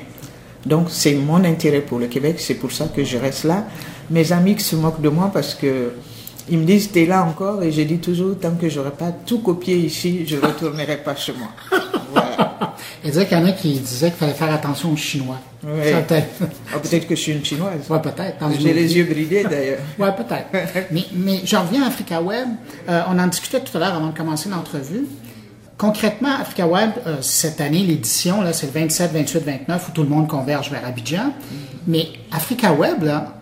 Donc 0.65 0.87
c'est 0.89 1.15
mon 1.15 1.43
intérêt 1.43 1.81
pour 1.81 1.99
le 1.99 2.07
Québec, 2.07 2.35
c'est 2.37 2.53
pour 2.55 2.71
ça 2.71 2.85
que 2.95 3.03
je 3.03 3.17
reste 3.17 3.43
là. 3.45 3.65
Mes 4.09 4.31
amis 4.31 4.55
qui 4.55 4.63
se 4.63 4.75
moquent 4.75 5.01
de 5.01 5.09
moi 5.09 5.31
parce 5.33 5.55
que 5.55 5.93
ils 6.49 6.59
me 6.59 6.65
disent 6.65 6.91
t'es 6.91 7.05
là 7.05 7.23
encore 7.23 7.63
et 7.63 7.71
je 7.71 7.81
dis 7.81 7.97
toujours 7.97 8.37
tant 8.37 8.51
que 8.51 8.69
j'aurai 8.69 8.91
pas 8.91 9.11
tout 9.25 9.39
copié 9.39 9.75
ici, 9.77 10.25
je 10.27 10.37
retournerai 10.37 10.97
pas 10.97 11.15
chez 11.15 11.33
moi. 11.33 12.42
Il 13.03 13.11
disait 13.11 13.25
qu'il 13.25 13.37
y 13.37 13.41
en 13.41 13.45
a 13.45 13.51
qui 13.51 13.79
disaient 13.79 14.09
qu'il 14.09 14.17
fallait 14.19 14.33
faire 14.33 14.53
attention 14.53 14.93
aux 14.93 14.97
Chinois. 14.97 15.39
Peut-être. 15.61 16.27
Ah, 16.73 16.79
peut-être 16.79 17.07
que 17.07 17.15
je 17.15 17.21
suis 17.21 17.31
une 17.33 17.43
Chinoise. 17.43 17.81
Oui, 17.89 17.97
peut-être. 18.01 18.37
J'ai 18.59 18.73
les 18.73 18.95
yeux 18.95 19.03
bridés 19.03 19.43
d'ailleurs. 19.43 19.79
oui, 19.99 20.07
peut-être. 20.15 20.87
mais, 20.91 21.05
mais 21.13 21.41
je 21.43 21.55
reviens 21.55 21.83
à 21.83 21.87
Africa 21.87 22.21
Web. 22.21 22.47
Euh, 22.89 23.01
on 23.09 23.19
en 23.19 23.27
discutait 23.27 23.61
tout 23.61 23.75
à 23.77 23.79
l'heure 23.79 23.95
avant 23.95 24.07
de 24.07 24.17
commencer 24.17 24.49
l'entrevue. 24.49 25.05
Concrètement, 25.77 26.35
Africa 26.39 26.67
Web, 26.67 26.91
euh, 27.07 27.17
cette 27.21 27.59
année, 27.59 27.79
l'édition, 27.79 28.41
là, 28.41 28.53
c'est 28.53 28.67
le 28.67 28.71
27, 28.73 29.11
28, 29.11 29.39
29 29.43 29.89
où 29.89 29.91
tout 29.91 30.03
le 30.03 30.09
monde 30.09 30.27
converge 30.27 30.69
vers 30.69 30.85
Abidjan. 30.85 31.33
Mais 31.87 32.07
Africa 32.31 32.71
Web, 32.71 33.03
là, 33.03 33.33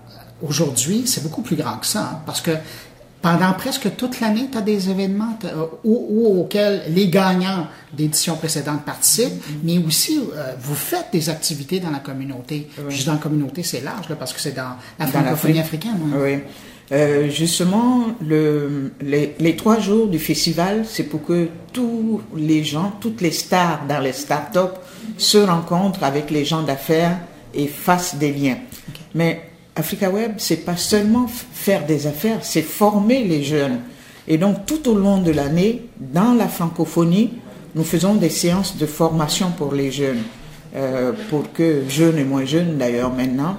aujourd'hui, 0.42 1.04
c'est 1.06 1.24
beaucoup 1.24 1.42
plus 1.42 1.56
grand 1.56 1.78
que 1.78 1.86
ça. 1.86 2.02
Hein, 2.02 2.20
parce 2.26 2.42
que 2.42 2.52
pendant 3.22 3.54
presque 3.54 3.96
toute 3.96 4.20
l'année, 4.20 4.48
tu 4.52 4.58
as 4.58 4.62
des 4.62 4.90
événements 4.90 5.38
euh, 5.46 5.66
auxquels 5.84 6.84
les 6.90 7.08
gagnants 7.08 7.68
d'éditions 7.94 8.36
précédentes 8.36 8.84
participent, 8.84 9.28
mm-hmm. 9.28 9.60
mais 9.64 9.78
aussi 9.78 10.20
euh, 10.20 10.54
vous 10.60 10.76
faites 10.76 11.08
des 11.12 11.30
activités 11.30 11.80
dans 11.80 11.92
la 11.92 12.00
communauté. 12.00 12.68
Juste 12.90 13.08
dans 13.08 13.14
la 13.14 13.20
communauté, 13.20 13.64
c'est 13.64 13.82
large, 13.82 14.08
parce 14.18 14.34
que 14.34 14.40
c'est 14.40 14.56
dans 14.56 14.76
la 14.98 15.08
francophonie 15.08 15.60
africaine. 15.60 15.98
Oui. 16.16 16.40
Euh, 16.92 17.30
justement, 17.30 18.08
le, 18.22 18.92
les, 19.00 19.56
trois 19.56 19.80
jours 19.80 20.08
du 20.08 20.20
festival, 20.20 20.84
c'est 20.86 21.04
pour 21.04 21.24
que 21.24 21.48
tous 21.72 22.22
les 22.36 22.66
gens, 22.66 22.94
toutes 23.00 23.22
les 23.22 23.32
stars 23.32 23.86
dans 23.88 24.00
les 24.00 24.12
startups 24.12 24.78
se 25.18 25.38
rencontrent 25.38 26.04
avec 26.04 26.30
les 26.32 26.44
gens 26.44 26.64
d'affaires 26.64 27.18
et 27.54 27.68
fassent 27.68 28.16
des 28.16 28.34
liens. 28.34 28.58
Mais 29.16 29.51
Africa 29.76 30.10
Web, 30.10 30.34
c'est 30.38 30.66
pas 30.66 30.78
seulement 30.78 31.28
faire 31.28 31.86
des 31.86 32.08
affaires, 32.08 32.40
c'est 32.42 32.62
former 32.62 33.24
les 33.24 33.44
jeunes. 33.44 33.80
Et 34.28 34.38
donc, 34.38 34.66
tout 34.66 34.90
au 34.90 34.96
long 34.96 35.20
de 35.20 35.32
l'année, 35.32 35.84
dans 36.00 36.34
la 36.34 36.48
francophonie, 36.48 37.32
nous 37.76 37.84
faisons 37.84 38.16
des 38.16 38.30
séances 38.30 38.78
de 38.78 38.86
formation 38.86 39.52
pour 39.58 39.74
les 39.74 39.92
jeunes, 39.92 40.24
euh, 40.76 41.14
pour 41.30 41.52
que, 41.54 41.84
jeunes 41.88 42.18
et 42.18 42.24
moins 42.24 42.46
jeunes 42.46 42.78
d'ailleurs 42.78 43.14
maintenant, 43.14 43.58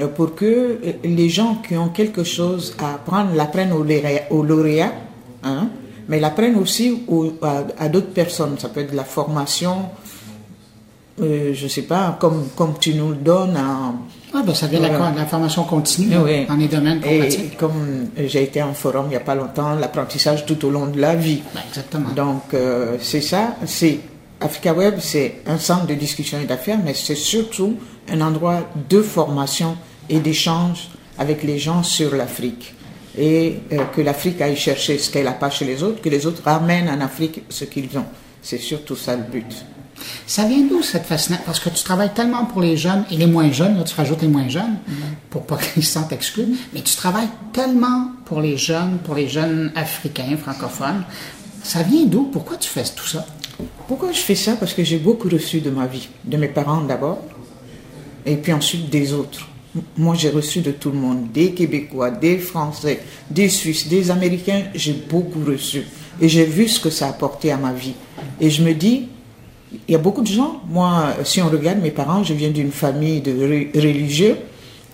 euh, 0.00 0.08
pour 0.08 0.34
que 0.34 0.78
les 1.04 1.28
gens 1.28 1.62
qui 1.66 1.76
ont 1.76 1.88
quelque 1.88 2.24
chose 2.24 2.74
à 2.78 2.94
apprendre 2.94 3.34
l'apprennent 3.34 3.72
aux 3.72 4.42
lauréats, 4.42 4.92
hein, 5.44 5.68
mais 6.08 6.18
l'apprennent 6.18 6.56
aussi 6.56 7.04
à, 7.78 7.88
d'autres 7.88 8.12
personnes. 8.12 8.58
Ça 8.58 8.68
peut 8.68 8.80
être 8.80 8.92
de 8.92 8.96
la 8.96 9.04
formation, 9.04 9.86
euh, 11.20 11.52
je 11.54 11.68
sais 11.68 11.82
pas, 11.82 12.16
comme, 12.18 12.48
comme 12.56 12.74
tu 12.80 12.94
nous 12.94 13.10
le 13.10 13.16
donnes 13.16 13.56
en 13.56 13.94
ah, 14.34 14.42
ben 14.46 14.54
ça 14.54 14.66
vient 14.66 14.80
de 14.80 14.86
la, 14.86 15.26
formation 15.26 15.64
continue 15.64 16.08
dans 16.08 16.56
les 16.56 16.68
domaines 16.68 17.02
Et 17.04 17.50
comme 17.58 18.08
j'ai 18.16 18.44
été 18.44 18.62
en 18.62 18.72
forum 18.72 19.06
il 19.06 19.10
n'y 19.10 19.16
a 19.16 19.20
pas 19.20 19.34
longtemps, 19.34 19.74
l'apprentissage 19.74 20.46
tout 20.46 20.64
au 20.64 20.70
long 20.70 20.86
de 20.86 20.98
la 20.98 21.14
vie. 21.14 21.42
Ben, 21.54 21.60
exactement. 21.68 22.08
Donc, 22.16 22.54
euh, 22.54 22.96
c'est 22.98 23.20
ça. 23.20 23.56
C'est 23.66 24.00
Africa 24.40 24.72
Web, 24.72 24.94
c'est 25.00 25.42
un 25.46 25.58
centre 25.58 25.86
de 25.86 25.94
discussion 25.94 26.38
et 26.40 26.46
d'affaires, 26.46 26.78
mais 26.82 26.94
c'est 26.94 27.14
surtout 27.14 27.76
un 28.10 28.22
endroit 28.22 28.60
de 28.88 29.02
formation 29.02 29.76
et 30.08 30.18
d'échange 30.18 30.88
avec 31.18 31.42
les 31.42 31.58
gens 31.58 31.82
sur 31.82 32.14
l'Afrique. 32.14 32.74
Et 33.18 33.56
euh, 33.72 33.84
que 33.94 34.00
l'Afrique 34.00 34.40
aille 34.40 34.56
chercher 34.56 34.96
ce 34.96 35.10
qu'elle 35.10 35.26
n'a 35.26 35.32
pas 35.32 35.50
chez 35.50 35.66
les 35.66 35.82
autres, 35.82 36.00
que 36.00 36.08
les 36.08 36.26
autres 36.26 36.42
ramènent 36.42 36.88
en 36.88 37.00
Afrique 37.02 37.42
ce 37.50 37.66
qu'ils 37.66 37.98
ont. 37.98 38.06
C'est 38.40 38.58
surtout 38.58 38.96
ça 38.96 39.14
le 39.14 39.22
but. 39.22 39.66
Ça 40.26 40.44
vient 40.44 40.66
d'où 40.68 40.82
cette 40.82 41.06
fascination? 41.06 41.44
Parce 41.46 41.60
que 41.60 41.68
tu 41.68 41.82
travailles 41.84 42.12
tellement 42.14 42.44
pour 42.44 42.60
les 42.60 42.76
jeunes 42.76 43.04
et 43.10 43.16
les 43.16 43.26
moins 43.26 43.50
jeunes, 43.50 43.76
là, 43.76 43.84
tu 43.84 43.94
rajoutes 43.94 44.22
les 44.22 44.28
moins 44.28 44.48
jeunes 44.48 44.76
pour 45.30 45.42
pas 45.46 45.56
qu'ils 45.74 45.84
se 45.84 45.92
sentent 45.92 46.12
exclus, 46.12 46.46
mais 46.72 46.82
tu 46.82 46.94
travailles 46.96 47.30
tellement 47.52 48.12
pour 48.24 48.40
les 48.40 48.56
jeunes, 48.56 48.98
pour 49.04 49.14
les 49.14 49.28
jeunes 49.28 49.72
africains, 49.74 50.36
francophones. 50.36 51.04
Ça 51.62 51.82
vient 51.82 52.04
d'où? 52.06 52.24
Pourquoi 52.24 52.56
tu 52.56 52.68
fais 52.68 52.84
tout 52.84 53.06
ça? 53.06 53.26
Pourquoi 53.86 54.12
je 54.12 54.18
fais 54.18 54.34
ça? 54.34 54.56
Parce 54.56 54.74
que 54.74 54.84
j'ai 54.84 54.98
beaucoup 54.98 55.28
reçu 55.28 55.60
de 55.60 55.70
ma 55.70 55.86
vie, 55.86 56.08
de 56.24 56.36
mes 56.36 56.48
parents 56.48 56.80
d'abord, 56.80 57.20
et 58.24 58.36
puis 58.36 58.52
ensuite 58.52 58.90
des 58.90 59.12
autres. 59.12 59.48
Moi, 59.96 60.14
j'ai 60.14 60.28
reçu 60.28 60.60
de 60.60 60.70
tout 60.70 60.90
le 60.90 60.98
monde, 60.98 61.32
des 61.32 61.52
Québécois, 61.52 62.10
des 62.10 62.38
Français, 62.38 63.02
des 63.30 63.48
Suisses, 63.48 63.88
des 63.88 64.10
Américains, 64.10 64.64
j'ai 64.74 64.92
beaucoup 64.92 65.42
reçu. 65.46 65.84
Et 66.20 66.28
j'ai 66.28 66.44
vu 66.44 66.68
ce 66.68 66.78
que 66.78 66.90
ça 66.90 67.06
a 67.06 67.10
apporté 67.10 67.52
à 67.52 67.56
ma 67.56 67.72
vie. 67.72 67.94
Et 68.38 68.50
je 68.50 68.62
me 68.62 68.74
dis, 68.74 69.08
il 69.88 69.92
y 69.92 69.94
a 69.94 69.98
beaucoup 69.98 70.22
de 70.22 70.26
gens, 70.26 70.60
moi, 70.68 71.14
si 71.24 71.40
on 71.40 71.48
regarde 71.48 71.80
mes 71.80 71.90
parents, 71.90 72.22
je 72.22 72.34
viens 72.34 72.50
d'une 72.50 72.72
famille 72.72 73.20
de 73.20 73.32
religieux, 73.74 74.36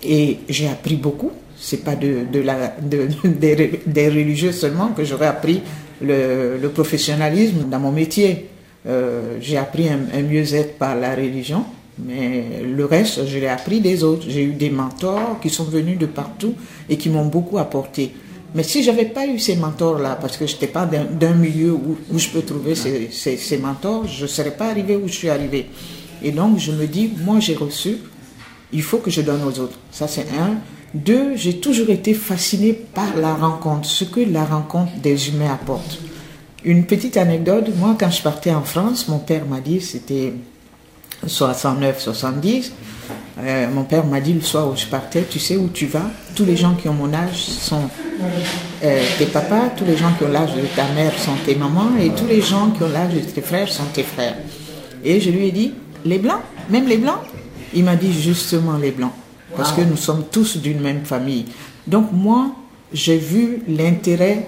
et 0.03 0.39
j'ai 0.49 0.69
appris 0.69 0.97
beaucoup. 0.97 1.33
C'est 1.57 1.85
pas 1.85 1.97
de, 1.97 2.27
la, 2.41 2.75
de, 2.81 3.09
des, 3.87 4.09
religieux 4.09 4.53
seulement 4.53 4.89
que 4.89 5.05
j'aurais 5.05 5.27
appris 5.27 5.61
le, 6.01 6.57
le, 6.61 6.69
professionnalisme 6.69 7.69
dans 7.69 7.81
mon 7.81 7.91
métier. 7.91 8.49
Euh, 8.87 9.39
j'ai 9.41 9.57
appris 9.57 9.89
un, 9.89 10.01
un 10.15 10.23
mieux-être 10.23 10.79
par 10.79 10.95
la 10.95 11.17
religion, 11.17 11.65
mais 11.99 12.63
le 12.65 12.85
reste, 12.85 13.27
je 13.27 13.39
l'ai 13.39 13.49
appris 13.49 13.81
des 13.81 14.05
autres. 14.05 14.27
J'ai 14.29 14.45
eu 14.45 14.53
des 14.53 14.71
mentors 14.71 15.41
qui 15.43 15.51
sont 15.51 15.65
venus 15.65 15.99
de 15.99 16.07
partout 16.07 16.55
et 16.89 16.97
qui 16.97 17.11
m'ont 17.11 17.27
beaucoup 17.27 17.59
apporté. 17.59 18.13
Mais 18.55 18.63
si 18.63 18.83
j'avais 18.83 19.05
pas 19.05 19.27
eu 19.27 19.39
ces 19.39 19.57
mentors-là, 19.57 20.17
parce 20.21 20.37
que 20.37 20.47
je 20.47 20.55
n'étais 20.55 20.69
pas 20.69 20.87
d'un 20.87 21.35
milieu 21.35 21.73
où, 21.73 21.99
où, 22.11 22.19
je 22.19 22.29
peux 22.31 22.43
trouver 22.43 22.75
ces, 22.75 23.11
ces, 23.13 23.37
ces 23.37 23.59
mentors, 23.59 24.07
je 24.07 24.23
ne 24.23 24.27
serais 24.27 24.53
pas 24.53 24.69
arrivé 24.69 24.97
où 24.97 25.07
je 25.07 25.13
suis 25.13 25.29
arrivé. 25.29 25.67
Et 26.23 26.33
donc, 26.33 26.59
je 26.59 26.73
me 26.73 26.87
dis, 26.87 27.13
moi, 27.25 27.41
j'ai 27.41 27.55
reçu, 27.55 27.99
il 28.73 28.83
faut 28.83 28.99
que 28.99 29.11
je 29.11 29.21
donne 29.21 29.43
aux 29.45 29.59
autres. 29.61 29.79
Ça, 29.91 30.09
c'est 30.09 30.27
un. 30.39 30.57
Deux, 30.95 31.37
j'ai 31.37 31.61
toujours 31.61 31.91
été 31.91 32.15
fasciné 32.15 32.73
par 32.73 33.15
la 33.17 33.35
rencontre, 33.35 33.87
ce 33.87 34.05
que 34.05 34.21
la 34.21 34.45
rencontre 34.45 34.93
des 35.03 35.29
humains 35.29 35.53
apporte. 35.53 35.99
Une 36.65 36.87
petite 36.87 37.17
anecdote, 37.19 37.67
moi, 37.77 37.97
quand 37.99 38.11
je 38.11 38.23
partais 38.23 38.53
en 38.53 38.63
France, 38.63 39.09
mon 39.09 39.19
père 39.19 39.45
m'a 39.47 39.61
dit, 39.61 39.81
c'était 39.81 40.33
69, 41.27 42.01
70, 42.01 42.73
euh, 43.41 43.69
mon 43.71 43.85
père 43.85 44.07
m'a 44.07 44.21
dit 44.21 44.33
le 44.33 44.41
soir 44.41 44.69
où 44.69 44.77
je 44.77 44.87
partais, 44.87 45.25
tu 45.29 45.39
sais 45.39 45.57
où 45.57 45.69
tu 45.69 45.87
vas? 45.87 46.11
Tous 46.35 46.45
les 46.45 46.57
gens 46.57 46.75
qui 46.75 46.89
ont 46.89 46.95
mon 46.95 47.13
âge 47.13 47.37
sont 47.37 47.89
euh, 48.83 49.03
tes 49.19 49.27
papas, 49.27 49.71
tous 49.77 49.85
les 49.85 49.97
gens 49.97 50.13
qui 50.17 50.25
ont 50.25 50.29
l'âge 50.29 50.55
de 50.55 50.63
ta 50.75 50.87
mère 50.95 51.17
sont 51.19 51.37
tes 51.45 51.55
mamans, 51.55 51.97
et 52.01 52.11
tous 52.11 52.27
les 52.27 52.41
gens 52.41 52.71
qui 52.71 52.83
ont 52.83 52.89
l'âge 52.89 53.15
de 53.15 53.21
tes 53.21 53.41
frères 53.41 53.69
sont 53.69 53.85
tes 53.93 54.03
frères. 54.03 54.37
Et 55.05 55.21
je 55.21 55.31
lui 55.31 55.47
ai 55.47 55.53
dit, 55.53 55.75
les 56.05 56.19
blancs, 56.19 56.41
même 56.69 56.87
les 56.87 56.99
blancs? 56.99 57.21
Il 57.75 57.85
m'a 57.85 57.97
dit 57.97 58.13
justement 58.13 58.77
les 58.77 58.91
blancs, 58.91 59.13
parce 59.57 59.73
que 59.73 59.83
nous 59.83 59.97
sommes 59.97 60.25
tous 60.31 60.57
d'une 60.57 60.81
même 60.81 61.05
famille. 61.05 61.47
Donc 61.87 62.13
moi, 62.13 62.53
j'ai 62.93 63.19
vu 63.19 63.63
l'intérêt 63.69 64.47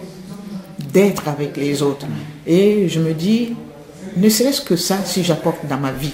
d'être 0.92 1.28
avec 1.28 1.56
les 1.56 1.82
autres. 1.82 2.06
Et 2.46 2.88
je 2.88 3.00
me 3.00 3.12
dis, 3.12 3.54
ne 4.16 4.28
serait-ce 4.28 4.62
que 4.62 4.76
ça, 4.76 4.98
si 5.04 5.22
j'apporte 5.22 5.66
dans 5.68 5.78
ma 5.78 5.92
vie, 5.92 6.12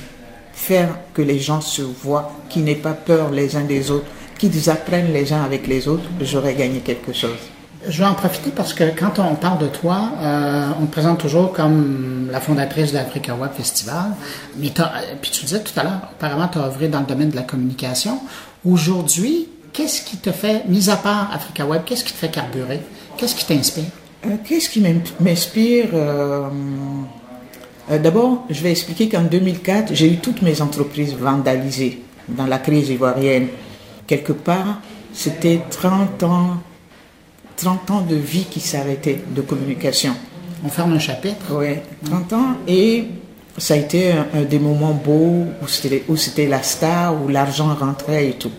faire 0.52 0.88
que 1.14 1.22
les 1.22 1.38
gens 1.38 1.60
se 1.60 1.82
voient, 1.82 2.32
qu'ils 2.48 2.64
n'aient 2.64 2.74
pas 2.74 2.92
peur 2.92 3.30
les 3.30 3.56
uns 3.56 3.64
des 3.64 3.90
autres, 3.90 4.06
qu'ils 4.38 4.70
apprennent 4.70 5.12
les 5.12 5.32
uns 5.32 5.42
avec 5.42 5.66
les 5.66 5.88
autres, 5.88 6.04
j'aurais 6.20 6.54
gagné 6.54 6.80
quelque 6.80 7.12
chose. 7.12 7.38
Je 7.88 7.98
vais 7.98 8.08
en 8.08 8.14
profiter 8.14 8.50
parce 8.50 8.74
que 8.74 8.84
quand 8.98 9.18
on 9.20 9.36
parle 9.36 9.58
de 9.58 9.68
toi, 9.68 10.10
euh, 10.20 10.66
on 10.80 10.86
te 10.86 10.92
présente 10.92 11.18
toujours 11.18 11.52
comme 11.52 12.28
la 12.32 12.40
fondatrice 12.40 12.90
de 12.90 12.96
l'Africa 12.96 13.34
Web 13.34 13.52
Festival. 13.56 14.16
Mais 14.58 14.72
euh, 14.78 14.84
puis 15.22 15.30
tu 15.30 15.44
disais 15.44 15.60
tout 15.60 15.78
à 15.78 15.84
l'heure, 15.84 16.00
apparemment, 16.10 16.48
tu 16.48 16.58
as 16.58 16.62
œuvré 16.62 16.88
dans 16.88 17.00
le 17.00 17.06
domaine 17.06 17.30
de 17.30 17.36
la 17.36 17.42
communication. 17.42 18.18
Aujourd'hui, 18.64 19.48
qu'est-ce 19.72 20.02
qui 20.02 20.16
te 20.16 20.32
fait, 20.32 20.64
mis 20.66 20.90
à 20.90 20.96
part 20.96 21.30
Africa 21.32 21.64
Web, 21.64 21.82
qu'est-ce 21.86 22.02
qui 22.02 22.12
te 22.12 22.18
fait 22.18 22.30
carburer? 22.30 22.80
Qu'est-ce 23.16 23.36
qui 23.36 23.44
t'inspire? 23.46 23.84
Euh, 24.26 24.30
qu'est-ce 24.44 24.68
qui 24.68 24.82
m'inspire? 25.20 25.90
Euh, 25.94 26.48
D'abord, 27.88 28.44
je 28.50 28.60
vais 28.62 28.72
expliquer 28.72 29.08
qu'en 29.08 29.22
2004, 29.22 29.94
j'ai 29.94 30.10
eu 30.12 30.16
toutes 30.16 30.42
mes 30.42 30.60
entreprises 30.60 31.14
vandalisées 31.14 32.02
dans 32.28 32.46
la 32.46 32.58
crise 32.58 32.90
ivoirienne. 32.90 33.46
Quelque 34.06 34.32
part, 34.32 34.80
c'était 35.12 35.60
30 35.70 36.22
ans 36.22 36.56
30 37.56 37.90
ans 37.90 38.00
de 38.02 38.16
vie 38.16 38.44
qui 38.44 38.60
s'arrêtaient 38.60 39.22
de 39.34 39.40
communication. 39.40 40.14
On 40.64 40.68
ferme 40.68 40.92
un 40.92 40.98
chapitre. 40.98 41.46
Oui, 41.50 41.76
30 42.04 42.32
ans. 42.34 42.56
Et 42.68 43.06
ça 43.56 43.74
a 43.74 43.76
été 43.78 44.12
un, 44.12 44.26
un 44.34 44.42
des 44.42 44.58
moments 44.58 44.92
beaux 44.92 45.46
où 45.62 46.16
c'était 46.16 46.46
la 46.46 46.62
star, 46.62 47.14
où 47.22 47.28
l'argent 47.28 47.74
rentrait 47.74 48.28
et 48.28 48.32
tout. 48.34 48.52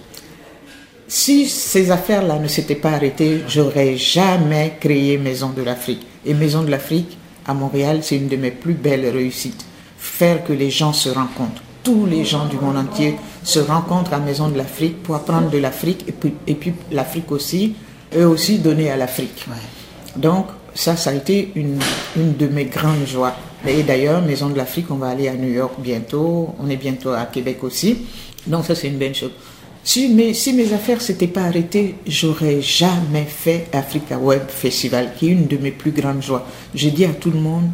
Si 1.08 1.48
ces 1.48 1.92
affaires-là 1.92 2.40
ne 2.40 2.48
s'étaient 2.48 2.76
pas 2.76 2.92
arrêtées, 2.92 3.44
j'aurais 3.48 3.96
jamais 3.96 4.76
créé 4.80 5.18
Maison 5.18 5.50
de 5.50 5.62
l'Afrique. 5.62 6.06
Et 6.26 6.34
Maison 6.34 6.64
de 6.64 6.70
l'Afrique, 6.70 7.18
à 7.46 7.54
Montréal, 7.54 8.00
c'est 8.02 8.18
une 8.18 8.28
de 8.28 8.36
mes 8.36 8.52
plus 8.52 8.74
belles 8.74 9.08
réussites. 9.08 9.66
Faire 9.98 10.44
que 10.44 10.52
les 10.52 10.70
gens 10.70 10.92
se 10.92 11.10
rencontrent. 11.10 11.64
Tous 11.88 12.06
les 12.06 12.26
gens 12.26 12.48
du 12.48 12.58
monde 12.58 12.76
entier 12.76 13.16
se 13.46 13.60
rencontrent 13.60 14.14
à 14.14 14.20
Maison 14.20 14.50
de 14.50 14.58
l'Afrique 14.58 15.02
pour 15.04 15.16
apprendre 15.16 15.50
de 15.50 15.58
l'Afrique 15.58 16.04
et 16.06 16.12
puis, 16.12 16.34
et 16.46 16.54
puis 16.54 16.74
l'Afrique 16.92 17.32
aussi 17.32 17.76
eux 18.14 18.28
aussi 18.28 18.60
donner 18.60 18.92
à 18.92 18.98
l'Afrique. 18.98 19.46
Donc, 20.18 20.48
ça, 20.76 20.98
ça 20.98 21.12
a 21.12 21.14
été 21.14 21.54
une, 21.56 21.80
une 22.18 22.36
de 22.36 22.48
mes 22.48 22.66
grandes 22.66 23.08
joies. 23.08 23.34
Et 23.66 23.84
d'ailleurs, 23.84 24.22
Maison 24.22 24.50
de 24.50 24.58
l'Afrique, 24.58 24.88
on 24.90 24.96
va 24.96 25.08
aller 25.08 25.30
à 25.30 25.36
New 25.36 25.48
York 25.48 25.76
bientôt. 25.78 26.56
On 26.60 26.70
est 26.70 26.76
bientôt 26.76 27.12
à 27.12 27.24
Québec 27.24 27.64
aussi. 27.64 28.00
Donc, 28.46 28.66
ça, 28.66 28.76
c'est 28.76 28.90
une 28.90 29.00
bonne 29.00 29.16
chose. 29.16 29.32
Si 29.82 30.10
mes, 30.10 30.34
si 30.34 30.52
mes 30.52 30.74
affaires 30.74 31.00
s'étaient 31.02 31.28
pas 31.28 31.44
arrêtées, 31.44 31.96
j'aurais 32.06 32.62
jamais 32.62 33.24
fait 33.24 33.70
Africa 33.72 34.18
Web 34.18 34.50
Festival, 34.50 35.14
qui 35.18 35.30
est 35.30 35.32
une 35.32 35.48
de 35.48 35.56
mes 35.56 35.72
plus 35.72 35.92
grandes 35.92 36.22
joies. 36.22 36.46
Je 36.76 36.90
dis 36.90 37.06
à 37.06 37.14
tout 37.14 37.32
le 37.32 37.40
monde, 37.40 37.70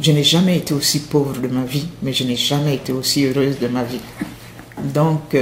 je 0.00 0.12
n'ai 0.12 0.24
jamais 0.24 0.58
été 0.58 0.74
aussi 0.74 1.00
pauvre 1.00 1.40
de 1.40 1.48
ma 1.48 1.64
vie, 1.64 1.86
mais 2.02 2.12
je 2.12 2.24
n'ai 2.24 2.36
jamais 2.36 2.74
été 2.74 2.92
aussi 2.92 3.26
heureuse 3.26 3.58
de 3.58 3.68
ma 3.68 3.82
vie. 3.82 4.00
Donc, 4.82 5.36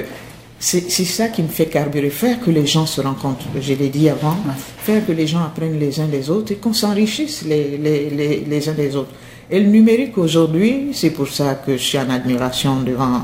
c'est 0.59 1.05
ça 1.05 1.29
qui 1.29 1.43
me 1.43 1.49
fait 1.49 1.67
carburer, 1.67 2.09
faire 2.09 2.41
que 2.41 2.51
les 2.51 2.67
gens 2.67 2.87
se 2.87 3.01
rencontrent, 3.01 3.45
je 3.61 3.75
l'ai 3.75 3.91
dit 3.91 4.09
avant, 4.09 4.37
faire 4.79 5.05
que 5.07 5.13
les 5.13 5.27
gens 5.27 5.43
apprennent 5.45 5.79
les 5.79 6.01
uns 6.01 6.07
des 6.07 6.31
autres 6.31 6.53
et 6.53 6.55
qu'on 6.57 6.73
s'enrichisse 6.73 7.43
les, 7.45 7.77
les, 7.77 8.09
les, 8.09 8.45
les, 8.49 8.69
uns 8.69 8.73
des 8.73 8.97
autres. 8.97 9.11
Et 9.51 9.61
le 9.61 9.67
numérique 9.67 10.17
aujourd'hui, 10.17 10.91
c'est 10.93 11.11
pour 11.11 11.29
ça 11.29 11.57
que 11.57 11.73
je 11.73 11.83
suis 11.83 11.99
en 11.99 12.09
admiration 12.09 12.81
devant 12.81 13.21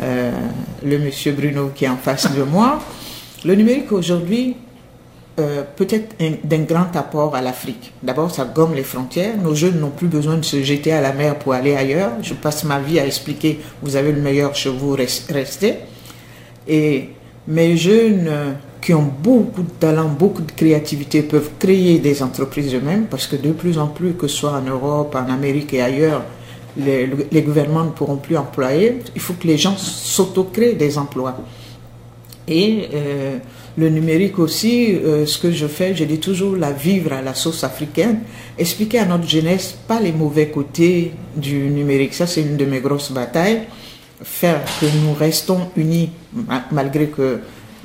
euh, 0.00 0.32
le 0.82 0.98
monsieur 0.98 1.32
Bruno 1.32 1.70
qui 1.74 1.84
est 1.84 1.88
en 1.88 1.98
face 1.98 2.34
de 2.34 2.42
moi. 2.42 2.80
Le 3.44 3.54
numérique 3.54 3.92
aujourd'hui 3.92 4.56
euh, 5.40 5.62
peut 5.76 5.88
être 5.90 6.16
d'un 6.44 6.60
grand 6.60 6.94
apport 6.94 7.34
à 7.34 7.40
l'Afrique. 7.40 7.92
D'abord, 8.02 8.30
ça 8.30 8.44
gomme 8.44 8.74
les 8.74 8.84
frontières. 8.84 9.36
Nos 9.36 9.54
jeunes 9.54 9.80
n'ont 9.80 9.90
plus 9.90 10.06
besoin 10.06 10.36
de 10.36 10.44
se 10.44 10.62
jeter 10.62 10.92
à 10.92 11.00
la 11.00 11.12
mer 11.12 11.38
pour 11.38 11.54
aller 11.54 11.74
ailleurs. 11.74 12.12
Je 12.22 12.34
passe 12.34 12.64
ma 12.64 12.78
vie 12.78 13.00
à 13.00 13.06
expliquer, 13.06 13.60
vous 13.82 13.96
avez 13.96 14.12
le 14.12 14.20
meilleur 14.20 14.54
chez 14.54 14.70
vous, 14.70 14.92
restez. 14.92 15.74
Et 16.68 17.10
mes 17.48 17.76
jeunes 17.76 18.30
qui 18.80 18.92
ont 18.92 19.10
beaucoup 19.22 19.62
de 19.62 19.70
talent, 19.70 20.08
beaucoup 20.08 20.42
de 20.42 20.52
créativité 20.52 21.22
peuvent 21.22 21.50
créer 21.58 21.98
des 21.98 22.22
entreprises 22.22 22.74
eux-mêmes 22.74 23.06
parce 23.06 23.26
que 23.26 23.34
de 23.34 23.50
plus 23.52 23.78
en 23.78 23.86
plus, 23.86 24.12
que 24.12 24.28
ce 24.28 24.36
soit 24.36 24.52
en 24.52 24.60
Europe, 24.60 25.14
en 25.14 25.32
Amérique 25.32 25.72
et 25.72 25.80
ailleurs, 25.80 26.22
les, 26.76 27.08
les 27.32 27.42
gouvernements 27.42 27.84
ne 27.84 27.90
pourront 27.90 28.16
plus 28.16 28.36
employer. 28.36 28.98
Il 29.14 29.20
faut 29.20 29.34
que 29.34 29.46
les 29.46 29.56
gens 29.56 29.76
s'auto-créent 29.76 30.74
des 30.74 30.98
emplois. 30.98 31.36
Et 32.46 32.88
euh, 32.92 33.38
le 33.76 33.88
numérique 33.88 34.38
aussi, 34.38 34.94
euh, 34.94 35.26
ce 35.26 35.38
que 35.38 35.50
je 35.50 35.66
fais, 35.66 35.94
je 35.94 36.04
dis 36.04 36.20
toujours 36.20 36.56
la 36.56 36.72
vivre 36.72 37.12
à 37.12 37.22
la 37.22 37.34
sauce 37.34 37.64
africaine, 37.64 38.20
expliquer 38.56 39.00
à 39.00 39.04
notre 39.04 39.28
jeunesse 39.28 39.76
pas 39.88 40.00
les 40.00 40.12
mauvais 40.12 40.48
côtés 40.48 41.12
du 41.36 41.56
numérique. 41.70 42.14
Ça, 42.14 42.26
c'est 42.26 42.42
une 42.42 42.56
de 42.56 42.64
mes 42.64 42.80
grosses 42.80 43.10
batailles 43.10 43.62
faire 44.22 44.62
que 44.80 44.86
nous 44.86 45.14
restons 45.14 45.68
unis 45.76 46.10
malgré 46.70 47.06
que 47.06 47.40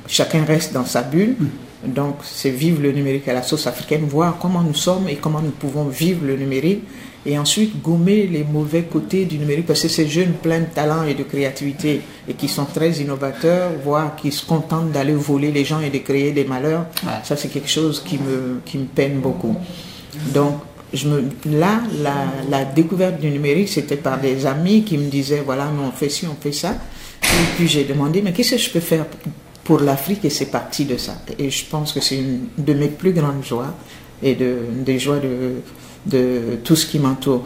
chacun 0.06 0.44
reste 0.44 0.72
dans 0.72 0.84
sa 0.84 1.02
bulle. 1.02 1.36
Donc, 1.84 2.16
c'est 2.22 2.50
vivre 2.50 2.82
le 2.82 2.92
numérique 2.92 3.26
à 3.28 3.32
la 3.32 3.42
sauce 3.42 3.66
africaine, 3.66 4.04
voir 4.06 4.36
comment 4.40 4.62
nous 4.62 4.74
sommes 4.74 5.08
et 5.08 5.16
comment 5.16 5.40
nous 5.40 5.50
pouvons 5.50 5.84
vivre 5.84 6.24
le 6.26 6.36
numérique. 6.36 6.82
Et 7.26 7.38
ensuite, 7.38 7.82
gommer 7.82 8.26
les 8.26 8.44
mauvais 8.44 8.82
côtés 8.84 9.26
du 9.26 9.38
numérique, 9.38 9.66
parce 9.66 9.82
que 9.82 9.88
ces 9.88 10.08
jeunes 10.08 10.32
pleins 10.32 10.60
de 10.60 10.66
talent 10.74 11.04
et 11.04 11.14
de 11.14 11.22
créativité 11.22 12.00
et 12.26 12.34
qui 12.34 12.48
sont 12.48 12.64
très 12.64 12.90
innovateurs, 12.92 13.72
voire 13.84 14.16
qui 14.16 14.32
se 14.32 14.44
contentent 14.46 14.90
d'aller 14.90 15.12
voler 15.12 15.52
les 15.52 15.64
gens 15.64 15.80
et 15.80 15.90
de 15.90 15.98
créer 15.98 16.32
des 16.32 16.44
malheurs, 16.44 16.86
ça 17.22 17.36
c'est 17.36 17.48
quelque 17.48 17.68
chose 17.68 18.02
qui 18.02 18.16
me, 18.16 18.60
qui 18.64 18.78
me 18.78 18.86
peine 18.86 19.20
beaucoup. 19.20 19.54
Donc, 20.32 20.54
je 20.92 21.08
me, 21.08 21.22
là, 21.46 21.82
la, 22.02 22.24
la, 22.48 22.64
découverte 22.64 23.20
du 23.20 23.30
numérique, 23.30 23.68
c'était 23.68 23.96
par 23.96 24.18
des 24.18 24.46
amis 24.46 24.82
qui 24.82 24.98
me 24.98 25.08
disaient, 25.08 25.42
voilà, 25.44 25.70
nous 25.74 25.82
on 25.82 25.92
fait 25.92 26.08
ci, 26.08 26.26
on 26.26 26.40
fait 26.40 26.52
ça. 26.52 26.74
Et 27.22 27.56
puis 27.56 27.68
j'ai 27.68 27.84
demandé, 27.84 28.22
mais 28.22 28.32
qu'est-ce 28.32 28.52
que 28.52 28.58
je 28.58 28.70
peux 28.70 28.80
faire 28.80 29.06
pour 29.62 29.78
l'Afrique 29.80 30.24
Et 30.24 30.30
c'est 30.30 30.46
parti 30.50 30.86
de 30.86 30.96
ça? 30.96 31.18
Et 31.38 31.50
je 31.50 31.64
pense 31.66 31.92
que 31.92 32.00
c'est 32.00 32.16
une 32.16 32.46
de 32.58 32.72
mes 32.72 32.88
plus 32.88 33.12
grandes 33.12 33.44
joies 33.44 33.72
et 34.22 34.34
de, 34.34 34.56
des 34.84 34.98
joies 34.98 35.18
de, 35.18 35.62
de 36.06 36.58
tout 36.64 36.76
ce 36.76 36.86
qui 36.86 36.98
m'entoure. 36.98 37.44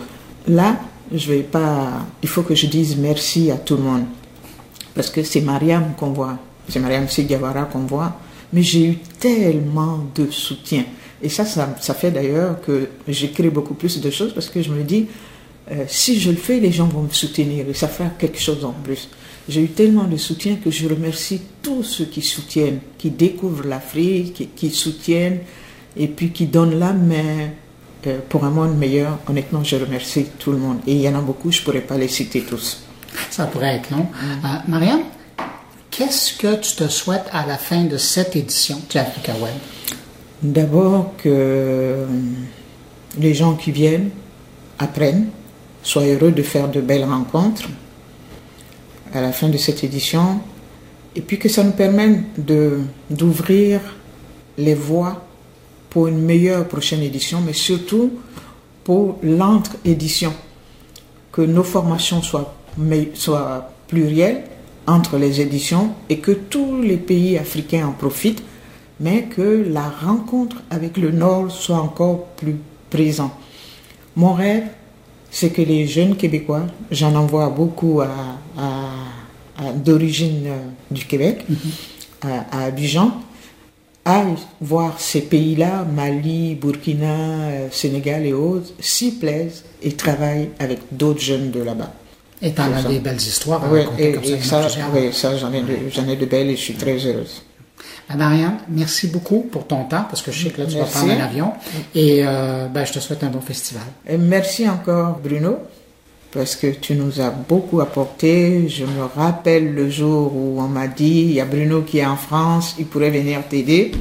Là, 0.49 0.79
je 1.12 1.33
vais 1.33 1.43
pas, 1.43 2.07
il 2.23 2.29
faut 2.29 2.43
que 2.43 2.55
je 2.55 2.67
dise 2.67 2.97
merci 2.97 3.51
à 3.51 3.57
tout 3.57 3.77
le 3.77 3.83
monde. 3.83 4.05
Parce 4.95 5.11
que 5.11 5.23
c'est 5.23 5.40
Mariam 5.40 5.95
qu'on 5.99 6.12
voit, 6.12 6.38
c'est 6.69 6.79
Mariam 6.79 7.09
Sigawara 7.09 7.64
qu'on 7.64 7.81
voit, 7.81 8.19
mais 8.53 8.62
j'ai 8.62 8.87
eu 8.87 8.97
tellement 9.19 10.07
de 10.14 10.31
soutien. 10.31 10.85
Et 11.23 11.29
ça, 11.29 11.45
ça, 11.45 11.75
ça 11.81 11.95
fait 11.95 12.11
d'ailleurs 12.11 12.61
que 12.61 12.88
j'écris 13.09 13.51
beaucoup 13.51 13.75
plus 13.75 14.01
de 14.01 14.11
choses 14.11 14.33
parce 14.33 14.49
que 14.49 14.62
je 14.62 14.71
me 14.71 14.83
dis, 14.83 15.07
euh, 15.71 15.85
si 15.88 16.21
je 16.21 16.31
le 16.31 16.37
fais, 16.37 16.61
les 16.61 16.71
gens 16.71 16.87
vont 16.87 17.03
me 17.03 17.11
soutenir 17.11 17.69
et 17.69 17.75
ça 17.75 17.88
fait 17.88 18.05
quelque 18.19 18.38
chose 18.38 18.64
en 18.64 18.73
plus. 18.73 19.09
J'ai 19.49 19.62
eu 19.62 19.69
tellement 19.69 20.05
de 20.05 20.17
soutien 20.17 20.57
que 20.57 20.71
je 20.71 20.88
remercie 20.88 21.40
tous 21.62 21.83
ceux 21.83 22.05
qui 22.05 22.23
soutiennent, 22.23 22.81
qui 22.99 23.11
découvrent 23.11 23.67
l'Afrique, 23.67 24.51
qui, 24.55 24.71
soutiennent 24.71 25.40
et 25.97 26.09
puis 26.09 26.31
qui 26.31 26.47
donnent 26.47 26.79
la 26.79 26.93
main 26.93 27.51
euh, 28.07 28.19
pour 28.29 28.45
un 28.45 28.51
monde 28.51 28.77
meilleur. 28.77 29.19
Honnêtement, 29.29 29.64
je 29.64 29.77
remercie 29.77 30.27
tout 30.38 30.53
le 30.53 30.59
monde. 30.59 30.79
Et 30.87 30.93
il 30.93 31.01
y 31.01 31.09
en 31.09 31.14
a 31.17 31.21
beaucoup, 31.21 31.51
je 31.51 31.61
ne 31.61 31.64
pourrais 31.64 31.81
pas 31.81 31.97
les 31.97 32.09
citer 32.09 32.43
tous. 32.43 32.85
Ça 33.31 33.47
pourrait 33.47 33.77
être 33.77 33.90
long. 33.90 34.07
Mm. 34.23 34.71
Marianne, 34.71 35.03
qu'est-ce 35.90 36.37
que 36.37 36.57
tu 36.57 36.77
te 36.77 36.88
souhaites 36.88 37.27
à 37.33 37.47
la 37.47 37.59
fin 37.59 37.85
de 37.85 37.97
cette 37.97 38.37
édition 38.37 38.81
d'Africa 38.93 39.33
Web? 39.35 39.55
D'abord 40.43 41.14
que 41.17 42.07
les 43.19 43.35
gens 43.35 43.55
qui 43.55 43.71
viennent 43.73 44.11
apprennent, 44.79 45.29
soient 45.83 46.05
heureux 46.05 46.33
de 46.33 46.43
faire 46.43 46.69
de 46.69 46.81
belles 46.81 47.05
rencontres 47.05 47.69
à 49.12 49.21
la 49.21 49.33
fin 49.33 49.49
de 49.49 49.57
cette 49.57 49.85
édition 49.85 50.40
et 51.14 51.21
puis 51.21 51.38
que 51.38 51.49
ça 51.49 51.62
nous 51.62 51.73
permette 51.73 52.21
d'ouvrir 53.11 53.81
les 54.59 54.75
voies 54.75 55.25
pour 55.94 56.09
une 56.09 56.18
meilleure 56.18 56.66
prochaine 56.66 57.02
édition, 57.02 57.40
mais 57.40 57.52
surtout 57.52 58.11
pour 58.83 59.20
l'entre-édition, 59.22 60.33
que 61.30 61.40
nos 61.40 61.62
formations 61.62 62.20
soient, 62.20 62.52
soient 63.14 63.70
plurielles 63.87 64.42
entre 64.88 65.18
les 65.18 65.40
éditions 65.40 65.94
et 66.09 66.18
que 66.18 66.33
tous 66.33 66.83
les 66.83 66.96
pays 66.96 67.38
africains 67.38 67.87
en 67.87 67.92
profitent, 67.92 68.42
mais 68.98 69.26
que 69.26 69.64
la 69.70 69.88
rencontre 69.88 70.57
avec 70.68 70.96
le 70.96 71.12
Nord 71.12 71.52
soit 71.52 71.76
encore 71.78 72.24
plus 72.37 72.57
présente. 72.90 73.30
Mon 74.16 74.33
rêve, 74.33 74.64
c'est 75.30 75.50
que 75.50 75.62
les 75.62 75.87
jeunes 75.87 76.16
Québécois, 76.16 76.66
j'en 76.90 77.14
envoie 77.14 77.50
beaucoup 77.50 78.00
à, 78.00 78.09
d'origine 79.76 80.46
euh, 80.46 80.59
du 80.90 81.04
Québec, 81.04 81.44
mhm. 81.48 82.30
à, 82.50 82.64
Abidjan, 82.64 83.12
aillent 84.05 84.37
voir 84.61 85.01
ces 85.01 85.23
pays-là, 85.23 85.85
Mali, 85.85 86.55
Burkina, 86.55 87.07
euh, 87.07 87.69
Sénégal 87.71 88.27
et 88.27 88.33
autres, 88.33 88.73
s'y 88.81 89.12
plaisent 89.12 89.64
et 89.83 89.93
travaillent 89.93 90.51
avec 90.59 90.81
d'autres 90.93 91.21
jeunes 91.21 91.51
de 91.51 91.62
là-bas. 91.62 91.93
Et 92.43 92.53
tu 92.53 92.61
as 92.61 92.83
des 92.83 92.99
belles 92.99 93.17
histoires 93.17 93.62
oui, 93.71 93.81
et, 93.99 94.14
ça, 94.43 94.67
oui, 94.93 95.12
ça 95.12 95.37
j'en 95.37 95.53
ai, 95.53 95.59
ai, 96.12 96.17
de 96.17 96.27
belles 96.27 96.51
et 96.51 96.57
je 96.57 96.61
suis 96.61 96.75
très 96.75 96.97
heureuse. 97.07 97.43
Ben, 98.09 98.17
Marianne, 98.17 98.59
merci 98.69 99.07
beaucoup 99.07 99.40
pour 99.51 99.67
ton 99.67 99.85
temps, 99.85 100.05
parce 100.09 100.21
que 100.21 100.31
je 100.31 100.45
sais 100.45 100.51
que 100.51 100.61
là, 100.61 100.67
tu 100.67 100.77
vas 100.77 100.85
prendre 100.85 101.11
un 101.11 101.21
avion. 101.21 101.53
Et 101.95 102.23
euh, 102.23 102.67
ben, 102.69 102.85
je 102.85 102.93
te 102.93 102.99
souhaite 102.99 103.25
un 103.25 103.31
bon 103.31 103.40
festival. 103.40 103.85
Et 104.07 104.19
merci 104.19 104.69
encore, 104.69 105.21
Bruno, 105.23 105.59
parce 106.35 106.57
que 106.57 106.66
tu 106.66 106.94
nous 106.94 107.20
as 107.20 107.31
beaucoup 107.31 107.81
apporté. 107.81 108.68
Je 108.68 108.85
me 108.85 109.05
rappelle 109.05 109.73
le 109.73 109.88
jour 109.88 110.35
où 110.35 110.61
on 110.61 110.68
m'a 110.68 110.88
dit, 110.88 111.20
il 111.20 111.33
y 111.33 111.40
a 111.40 111.44
Bruno 111.44 111.83
qui 111.83 111.99
est 111.99 112.07
en 112.07 112.16
France, 112.16 112.75
il 112.79 112.87
pourrait 112.87 113.11
venir 113.11 113.47
t'aider. 113.49 113.92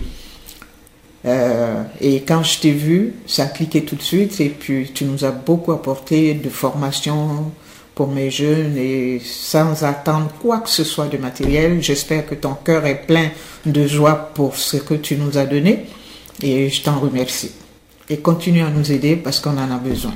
Euh, 1.26 1.84
et 2.02 2.22
quand 2.22 2.44
je 2.44 2.60
t'ai 2.60 2.72
vu, 2.72 3.14
ça 3.28 3.44
a 3.44 3.46
cliqué 3.46 3.86
tout 3.86 3.96
de 3.96 4.02
suite. 4.02 4.42
Et 4.42 4.50
puis, 4.50 4.92
tu 4.94 5.06
nous 5.06 5.24
as 5.24 5.32
beaucoup 5.32 5.72
apporté 5.72 6.34
de 6.34 6.50
formation, 6.50 7.52
pour 7.96 8.08
mes 8.08 8.32
jeunes 8.32 8.78
et 8.78 9.22
sans 9.24 9.84
attendre 9.84 10.30
quoi 10.42 10.60
que 10.60 10.70
ce 10.70 10.84
soit 10.84 11.08
de 11.08 11.18
matériel. 11.18 11.82
J'espère 11.82 12.26
que 12.26 12.36
ton 12.36 12.54
cœur 12.54 12.86
est 12.86 13.06
plein 13.06 13.30
de 13.66 13.88
joie 13.88 14.16
pour 14.34 14.56
ce 14.56 14.78
que 14.78 14.96
tu 14.96 15.16
nous 15.16 15.38
as 15.38 15.46
donné 15.46 15.86
et 16.42 16.70
je 16.70 16.82
t'en 16.82 17.00
remercie. 17.00 17.52
Et 18.10 18.18
continue 18.18 18.62
à 18.62 18.70
nous 18.70 18.92
aider 18.92 19.16
parce 19.16 19.40
qu'on 19.40 19.58
en 19.58 19.72
a 19.72 19.78
besoin. 19.78 20.14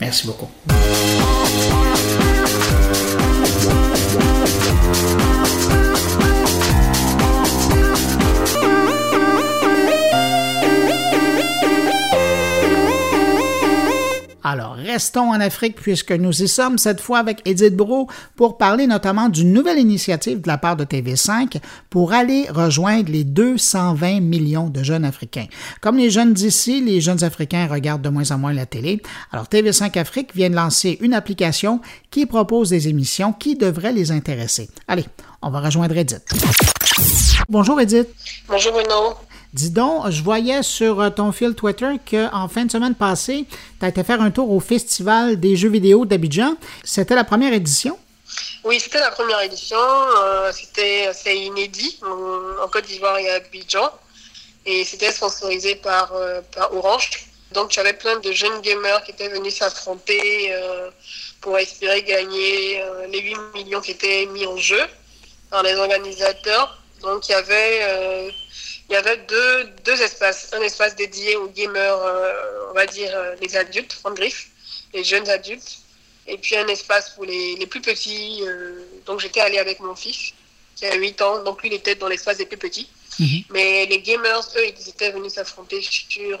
Merci 0.00 0.26
beaucoup. 0.26 0.48
Alors, 14.44 14.74
restons 14.74 15.30
en 15.30 15.40
Afrique 15.40 15.76
puisque 15.76 16.12
nous 16.12 16.42
y 16.42 16.48
sommes 16.48 16.78
cette 16.78 17.00
fois 17.00 17.18
avec 17.18 17.40
Edith 17.44 17.74
Bro 17.74 18.08
pour 18.36 18.56
parler 18.56 18.86
notamment 18.86 19.28
d'une 19.28 19.52
nouvelle 19.52 19.78
initiative 19.78 20.40
de 20.40 20.48
la 20.48 20.58
part 20.58 20.76
de 20.76 20.84
TV5 20.84 21.60
pour 21.90 22.12
aller 22.12 22.46
rejoindre 22.48 23.10
les 23.10 23.24
220 23.24 24.20
millions 24.20 24.68
de 24.68 24.82
jeunes 24.82 25.04
africains. 25.04 25.46
Comme 25.80 25.96
les 25.96 26.10
jeunes 26.10 26.32
d'ici, 26.32 26.80
les 26.80 27.00
jeunes 27.00 27.24
africains 27.24 27.66
regardent 27.66 28.02
de 28.02 28.08
moins 28.08 28.30
en 28.30 28.38
moins 28.38 28.52
la 28.52 28.66
télé. 28.66 29.02
Alors, 29.32 29.46
TV5 29.46 29.98
Afrique 29.98 30.34
vient 30.34 30.50
de 30.50 30.56
lancer 30.56 30.98
une 31.00 31.14
application 31.14 31.80
qui 32.10 32.26
propose 32.26 32.70
des 32.70 32.88
émissions 32.88 33.32
qui 33.32 33.56
devraient 33.56 33.92
les 33.92 34.12
intéresser. 34.12 34.68
Allez, 34.86 35.06
on 35.42 35.50
va 35.50 35.60
rejoindre 35.60 35.96
Edith. 35.96 36.24
Bonjour 37.48 37.80
Edith. 37.80 38.08
Bonjour 38.48 38.72
Bruno. 38.72 39.14
Dis 39.54 39.70
donc, 39.70 40.10
je 40.10 40.22
voyais 40.22 40.62
sur 40.62 41.00
euh, 41.00 41.08
ton 41.08 41.32
fil 41.32 41.54
Twitter 41.54 41.92
qu'en 42.08 42.48
fin 42.48 42.66
de 42.66 42.70
semaine 42.70 42.94
passée, 42.94 43.46
tu 43.80 43.84
as 43.84 43.88
été 43.88 44.04
faire 44.04 44.20
un 44.20 44.30
tour 44.30 44.50
au 44.50 44.60
Festival 44.60 45.40
des 45.40 45.56
jeux 45.56 45.70
vidéo 45.70 46.04
d'Abidjan. 46.04 46.54
C'était 46.84 47.14
la 47.14 47.24
première 47.24 47.54
édition? 47.54 47.98
Oui, 48.62 48.78
c'était 48.78 49.00
la 49.00 49.10
première 49.10 49.40
édition. 49.40 49.78
Euh, 49.78 50.52
c'était 50.52 51.06
assez 51.06 51.34
inédit 51.34 51.98
en, 52.02 52.68
Côte 52.68 52.84
d'Ivoire 52.84 53.16
et 53.18 53.30
à 53.30 53.36
Abidjan. 53.36 53.90
Et 54.66 54.84
c'était 54.84 55.12
sponsorisé 55.12 55.76
par, 55.76 56.12
euh, 56.14 56.42
par 56.54 56.74
Orange. 56.74 57.08
Donc, 57.52 57.70
j'avais 57.70 57.94
plein 57.94 58.18
de 58.18 58.30
jeunes 58.30 58.60
gamers 58.60 59.02
qui 59.04 59.12
étaient 59.12 59.30
venus 59.30 59.56
s'affronter 59.56 60.52
pour 61.40 61.56
espérer 61.56 62.02
gagner 62.02 62.82
les 63.10 63.20
8 63.20 63.36
millions 63.54 63.80
qui 63.80 63.92
étaient 63.92 64.26
mis 64.26 64.44
en 64.44 64.58
jeu 64.58 64.82
par 65.48 65.62
les 65.62 65.74
organisateurs. 65.76 66.82
Donc, 67.00 67.26
il 67.26 67.32
y 67.32 67.34
avait 67.34 68.30
il 68.88 68.94
y 68.94 68.96
avait 68.96 69.18
deux, 69.18 69.64
deux 69.84 70.00
espaces. 70.02 70.50
Un 70.52 70.62
espace 70.62 70.96
dédié 70.96 71.36
aux 71.36 71.48
gamers, 71.48 71.96
euh, 71.96 72.70
on 72.70 72.74
va 72.74 72.86
dire 72.86 73.10
euh, 73.14 73.34
les 73.40 73.54
adultes, 73.56 74.00
en 74.04 74.12
griffe, 74.12 74.48
les 74.94 75.04
jeunes 75.04 75.28
adultes. 75.28 75.78
Et 76.26 76.38
puis 76.38 76.56
un 76.56 76.66
espace 76.68 77.10
pour 77.10 77.24
les, 77.24 77.56
les 77.56 77.66
plus 77.66 77.80
petits. 77.80 78.40
Euh, 78.42 78.84
donc 79.04 79.20
j'étais 79.20 79.40
allée 79.40 79.58
avec 79.58 79.80
mon 79.80 79.94
fils, 79.94 80.32
qui 80.74 80.86
a 80.86 80.94
8 80.94 81.20
ans. 81.22 81.42
Donc 81.44 81.62
lui, 81.62 81.68
il 81.68 81.74
était 81.74 81.96
dans 81.96 82.08
l'espace 82.08 82.38
des 82.38 82.46
plus 82.46 82.56
petits. 82.56 82.88
Mhm. 83.18 83.42
Mais 83.50 83.86
les 83.86 84.00
gamers, 84.00 84.40
eux, 84.56 84.66
ils 84.66 84.88
étaient 84.88 85.10
venus 85.10 85.34
s'affronter 85.34 85.82
sur 85.82 86.38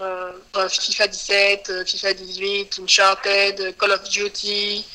FIFA 0.54 1.08
17, 1.08 1.84
FIFA 1.86 2.12
18, 2.14 2.80
Uncharted, 2.82 3.76
Call 3.76 3.92
of 3.92 4.08
Duty, 4.08 4.86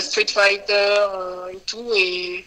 Street 0.00 0.28
Fighter 0.32 1.06
et 1.52 1.58
tout. 1.66 1.92
Et 1.94 2.44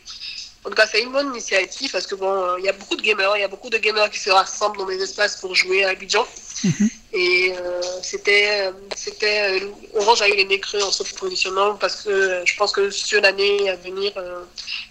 en 0.63 0.69
tout 0.69 0.76
cas, 0.76 0.86
c'est 0.86 1.02
une 1.02 1.12
bonne 1.12 1.30
initiative 1.30 1.91
parce 1.91 2.06
que 2.06 2.13
bon, 2.13 2.32
euh, 2.32 2.60
il 2.60 2.65
y 2.65 2.69
a 2.69 2.74
beaucoup 2.74 2.95
de 2.95 3.02
gamers, 3.02 3.36
il 3.36 3.41
y 3.41 3.43
a 3.43 3.47
beaucoup 3.47 3.71
de 3.71 3.80
gamers 3.80 4.12
qui 4.12 4.19
se 4.19 4.30
rassemblent 4.30 4.78
dans 4.78 4.88
les 4.88 5.02
espaces 5.02 5.38
pour 5.38 5.56
jouer 5.56 5.84
à 5.86 5.89
Abidjan. 5.89 6.26
Mhm. 6.63 6.89
Et 7.13 7.54
euh, 7.58 7.82
c'était, 8.04 8.67
euh, 8.67 8.71
c'était, 8.95 9.63
Orange 9.95 10.21
a 10.21 10.30
eu 10.30 10.36
les 10.36 10.45
nez 10.45 10.60
creux 10.60 10.84
en 10.84 10.91
se 10.91 11.04
positionnant 11.15 11.76
parce 11.76 12.04
que 12.04 12.43
je 12.45 12.56
pense 12.58 12.71
que 12.71 12.91
sur 12.91 13.21
l'année 13.21 13.69
à 13.71 13.76
venir, 13.76 14.13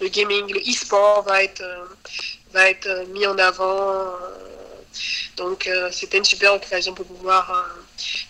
le 0.00 0.08
gaming, 0.08 0.52
le 0.52 0.60
e-sport 0.60 1.22
va 1.22 1.44
être, 1.44 1.62
va 2.52 2.68
être 2.68 3.06
mis 3.12 3.26
en 3.28 3.38
avant. 3.38 4.12
donc, 5.36 5.70
c'était 5.92 6.18
une 6.18 6.24
super 6.24 6.54
occasion 6.54 6.94
pour 6.94 7.06
pouvoir 7.06 7.64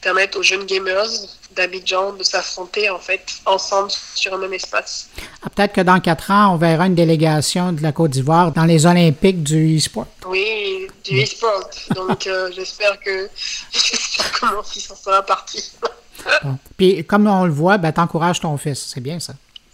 permettre 0.00 0.38
aux 0.38 0.42
jeunes 0.42 0.64
gamers 0.64 1.09
d'Abidjan 1.54 2.12
de 2.12 2.22
s'affronter 2.22 2.88
en 2.90 2.98
fait 2.98 3.24
ensemble 3.46 3.90
sur 4.14 4.35
un 4.35 4.38
même 4.38 4.52
espace. 4.52 5.09
Ah, 5.42 5.50
peut-être 5.50 5.72
que 5.72 5.80
dans 5.80 6.00
quatre 6.00 6.30
ans, 6.30 6.54
on 6.54 6.56
verra 6.56 6.87
une 6.87 6.94
délégation 6.94 7.72
de 7.72 7.83
la 7.83 7.92
Côte 7.92 8.12
d'Ivoire 8.12 8.52
dans 8.52 8.64
les 8.64 8.87
Olympiques 8.87 9.42
du 9.42 9.76
e-sport. 9.76 10.06
Oui, 10.26 10.87
du 11.04 11.22
e-sport. 11.22 11.68
Donc 11.94 12.26
euh, 12.26 12.50
j'espère 12.56 12.98
que 13.00 13.28
j'espère 13.72 14.33
que 14.33 14.54
mon 14.54 14.62
fils 14.62 14.90
en 14.90 14.96
sera 14.96 15.22
parti. 15.22 15.72
Puis 16.76 17.04
comme 17.04 17.26
on 17.26 17.44
le 17.44 17.52
voit, 17.52 17.78
ben, 17.78 17.92
t'encourages 17.92 18.40
ton 18.40 18.56
fils. 18.56 18.90
C'est 18.94 19.00
bien 19.00 19.18
ça. 19.18 19.33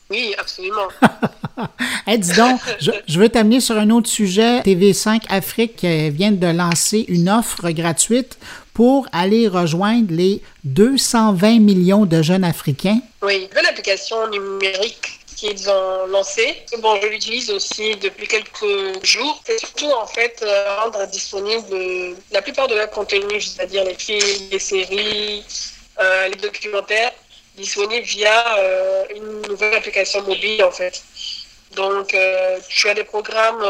Oui, 0.09 0.35
absolument. 0.39 0.87
hey, 2.07 2.17
dis 2.17 2.33
donc, 2.33 2.61
je, 2.81 2.93
je 3.09 3.19
veux 3.19 3.29
t'amener 3.29 3.59
sur 3.59 3.77
un 3.77 3.91
autre 3.91 4.09
sujet. 4.09 4.61
TV5 4.61 5.23
Afrique 5.29 5.85
vient 5.85 6.31
de 6.31 6.47
lancer 6.47 7.05
une 7.09 7.29
offre 7.29 7.71
gratuite 7.71 8.39
pour 8.77 9.09
aller 9.11 9.49
rejoindre 9.49 10.09
les 10.11 10.43
220 10.65 11.61
millions 11.61 12.05
de 12.05 12.21
jeunes 12.21 12.45
Africains? 12.45 13.01
Oui, 13.23 13.49
une 13.59 13.67
application 13.67 14.29
numérique 14.29 15.19
qu'ils 15.35 15.71
ont 15.71 16.07
lancée. 16.09 16.63
Bon, 16.81 17.01
je 17.01 17.07
l'utilise 17.07 17.51
aussi 17.51 17.97
depuis 17.97 18.29
quelques 18.29 19.03
jours. 19.03 19.41
C'est 19.47 19.59
surtout 19.61 19.91
en 19.91 20.07
fait 20.07 20.41
euh, 20.43 20.77
rendre 20.83 21.07
disponible 21.07 22.19
la 22.31 22.43
plupart 22.43 22.69
de 22.69 22.75
leur 22.75 22.91
contenu, 22.91 23.41
c'est-à-dire 23.41 23.83
les 23.83 23.95
films, 23.95 24.49
les 24.53 24.59
séries, 24.59 25.43
euh, 25.99 26.29
les 26.29 26.37
documentaires, 26.37 27.13
disponibles 27.57 28.05
via 28.05 28.59
euh, 28.59 29.05
une 29.17 29.41
nouvelle 29.49 29.73
application 29.73 30.21
mobile 30.21 30.63
en 30.63 30.71
fait. 30.71 31.03
Donc, 31.75 32.17
tu 32.69 32.89
as 32.89 32.95
des 32.95 33.05
programmes 33.05 33.63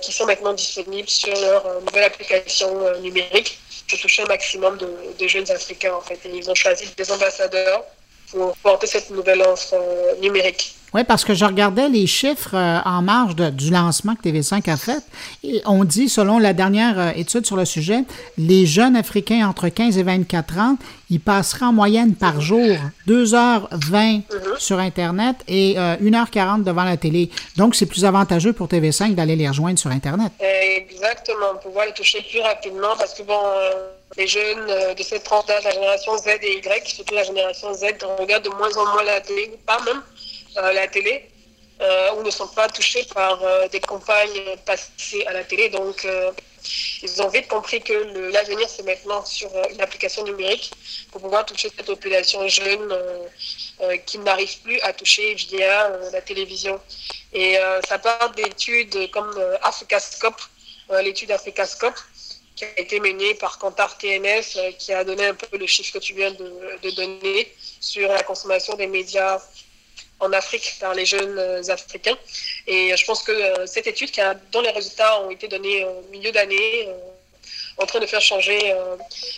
qui 0.00 0.10
sont 0.10 0.24
maintenant 0.24 0.54
disponibles 0.54 1.08
sur 1.08 1.34
leur 1.38 1.82
nouvelle 1.82 2.04
application 2.04 2.70
numérique 3.00 3.58
pour 3.88 3.98
toucher 3.98 4.22
un 4.22 4.26
maximum 4.26 4.78
de, 4.78 5.28
jeunes 5.28 5.50
Africains, 5.50 5.94
en 5.94 6.00
fait. 6.00 6.18
Et 6.24 6.30
ils 6.36 6.50
ont 6.50 6.54
choisi 6.54 6.86
des 6.96 7.10
ambassadeurs 7.10 7.84
pour 8.30 8.56
porter 8.58 8.86
cette 8.86 9.10
nouvelle 9.10 9.42
offre 9.42 9.74
numérique. 10.20 10.76
Oui, 10.96 11.04
parce 11.04 11.26
que 11.26 11.34
je 11.34 11.44
regardais 11.44 11.90
les 11.90 12.06
chiffres 12.06 12.54
euh, 12.54 12.78
en 12.86 13.02
marge 13.02 13.34
du 13.34 13.70
lancement 13.70 14.14
que 14.14 14.28
TV5 14.28 14.70
a 14.70 14.78
fait. 14.78 15.02
Et 15.44 15.60
on 15.66 15.84
dit, 15.84 16.08
selon 16.08 16.38
la 16.38 16.54
dernière 16.54 16.98
euh, 16.98 17.10
étude 17.14 17.44
sur 17.44 17.56
le 17.56 17.66
sujet, 17.66 18.04
les 18.38 18.64
jeunes 18.64 18.96
Africains 18.96 19.46
entre 19.46 19.68
15 19.68 19.98
et 19.98 20.02
24 20.02 20.58
ans, 20.58 20.76
ils 21.10 21.20
passeraient 21.20 21.66
en 21.66 21.72
moyenne 21.74 22.14
par 22.14 22.40
jour 22.40 22.76
2h20 23.08 23.92
mhm. 23.92 24.22
sur 24.58 24.78
Internet 24.78 25.36
et 25.48 25.74
1h40 25.74 26.60
euh, 26.60 26.64
devant 26.64 26.84
la 26.84 26.96
télé. 26.96 27.30
Donc, 27.58 27.74
c'est 27.74 27.84
plus 27.84 28.06
avantageux 28.06 28.54
pour 28.54 28.68
TV5 28.68 29.14
d'aller 29.14 29.36
les 29.36 29.48
rejoindre 29.48 29.78
sur 29.78 29.90
Internet. 29.90 30.32
Exactement, 30.40 31.56
pouvoir 31.62 31.84
les 31.84 31.92
toucher 31.92 32.24
plus 32.30 32.40
rapidement 32.40 32.96
parce 32.96 33.12
que, 33.12 33.22
bon, 33.22 33.38
les 34.16 34.26
jeunes 34.26 34.94
de 34.94 35.02
cette 35.02 35.24
tranche 35.24 35.46
la 35.48 35.70
génération 35.70 36.16
Z 36.16 36.28
et 36.42 36.58
Y, 36.58 36.88
surtout 36.88 37.14
la 37.14 37.24
génération 37.24 37.72
Z, 37.74 37.84
regardent 38.18 38.44
de 38.44 38.50
moins 38.50 38.74
en 38.76 38.86
moins 38.92 39.02
la 39.02 39.20
télé, 39.20 39.58
pas 39.66 39.80
même 39.80 40.02
la 40.54 40.86
télé 40.88 41.28
euh, 41.82 42.14
ou 42.14 42.22
ne 42.22 42.30
sont 42.30 42.48
pas 42.48 42.68
touchés 42.68 43.04
par 43.12 43.42
euh, 43.42 43.68
des 43.68 43.80
campagnes 43.80 44.56
passées 44.64 45.26
à 45.26 45.34
la 45.34 45.44
télé. 45.44 45.68
Donc, 45.68 46.06
euh, 46.06 46.32
ils 47.02 47.20
ont 47.22 47.28
vite 47.28 47.48
compris 47.48 47.82
que 47.82 47.92
l'avenir, 48.32 48.66
c'est 48.66 48.82
maintenant 48.82 49.22
sur 49.26 49.50
une 49.70 49.80
application 49.82 50.24
numérique 50.24 50.72
pour 51.12 51.20
pouvoir 51.20 51.44
toucher 51.44 51.70
cette 51.76 51.86
population 51.86 52.48
jeune 52.48 52.92
qui 54.04 54.18
n'arrive 54.18 54.58
plus 54.62 54.80
à 54.80 54.92
toucher 54.92 55.34
via 55.34 55.88
la 56.12 56.20
télévision. 56.22 56.80
Et 57.32 57.56
ça 57.86 57.98
part 58.00 58.32
d'études 58.32 59.10
comme 59.12 59.32
Africascope, 59.62 60.40
l'étude 61.04 61.30
Africascope, 61.30 61.94
qui 62.56 62.64
a 62.64 62.80
été 62.80 62.98
menée 63.00 63.34
par 63.34 63.58
Kantar 63.58 63.98
TNS, 63.98 64.74
qui 64.78 64.92
a 64.92 65.04
donné 65.04 65.26
un 65.26 65.34
peu 65.34 65.56
le 65.56 65.66
chiffre 65.66 65.92
que 65.92 65.98
tu 65.98 66.14
viens 66.14 66.30
de, 66.30 66.90
donner 66.90 67.52
sur 67.80 68.08
la 68.08 68.22
consommation 68.22 68.74
des 68.74 68.86
médias 68.86 69.40
en 70.18 70.32
Afrique 70.32 70.76
par 70.80 70.94
les 70.94 71.04
jeunes 71.04 71.38
euh, 71.38 71.62
Africains. 71.68 72.16
Et 72.66 72.96
je 72.96 73.04
pense 73.04 73.22
que 73.22 73.32
euh, 73.32 73.66
cette 73.66 73.86
étude, 73.86 74.10
qui 74.10 74.22
a, 74.22 74.32
dont 74.50 74.62
les 74.62 74.70
résultats 74.70 75.20
ont 75.22 75.30
été 75.30 75.46
donnés 75.46 75.84
au 75.84 76.02
milieu 76.10 76.32
d'année, 76.32 76.88
euh, 76.88 76.94
en 77.76 77.84
train 77.84 78.00
de 78.00 78.06
faire 78.06 78.22
changer 78.22 78.74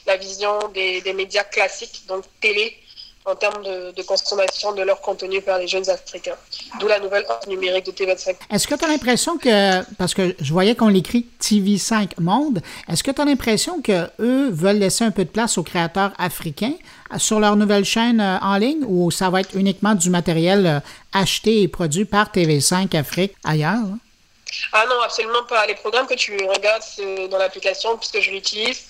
la 0.07 0.17
vision 0.17 0.69
des, 0.69 1.13
médias 1.13 1.43
classiques, 1.43 2.07
donc 2.07 2.25
télé, 2.41 2.79
en 3.25 3.35
termes 3.35 3.63
de, 3.63 4.03
consommation 4.03 4.73
de 4.73 4.83
leur 4.83 5.01
contenu 5.01 5.43
par 5.43 5.59
les 5.59 5.69
jeunes 5.69 5.89
Africains. 5.91 6.37
D'où 6.81 6.89
la 6.89 6.99
nouvelle 6.99 7.25
offre 7.29 7.49
numérique 7.49 7.87
de 7.87 7.93
TV5. 7.93 8.37
Est-ce 8.51 8.67
que 8.67 8.75
tu 8.75 8.85
as 8.85 8.89
l'impression 8.89 9.37
que, 9.37 9.83
parce 9.95 10.15
que 10.15 10.35
je 10.41 10.53
voyais 10.53 10.75
qu'on 10.75 10.89
l'écrit 10.89 11.27
TV5 11.41 12.13
Monde, 12.21 12.63
est-ce 12.91 13.03
que 13.03 13.11
tu 13.11 13.21
as 13.21 13.25
l'impression 13.25 13.83
qu'eux 13.83 14.51
veulent 14.51 14.79
laisser 14.79 15.05
un 15.05 15.11
peu 15.11 15.25
de 15.25 15.31
place 15.31 15.59
aux 15.59 15.63
créateurs 15.63 16.13
africains 16.19 16.75
sur 17.19 17.41
leur 17.41 17.57
nouvelle 17.57 17.85
chaîne 17.85 18.21
euh, 18.21 18.39
en 18.41 18.57
ligne 18.57 18.85
ou 18.87 19.11
ça 19.11 19.31
va 19.31 19.41
être 19.41 19.55
uniquement 19.55 19.95
du 19.95 20.11
matériel 20.11 20.67
euh, 20.67 20.81
acheté 21.13 21.63
et 21.63 21.69
produit 21.69 22.05
par 22.05 22.31
TV5 22.31 22.97
Afrique 22.97 23.35
ailleurs? 23.45 23.87
Ah 24.73 24.85
non, 24.89 25.01
absolument 25.03 25.45
pas. 25.45 25.67
Les 25.67 25.75
programmes 25.75 26.07
que 26.07 26.15
tu 26.15 26.35
regardes 26.35 26.83
dans 27.31 27.39
l'application, 27.39 27.97
puisque 27.99 28.21
je 28.21 28.31
l'utilise, 28.31 28.81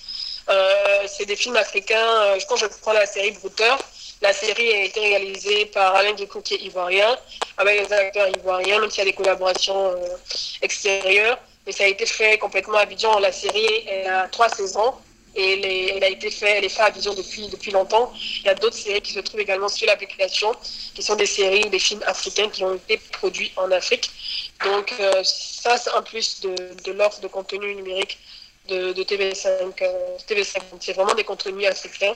euh, 0.49 1.05
c'est 1.07 1.25
des 1.25 1.35
films 1.35 1.57
africains. 1.57 2.37
Quand 2.47 2.55
je 2.55 2.65
prends 2.81 2.93
la 2.93 3.05
série 3.05 3.31
Brouter, 3.31 3.75
la 4.21 4.33
série 4.33 4.71
a 4.73 4.83
été 4.83 4.99
réalisée 4.99 5.65
par 5.67 5.95
Alain 5.95 6.13
Ducou, 6.13 6.41
qui 6.41 6.55
est 6.55 6.61
ivoirien, 6.61 7.17
avec 7.57 7.87
des 7.87 7.93
acteurs 7.93 8.27
ivoiriens, 8.29 8.79
même 8.79 8.89
s'il 8.89 8.99
y 8.99 9.07
a 9.07 9.11
des 9.11 9.13
collaborations 9.13 9.91
euh, 9.91 10.17
extérieures. 10.61 11.37
Mais 11.65 11.71
ça 11.71 11.83
a 11.85 11.87
été 11.87 12.05
fait 12.05 12.37
complètement 12.37 12.77
à 12.77 12.81
Abidjan. 12.81 13.19
La 13.19 13.31
série 13.31 13.87
a 14.07 14.27
trois 14.29 14.49
saisons 14.49 14.93
et 15.35 15.95
elle 15.95 16.03
a 16.03 16.09
été 16.09 16.31
faite, 16.31 16.55
elle 16.57 16.65
est 16.65 16.69
faite 16.69 16.81
à 16.81 16.85
Abidjan 16.85 17.13
depuis, 17.13 17.47
depuis 17.47 17.71
longtemps. 17.71 18.11
Il 18.39 18.45
y 18.45 18.49
a 18.49 18.55
d'autres 18.55 18.77
séries 18.77 19.01
qui 19.01 19.13
se 19.13 19.19
trouvent 19.19 19.39
également 19.39 19.69
sur 19.69 19.87
l'application, 19.87 20.51
qui 20.95 21.03
sont 21.03 21.15
des 21.15 21.25
séries 21.25 21.69
des 21.69 21.79
films 21.79 22.03
africains 22.05 22.49
qui 22.49 22.63
ont 22.63 22.75
été 22.75 22.97
produits 22.97 23.51
en 23.55 23.71
Afrique. 23.71 24.09
Donc 24.65 24.93
euh, 24.99 25.21
ça, 25.23 25.77
c'est 25.77 25.91
un 25.91 26.01
plus 26.01 26.41
de 26.41 26.91
l'offre 26.91 27.21
de 27.21 27.27
contenu 27.27 27.75
numérique 27.75 28.17
de, 28.69 29.03
TV5. 29.03 29.47
Euh, 29.81 30.17
TV5. 30.27 30.61
C'est 30.79 30.93
vraiment 30.93 31.15
des 31.15 31.23
contenus 31.23 31.67
africains. 31.67 32.13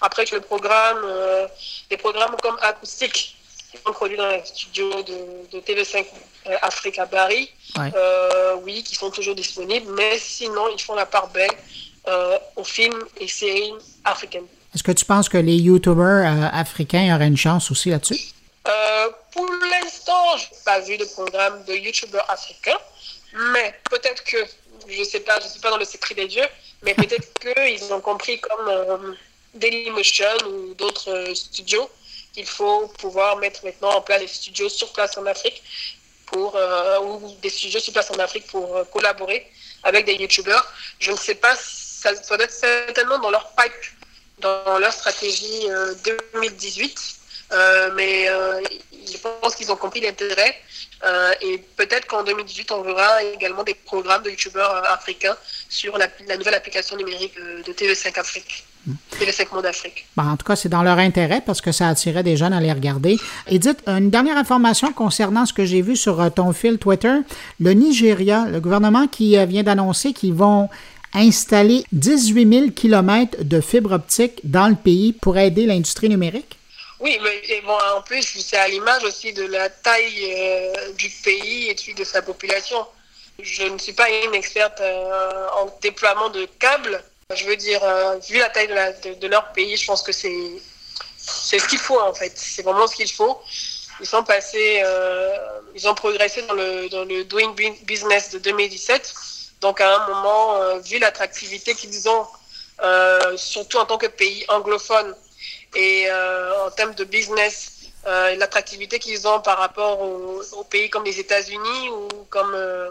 Après, 0.00 0.24
le 0.32 0.40
programme, 0.40 1.02
euh, 1.04 1.46
des 1.90 1.96
programmes 1.96 2.36
comme 2.42 2.56
Acoustique, 2.62 3.36
qui 3.70 3.78
sont 3.84 3.92
produits 3.92 4.16
dans 4.16 4.28
les 4.28 4.44
studios 4.44 5.02
de, 5.02 5.60
TV5 5.60 6.06
euh, 6.46 6.56
Afrique 6.62 6.98
à 6.98 7.06
Paris. 7.06 7.50
oui, 8.62 8.82
qui 8.82 8.94
sont 8.94 9.10
toujours 9.10 9.34
disponibles. 9.34 9.92
Mais 9.94 10.18
sinon, 10.18 10.68
ils 10.74 10.80
font 10.80 10.94
la 10.94 11.06
part 11.06 11.28
belle 11.28 11.50
aux 12.56 12.64
films 12.64 13.02
et 13.20 13.28
séries 13.28 13.74
africaines. 14.04 14.46
Est-ce 14.74 14.82
que 14.82 14.92
tu 14.92 15.04
penses 15.04 15.28
que 15.28 15.38
les 15.38 15.56
YouTubers 15.56 16.50
africains 16.52 17.14
auraient 17.14 17.26
une 17.26 17.36
chance 17.36 17.70
aussi 17.70 17.90
là-dessus? 17.90 18.32
pour 19.32 19.46
l'instant, 19.70 20.36
je 20.38 20.44
n'ai 20.44 20.60
pas 20.64 20.80
vu 20.80 20.96
de 20.96 21.04
programme 21.04 21.62
de 21.64 21.74
YouTubers 21.74 22.24
africains, 22.30 22.78
mais 23.52 23.74
peut-être 23.90 24.24
que 24.24 24.38
je 24.88 25.04
sais 25.04 25.20
pas, 25.20 25.38
je 25.40 25.48
suis 25.48 25.60
pas 25.60 25.70
dans 25.70 25.76
le 25.76 25.84
secret 25.84 26.14
des 26.14 26.28
dieux, 26.28 26.46
mais 26.82 26.94
peut-être 27.02 27.28
qu'ils 27.40 27.92
ont 27.92 28.00
compris 28.00 28.40
comme 28.40 28.68
euh, 28.68 29.12
Dailymotion 29.54 30.26
ou 30.46 30.74
d'autres 30.74 31.10
euh, 31.10 31.34
studios 31.34 31.88
qu'il 32.32 32.46
faut 32.46 32.88
pouvoir 32.98 33.36
mettre 33.36 33.64
maintenant 33.64 33.90
en 33.90 34.02
place 34.02 34.20
des 34.20 34.28
studios 34.28 34.68
sur 34.68 34.92
place 34.92 35.16
en 35.16 35.26
Afrique 35.26 35.62
pour 36.26 36.56
euh, 36.56 37.00
ou 37.00 37.34
des 37.40 37.50
studios 37.50 37.80
sur 37.80 37.92
place 37.92 38.10
en 38.10 38.18
Afrique 38.18 38.46
pour 38.48 38.88
collaborer 38.90 39.50
avec 39.84 40.04
des 40.04 40.14
youtubeurs. 40.14 40.66
Je 40.98 41.12
ne 41.12 41.16
sais 41.16 41.36
pas, 41.36 41.54
ça, 41.56 42.14
ça 42.14 42.36
doit 42.36 42.44
être 42.44 42.52
certainement 42.52 43.18
dans 43.18 43.30
leur 43.30 43.52
pipe, 43.52 43.72
dans 44.38 44.78
leur 44.78 44.92
stratégie 44.92 45.66
2018, 46.04 47.15
mais 47.94 48.28
je 49.10 49.16
pense 49.18 49.54
qu'ils 49.54 49.70
ont 49.70 49.76
compris 49.76 50.00
l'intérêt 50.00 50.56
euh, 51.04 51.32
et 51.42 51.62
peut-être 51.76 52.06
qu'en 52.06 52.24
2018, 52.24 52.72
on 52.72 52.82
verra 52.82 53.22
également 53.22 53.62
des 53.62 53.74
programmes 53.74 54.22
de 54.22 54.30
youtubeurs 54.30 54.70
euh, 54.76 54.94
africains 54.94 55.36
sur 55.68 55.96
la, 55.98 56.08
nouvelle 56.36 56.54
application 56.54 56.96
numérique 56.96 57.34
de, 57.36 57.72
TV5 57.72 58.18
Afrique. 58.18 58.64
Hmm. 58.86 58.94
TV5 59.12 59.54
Monde 59.54 59.66
Afrique. 59.66 60.06
en 60.16 60.36
tout 60.36 60.46
cas, 60.46 60.56
c'est 60.56 60.68
dans 60.68 60.82
leur 60.82 60.98
intérêt 60.98 61.42
parce 61.44 61.60
que 61.60 61.72
ça 61.72 61.88
attirait 61.88 62.22
des 62.22 62.36
jeunes 62.36 62.52
à 62.52 62.60
les 62.60 62.72
regarder. 62.72 63.18
Edith, 63.46 63.78
une 63.86 64.10
dernière 64.10 64.38
information 64.38 64.92
concernant 64.92 65.44
ce 65.44 65.52
que 65.52 65.64
j'ai 65.64 65.82
vu 65.82 65.96
sur 65.96 66.20
euh, 66.20 66.30
ton 66.30 66.52
fil 66.52 66.78
Twitter. 66.78 67.14
Le 67.60 67.72
Nigeria, 67.72 68.46
le 68.46 68.60
gouvernement 68.60 69.06
qui 69.06 69.36
vient 69.46 69.62
d'annoncer 69.62 70.12
qu'ils 70.12 70.34
vont 70.34 70.68
installer 71.12 71.84
18 71.92 72.52
000 72.58 72.70
km 72.70 73.38
de 73.42 73.60
fibres 73.60 73.92
optiques 73.92 74.40
dans 74.44 74.68
le 74.68 74.76
pays 74.76 75.12
pour 75.12 75.36
aider 75.36 75.66
l'industrie 75.66 76.08
numérique. 76.08 76.56
Oui, 76.98 77.18
mais 77.22 77.60
bon, 77.60 77.76
en 77.94 78.00
plus, 78.02 78.22
c'est 78.22 78.56
à 78.56 78.68
l'image 78.68 79.04
aussi 79.04 79.32
de 79.32 79.44
la 79.44 79.68
taille 79.68 80.34
euh, 80.34 80.92
du 80.92 81.10
pays 81.10 81.68
et 81.68 81.92
de 81.92 82.04
sa 82.04 82.22
population. 82.22 82.86
Je 83.38 83.64
ne 83.64 83.78
suis 83.78 83.92
pas 83.92 84.08
une 84.08 84.34
experte 84.34 84.80
euh, 84.80 85.46
en 85.60 85.78
déploiement 85.82 86.30
de 86.30 86.46
câbles. 86.58 87.02
Je 87.34 87.44
veux 87.44 87.56
dire, 87.56 87.80
euh, 87.84 88.16
vu 88.28 88.38
la 88.38 88.48
taille 88.48 88.68
de, 89.20 89.26
leur 89.26 89.52
pays, 89.52 89.76
je 89.76 89.86
pense 89.86 90.02
que 90.02 90.12
c'est 90.12 90.62
c'est 91.18 91.58
ce 91.58 91.68
qu'il 91.68 91.78
faut 91.78 92.00
en 92.00 92.14
fait. 92.14 92.32
C'est 92.36 92.62
vraiment 92.62 92.86
ce 92.86 92.96
qu'il 92.96 93.10
faut. 93.10 93.40
Ils 94.00 94.06
sont 94.06 94.22
passés, 94.22 94.82
ils 95.74 95.88
ont 95.88 95.94
progressé 95.94 96.42
dans 96.42 96.54
le, 96.54 96.88
dans 96.88 97.04
le 97.04 97.24
Doing 97.24 97.54
Business 97.82 98.30
de 98.30 98.38
2017. 98.38 99.14
Donc 99.60 99.80
à 99.80 99.96
un 99.96 100.06
moment, 100.08 100.78
vu 100.78 100.98
l'attractivité 100.98 101.74
qu'ils 101.74 102.08
ont, 102.08 102.26
surtout 103.36 103.78
en 103.78 103.86
tant 103.86 103.98
que 103.98 104.06
pays 104.06 104.44
anglophone, 104.48 105.16
et 105.74 106.06
euh, 106.08 106.66
en 106.66 106.70
termes 106.70 106.94
de 106.94 107.04
business, 107.04 107.72
euh, 108.06 108.36
l'attractivité 108.36 108.98
qu'ils 108.98 109.26
ont 109.26 109.40
par 109.40 109.58
rapport 109.58 110.00
aux, 110.00 110.64
pays 110.70 110.88
comme 110.90 111.04
les 111.04 111.18
États-Unis 111.18 111.90
ou 111.90 112.08
comme 112.30 112.52
euh, 112.54 112.90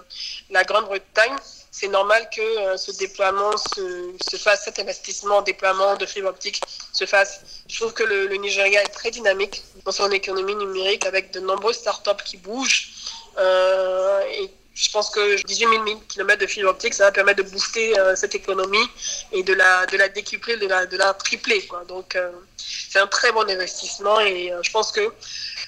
la 0.50 0.64
Grande-Bretagne, 0.64 1.36
c'est 1.72 1.88
normal 1.88 2.30
que 2.34 2.78
ce 2.78 2.92
déploiement 2.98 3.52
se, 3.58 4.38
fasse, 4.38 4.64
cet 4.64 4.80
investissement 4.80 5.38
en 5.38 5.42
déploiement 5.42 5.98
de 5.98 6.06
fibre 6.06 6.30
optique 6.30 6.62
se 6.94 7.06
fasse. 7.06 7.42
Je 7.68 7.76
trouve 7.78 7.94
que 7.94 8.04
le, 8.04 8.28
le, 8.28 8.36
Nigeria 8.38 8.82
est 8.82 8.94
très 8.94 9.12
dynamique 9.12 9.62
dans 9.84 9.92
son 9.92 10.10
économie 10.12 10.56
numérique 10.56 11.06
avec 11.06 11.32
de 11.32 11.42
nombreuses 11.42 11.76
startups 11.76 12.24
qui 12.24 12.38
bougent. 12.38 12.92
et 13.38 14.50
je 14.76 14.92
pense 14.92 15.10
que 15.10 15.42
18 15.46 15.68
000 15.68 16.02
km 16.10 16.42
de 16.42 16.48
fibre 16.48 16.70
optique, 16.70 16.94
ça 16.94 17.06
va 17.06 17.12
permettre 17.14 17.42
de 17.44 17.50
booster 17.50 17.98
euh, 17.98 18.14
cette 18.16 18.36
économie 18.36 18.86
et 19.32 19.42
de 19.42 19.54
la, 19.54 19.86
de 19.86 19.98
la 19.98 20.10
décupler, 20.10 20.58
de 20.58 20.68
la, 20.68 20.86
de 20.86 20.98
la 20.98 21.14
tripler. 21.14 21.66
Quoi. 21.66 21.86
Donc, 21.88 22.16
euh, 22.16 22.30
c'est 22.58 23.00
un 23.00 23.08
très 23.08 23.32
bon 23.32 23.50
investissement 23.50 24.20
et 24.20 24.52
euh, 24.52 24.60
je 24.64 24.72
pense 24.72 24.92
que 24.92 25.14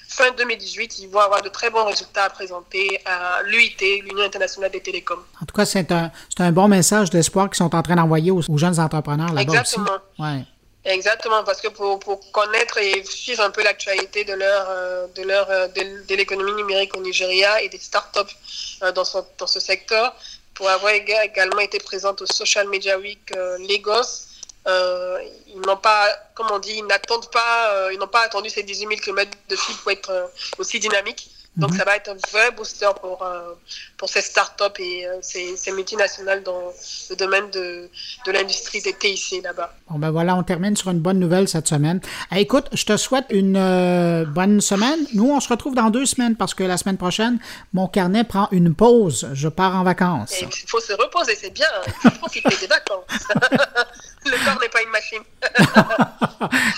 fin 0.08 0.30
2018, 0.36 0.98
ils 0.98 1.08
vont 1.08 1.20
avoir 1.20 1.40
de 1.40 1.48
très 1.48 1.70
bons 1.70 1.86
résultats 1.86 2.24
à 2.24 2.30
présenter 2.30 3.00
à 3.06 3.42
l'UIT, 3.44 4.02
l'Union 4.02 4.24
internationale 4.24 4.70
des 4.70 4.82
télécoms. 4.82 5.24
En 5.40 5.46
tout 5.46 5.56
cas, 5.56 5.64
c'est 5.64 5.90
un, 5.90 6.12
un 6.38 6.52
bon 6.52 6.68
message 6.68 7.08
d'espoir 7.08 7.48
qu'ils 7.48 7.56
sont 7.56 7.74
en 7.74 7.82
train 7.82 7.96
d'envoyer 7.96 8.30
aux, 8.30 8.42
jeunes 8.58 8.78
entrepreneurs 8.78 9.32
là-bas 9.32 9.40
Exactement. 9.40 9.98
Ouais. 10.18 10.44
Exactement, 10.88 11.44
parce 11.44 11.60
que 11.60 11.68
pour, 11.68 11.98
pour, 12.00 12.32
connaître 12.32 12.78
et 12.78 13.04
suivre 13.04 13.42
un 13.42 13.50
peu 13.50 13.62
l'actualité 13.62 14.24
de 14.24 14.32
leur 14.32 14.66
euh, 14.70 15.06
de 15.08 15.22
leur 15.22 15.50
euh, 15.50 15.68
de, 15.68 16.14
l'économie 16.14 16.54
numérique 16.54 16.96
au 16.96 17.02
Nigeria 17.02 17.60
et 17.60 17.68
des 17.68 17.78
startups 17.78 18.34
euh, 18.82 18.90
dans, 18.92 19.04
ce, 19.04 19.18
dans 19.36 19.46
ce 19.46 19.60
secteur, 19.60 20.14
pour 20.54 20.70
avoir 20.70 20.92
également 20.92 21.60
été 21.60 21.78
présente 21.78 22.22
au 22.22 22.26
Social 22.26 22.66
Media 22.68 22.98
Week 22.98 23.30
Lagos 23.68 24.24
ils 24.66 25.60
n'ont 25.66 25.78
pas, 25.78 26.08
comme 26.34 26.50
on 26.50 26.58
dit, 26.58 26.74
ils 26.76 26.86
n'attendent 26.86 27.30
pas, 27.30 27.90
ils 27.90 27.98
n'ont 27.98 28.06
pas 28.06 28.20
attendu 28.20 28.50
ces 28.50 28.62
18 28.62 28.88
000 28.88 29.00
km 29.00 29.30
de 29.48 29.56
fil 29.56 29.74
pour 29.76 29.90
être 29.92 30.30
aussi 30.58 30.78
dynamiques. 30.78 31.30
Donc, 31.58 31.72
mhm. 31.72 31.78
ça 31.78 31.84
va 31.84 31.96
être 31.96 32.08
un 32.08 32.16
vrai 32.30 32.52
booster 32.52 32.88
pour, 33.00 33.20
euh, 33.22 33.52
pour 33.96 34.08
ces 34.08 34.20
startups 34.20 34.80
et 34.80 35.06
euh, 35.06 35.18
ces, 35.20 35.56
ces, 35.56 35.72
multinationales 35.72 36.44
dans 36.44 36.72
le 37.10 37.16
domaine 37.16 37.50
de, 37.50 37.90
de 38.26 38.32
l'industrie 38.32 38.80
des 38.80 38.92
TIC 38.92 39.42
là-bas. 39.42 39.74
Bon, 39.90 39.98
ben 39.98 40.12
voilà, 40.12 40.36
on 40.36 40.44
termine 40.44 40.76
sur 40.76 40.90
une 40.90 41.00
bonne 41.00 41.18
nouvelle 41.18 41.48
cette 41.48 41.66
semaine. 41.66 42.00
écoute, 42.34 42.66
je 42.72 42.84
te 42.84 42.96
souhaite 42.96 43.26
une 43.30 43.56
euh, 43.56 44.24
bonne 44.24 44.60
semaine. 44.60 45.00
Nous, 45.14 45.28
on 45.28 45.40
se 45.40 45.48
retrouve 45.48 45.74
dans 45.74 45.90
deux 45.90 46.06
semaines 46.06 46.36
parce 46.36 46.54
que 46.54 46.62
la 46.62 46.76
semaine 46.76 46.96
prochaine, 46.96 47.40
mon 47.72 47.88
carnet 47.88 48.22
prend 48.22 48.48
une 48.52 48.72
pause. 48.74 49.28
Je 49.32 49.48
pars 49.48 49.74
en 49.74 49.82
vacances. 49.82 50.40
Il 50.40 50.48
faut 50.68 50.80
se 50.80 50.92
reposer, 50.92 51.34
c'est 51.34 51.50
bien. 51.50 51.66
Il 51.86 52.10
faut 52.10 52.18
profiter 52.18 52.56
des 52.60 52.68
vacances. 52.68 53.04
le 54.26 54.44
corps 54.44 54.60
n'est 54.60 54.68
pas 54.68 54.82
une 54.82 54.90
machine. 54.90 55.22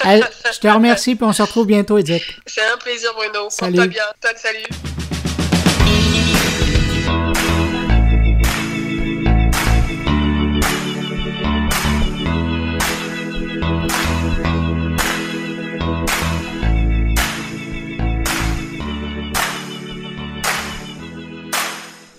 je 0.55 0.61
te 0.61 0.69
remercie, 0.69 1.17
puis 1.17 1.25
on 1.25 1.33
se 1.33 1.43
retrouve 1.43 1.67
bientôt, 1.67 1.99
Edith. 1.99 2.23
C'est 2.47 2.65
un 2.65 2.77
plaisir, 2.77 3.13
Bruno. 3.15 3.49
Salut. 3.51 3.89
bien. 3.89 4.05
Salut. 4.37 4.65
Bye. 4.71 5.20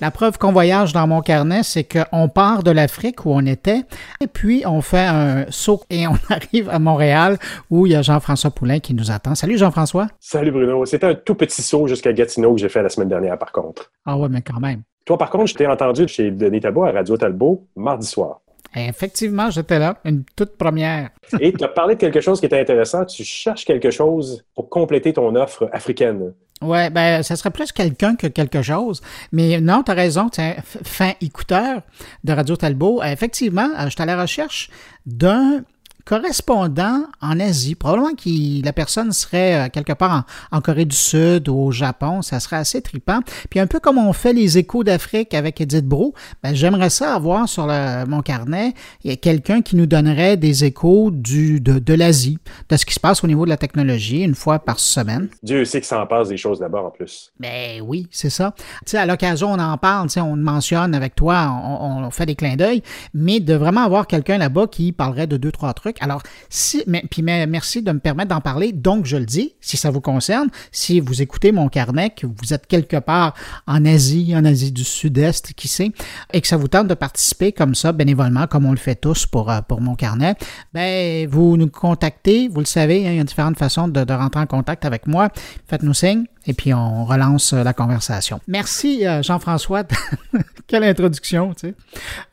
La 0.01 0.09
preuve 0.09 0.39
qu'on 0.39 0.51
voyage 0.51 0.93
dans 0.93 1.05
mon 1.05 1.21
carnet, 1.21 1.61
c'est 1.61 1.83
qu'on 1.83 2.27
part 2.27 2.63
de 2.63 2.71
l'Afrique 2.71 3.23
où 3.27 3.29
on 3.29 3.45
était, 3.45 3.83
et 4.19 4.25
puis 4.25 4.63
on 4.65 4.81
fait 4.81 5.05
un 5.05 5.45
saut 5.51 5.81
et 5.91 6.07
on 6.07 6.15
arrive 6.29 6.69
à 6.69 6.79
Montréal 6.79 7.37
où 7.69 7.85
il 7.85 7.91
y 7.91 7.95
a 7.95 8.01
Jean-François 8.01 8.49
Poulain 8.49 8.79
qui 8.79 8.95
nous 8.95 9.11
attend. 9.11 9.35
Salut 9.35 9.59
Jean-François. 9.59 10.07
Salut 10.19 10.49
Bruno. 10.49 10.87
C'était 10.87 11.05
un 11.05 11.13
tout 11.13 11.35
petit 11.35 11.61
saut 11.61 11.85
jusqu'à 11.85 12.13
Gatineau 12.13 12.55
que 12.55 12.61
j'ai 12.61 12.69
fait 12.69 12.81
la 12.81 12.89
semaine 12.89 13.09
dernière 13.09 13.37
par 13.37 13.51
contre. 13.51 13.91
Ah 14.03 14.17
ouais, 14.17 14.27
mais 14.27 14.41
quand 14.41 14.59
même. 14.59 14.81
Toi 15.05 15.19
par 15.19 15.29
contre, 15.29 15.45
je 15.45 15.53
t'ai 15.53 15.67
entendu 15.67 16.07
chez 16.07 16.31
Denis 16.31 16.61
Talbot 16.61 16.85
à 16.85 16.91
Radio 16.93 17.15
Talbot 17.15 17.67
mardi 17.75 18.07
soir. 18.07 18.41
Effectivement, 18.75 19.49
j'étais 19.49 19.79
là, 19.79 19.97
une 20.05 20.23
toute 20.35 20.57
première. 20.57 21.09
et 21.39 21.51
tu 21.51 21.63
as 21.63 21.67
parlé 21.67 21.95
de 21.95 21.99
quelque 21.99 22.21
chose 22.21 22.39
qui 22.39 22.45
était 22.45 22.59
intéressant. 22.59 23.05
Tu 23.05 23.23
cherches 23.23 23.65
quelque 23.65 23.91
chose 23.91 24.45
pour 24.55 24.69
compléter 24.69 25.13
ton 25.13 25.35
offre 25.35 25.69
africaine. 25.73 26.33
Ouais, 26.61 26.91
ben, 26.91 27.23
ça 27.23 27.35
serait 27.35 27.49
plus 27.49 27.71
quelqu'un 27.71 28.15
que 28.15 28.27
quelque 28.27 28.61
chose. 28.61 29.01
Mais 29.31 29.59
non, 29.59 29.81
tu 29.83 29.91
as 29.91 29.95
raison, 29.95 30.29
tu 30.29 30.41
fin 30.63 31.13
écouteur 31.19 31.81
de 32.23 32.33
Radio 32.33 32.55
Talbot. 32.55 33.01
Effectivement, 33.03 33.69
euh, 33.77 33.85
je 33.85 33.89
suis 33.89 34.01
à 34.01 34.05
la 34.05 34.21
recherche 34.21 34.69
d'un 35.05 35.63
correspondant 36.11 37.05
en 37.21 37.39
Asie. 37.39 37.73
Probablement 37.73 38.15
que 38.15 38.65
la 38.65 38.73
personne 38.73 39.13
serait 39.13 39.67
euh, 39.67 39.69
quelque 39.69 39.93
part 39.93 40.25
en, 40.51 40.59
Corée 40.59 40.83
du 40.83 40.95
Sud 40.95 41.47
ou 41.47 41.55
au 41.55 41.71
Japon. 41.71 42.21
Ça 42.21 42.41
serait 42.41 42.57
assez 42.57 42.81
trippant. 42.81 43.21
Puis 43.49 43.61
un 43.61 43.67
peu 43.67 43.79
comme 43.79 43.97
on 43.97 44.11
fait 44.11 44.33
les 44.33 44.57
échos 44.57 44.83
d'Afrique 44.83 45.33
avec 45.33 45.61
Edith 45.61 45.85
Brou, 45.85 46.13
ben, 46.43 46.53
j'aimerais 46.53 46.89
ça 46.89 47.15
avoir 47.15 47.47
sur 47.47 47.67
mon 48.07 48.21
carnet 48.21 48.73
quelqu'un 49.21 49.61
qui 49.61 49.77
nous 49.77 49.85
donnerait 49.85 50.35
des 50.35 50.65
échos 50.65 51.11
du, 51.11 51.61
de, 51.61 51.93
l'Asie, 51.93 52.39
de 52.67 52.75
ce 52.75 52.85
qui 52.85 52.93
se 52.93 52.99
passe 52.99 53.23
au 53.23 53.27
niveau 53.27 53.45
de 53.45 53.49
la 53.49 53.57
technologie 53.57 54.21
une 54.21 54.35
fois 54.35 54.59
par 54.59 54.79
semaine. 54.79 55.29
Dieu 55.41 55.63
sait 55.63 55.79
que 55.79 55.87
ça 55.87 56.01
en 56.01 56.07
passe 56.07 56.27
des 56.27 56.37
choses 56.37 56.59
là-bas 56.59 56.81
en 56.81 56.91
plus. 56.91 57.31
Ben 57.39 57.81
oui, 57.81 58.07
c'est 58.11 58.29
ça. 58.29 58.53
Tu 58.57 58.91
sais, 58.91 58.97
à 58.97 59.05
l'occasion, 59.05 59.53
on 59.53 59.59
en 59.59 59.77
parle, 59.77 60.07
tu 60.07 60.13
sais, 60.15 60.21
on 60.21 60.35
mentionne 60.35 60.93
avec 60.93 61.15
toi, 61.15 61.49
on, 61.65 62.03
on 62.03 62.11
fait 62.11 62.25
des 62.25 62.35
clins 62.35 62.57
d'œil, 62.57 62.83
mais 63.13 63.39
de 63.39 63.53
vraiment 63.53 63.85
avoir 63.85 64.07
quelqu'un 64.07 64.37
là-bas 64.37 64.67
qui 64.67 64.91
parlerait 64.91 65.27
de 65.27 65.37
deux, 65.37 65.51
trois 65.51 65.73
trucs 65.73 66.00
alors, 66.01 66.23
si, 66.49 66.83
mais, 66.87 67.03
puis 67.09 67.21
merci 67.21 67.81
de 67.81 67.91
me 67.91 67.99
permettre 67.99 68.29
d'en 68.29 68.41
parler. 68.41 68.71
Donc, 68.73 69.05
je 69.05 69.17
le 69.17 69.25
dis, 69.25 69.53
si 69.61 69.77
ça 69.77 69.91
vous 69.91 70.01
concerne, 70.01 70.49
si 70.71 70.99
vous 70.99 71.21
écoutez 71.21 71.51
mon 71.51 71.69
carnet, 71.69 72.09
que 72.09 72.25
vous 72.25 72.53
êtes 72.53 72.65
quelque 72.65 72.97
part 72.97 73.35
en 73.67 73.85
Asie, 73.85 74.33
en 74.35 74.43
Asie 74.43 74.71
du 74.71 74.83
Sud-Est, 74.83 75.53
qui 75.53 75.67
sait, 75.67 75.91
et 76.33 76.41
que 76.41 76.47
ça 76.47 76.57
vous 76.57 76.67
tente 76.67 76.87
de 76.87 76.95
participer 76.95 77.51
comme 77.51 77.75
ça, 77.75 77.91
bénévolement, 77.91 78.47
comme 78.47 78.65
on 78.65 78.71
le 78.71 78.77
fait 78.77 78.95
tous 78.95 79.27
pour, 79.27 79.51
euh, 79.51 79.59
mon 79.79 79.95
carnet, 79.95 80.35
ben, 80.73 81.27
vous 81.29 81.55
nous 81.55 81.69
contactez. 81.69 82.47
Vous 82.47 82.59
le 82.59 82.65
savez, 82.65 83.07
hein, 83.07 83.11
il 83.11 83.17
y 83.17 83.19
a 83.19 83.23
différentes 83.23 83.57
façons 83.57 83.87
de 83.87 84.13
rentrer 84.13 84.41
en 84.41 84.47
contact 84.47 84.85
avec 84.85 85.07
moi. 85.07 85.29
Faites-nous 85.67 85.93
signe 85.93 86.25
et 86.47 86.53
puis 86.53 86.73
on 86.73 87.05
relance 87.05 87.53
euh, 87.53 87.63
la 87.63 87.73
conversation. 87.73 88.39
Merci 88.47 89.05
euh, 89.05 89.21
Jean-François. 89.21 89.83
Quelle 90.67 90.83
introduction, 90.83 91.53
tu 91.53 91.67
sais. 91.67 91.75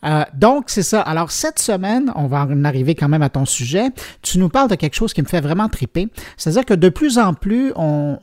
Euh, 0.04 0.22
donc, 0.34 0.66
c'est 0.68 0.84
ça. 0.84 1.00
Alors, 1.00 1.32
cette 1.32 1.58
semaine, 1.58 2.12
on 2.14 2.26
va 2.26 2.42
en 2.42 2.64
arriver 2.64 2.94
quand 2.94 3.08
même 3.08 3.22
à 3.22 3.30
ton 3.30 3.44
sujet. 3.44 3.90
Tu 4.22 4.38
nous 4.38 4.48
parles 4.48 4.70
de 4.70 4.76
quelque 4.76 4.94
chose 4.94 5.12
qui 5.12 5.22
me 5.22 5.26
fait 5.26 5.40
vraiment 5.40 5.68
triper. 5.68 6.08
C'est-à-dire 6.36 6.64
que 6.64 6.74
de 6.74 6.88
plus 6.88 7.18
en 7.18 7.34
plus, 7.34 7.72
on, 7.74 8.20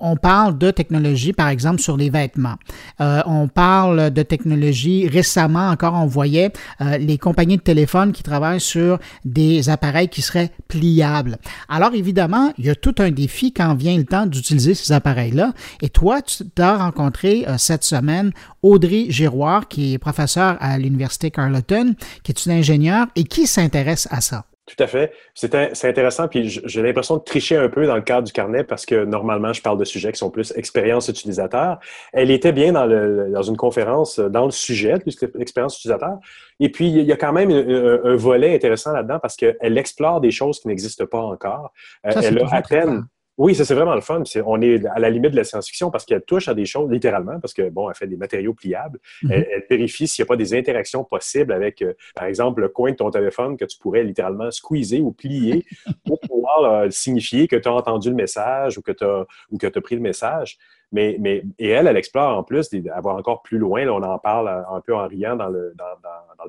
on 0.00 0.16
parle 0.16 0.58
de 0.58 0.70
technologie, 0.70 1.32
par 1.32 1.48
exemple, 1.48 1.80
sur 1.80 1.96
les 1.96 2.10
vêtements. 2.10 2.56
Euh, 3.00 3.22
on 3.26 3.48
parle 3.48 4.10
de 4.10 4.22
technologie. 4.22 5.08
Récemment, 5.08 5.68
encore, 5.68 5.94
on 5.94 6.06
voyait 6.06 6.52
euh, 6.80 6.98
les 6.98 7.18
compagnies 7.18 7.56
de 7.56 7.62
téléphone 7.62 8.12
qui 8.12 8.22
travaillent 8.22 8.60
sur 8.60 8.98
des 9.24 9.68
appareils 9.68 10.08
qui 10.08 10.22
seraient 10.22 10.50
pliables. 10.68 11.38
Alors, 11.68 11.94
évidemment, 11.94 12.52
il 12.58 12.66
y 12.66 12.70
a 12.70 12.74
tout 12.74 12.94
un 12.98 13.10
défi 13.10 13.52
quand 13.52 13.74
vient 13.74 13.96
le 13.96 14.04
temps 14.04 14.26
d'utiliser 14.26 14.74
ces 14.74 14.92
appareils-là. 14.92 15.52
Et 15.82 15.88
toi, 15.88 16.20
tu 16.22 16.44
as 16.58 16.76
rencontré 16.76 17.44
euh, 17.48 17.56
cette 17.58 17.84
semaine 17.84 18.32
Audrey 18.62 19.06
Giroir, 19.08 19.68
qui 19.68 19.94
est 19.94 19.98
professeure 19.98 20.56
à 20.60 20.78
l'Université 20.78 21.30
Carleton, 21.30 21.94
qui 22.22 22.32
est 22.32 22.46
une 22.46 22.52
ingénieure 22.52 23.06
et 23.16 23.24
qui 23.24 23.46
s'intéresse 23.46 24.08
à 24.10 24.20
ça. 24.20 24.47
Tout 24.68 24.84
à 24.84 24.86
fait. 24.86 25.12
C'est 25.34 25.84
intéressant, 25.84 26.28
puis 26.28 26.46
j'ai 26.46 26.82
l'impression 26.82 27.16
de 27.16 27.22
tricher 27.22 27.56
un 27.56 27.70
peu 27.70 27.86
dans 27.86 27.96
le 27.96 28.02
cadre 28.02 28.26
du 28.26 28.32
carnet 28.32 28.64
parce 28.64 28.84
que 28.84 29.06
normalement, 29.06 29.54
je 29.54 29.62
parle 29.62 29.78
de 29.78 29.84
sujets 29.84 30.12
qui 30.12 30.18
sont 30.18 30.30
plus 30.30 30.52
expérience 30.56 31.08
utilisateur. 31.08 31.78
Elle 32.12 32.30
était 32.30 32.52
bien 32.52 32.72
dans, 32.72 32.84
le, 32.84 33.30
dans 33.32 33.42
une 33.42 33.56
conférence 33.56 34.18
dans 34.18 34.44
le 34.44 34.50
sujet, 34.50 34.98
plus 34.98 35.16
expérience 35.40 35.78
utilisateur. 35.78 36.18
Et 36.60 36.68
puis, 36.70 36.88
il 36.88 37.00
y 37.00 37.12
a 37.12 37.16
quand 37.16 37.32
même 37.32 37.50
un, 37.50 38.16
volet 38.16 38.54
intéressant 38.54 38.92
là-dedans 38.92 39.18
parce 39.20 39.36
qu'elle 39.36 39.78
explore 39.78 40.20
des 40.20 40.30
choses 40.30 40.60
qui 40.60 40.68
n'existent 40.68 41.06
pas 41.06 41.22
encore. 41.22 41.72
Euh, 42.06 42.12
elle 42.22 42.38
a 42.42 42.54
à 42.54 42.60
peine. 42.60 43.06
Oui, 43.38 43.54
ça 43.54 43.64
c'est 43.64 43.74
vraiment 43.74 43.94
le 43.94 44.00
fun. 44.00 44.24
on 44.44 44.60
est 44.60 44.84
à 44.84 44.98
la 44.98 45.10
limite 45.10 45.30
de 45.30 45.36
la 45.36 45.44
science-fiction 45.44 45.92
parce 45.92 46.04
qu'elle 46.04 46.22
touche 46.22 46.48
à 46.48 46.54
des 46.54 46.66
choses 46.66 46.90
littéralement, 46.90 47.38
parce 47.38 47.54
que 47.54 47.70
bon, 47.70 47.88
elle 47.88 47.94
fait 47.94 48.08
des 48.08 48.16
matériaux 48.16 48.52
pliables. 48.52 48.98
Mhm. 49.22 49.32
elle, 49.32 49.64
vérifie 49.70 50.08
s'il 50.08 50.22
n'y 50.22 50.26
a 50.26 50.28
pas 50.28 50.36
des 50.36 50.54
interactions 50.54 51.04
possibles 51.04 51.52
avec, 51.52 51.82
euh, 51.82 51.94
par 52.16 52.24
exemple, 52.24 52.62
le 52.62 52.68
coin 52.68 52.90
de 52.90 52.96
ton 52.96 53.10
téléphone 53.10 53.56
que 53.56 53.64
tu 53.64 53.78
pourrais 53.78 54.02
littéralement 54.02 54.50
squeezer 54.50 55.00
ou 55.00 55.12
plier 55.12 55.64
pour 56.06 56.18
pouvoir 56.20 56.64
euh, 56.64 56.90
signifier 56.90 57.46
que 57.46 57.56
tu 57.56 57.68
as 57.68 57.72
entendu 57.72 58.08
le 58.08 58.16
message 58.16 58.76
ou 58.76 58.82
que 58.82 58.92
tu 58.92 59.04
as, 59.04 59.24
ou 59.52 59.56
que 59.56 59.66
as 59.66 59.80
pris 59.80 59.94
le 59.94 60.00
message. 60.00 60.58
Mais, 60.90 61.18
et 61.58 61.68
elle, 61.68 61.86
elle 61.86 61.96
explore 61.96 62.38
en 62.38 62.42
plus 62.42 62.70
d'avoir 62.70 63.16
encore 63.16 63.42
plus 63.42 63.58
loin. 63.58 63.84
Là, 63.84 63.92
on 63.92 64.02
en 64.02 64.18
parle 64.18 64.48
un 64.48 64.80
peu 64.80 64.94
en 64.94 65.06
riant 65.06 65.36
dans 65.36 65.48
le, 65.48 65.74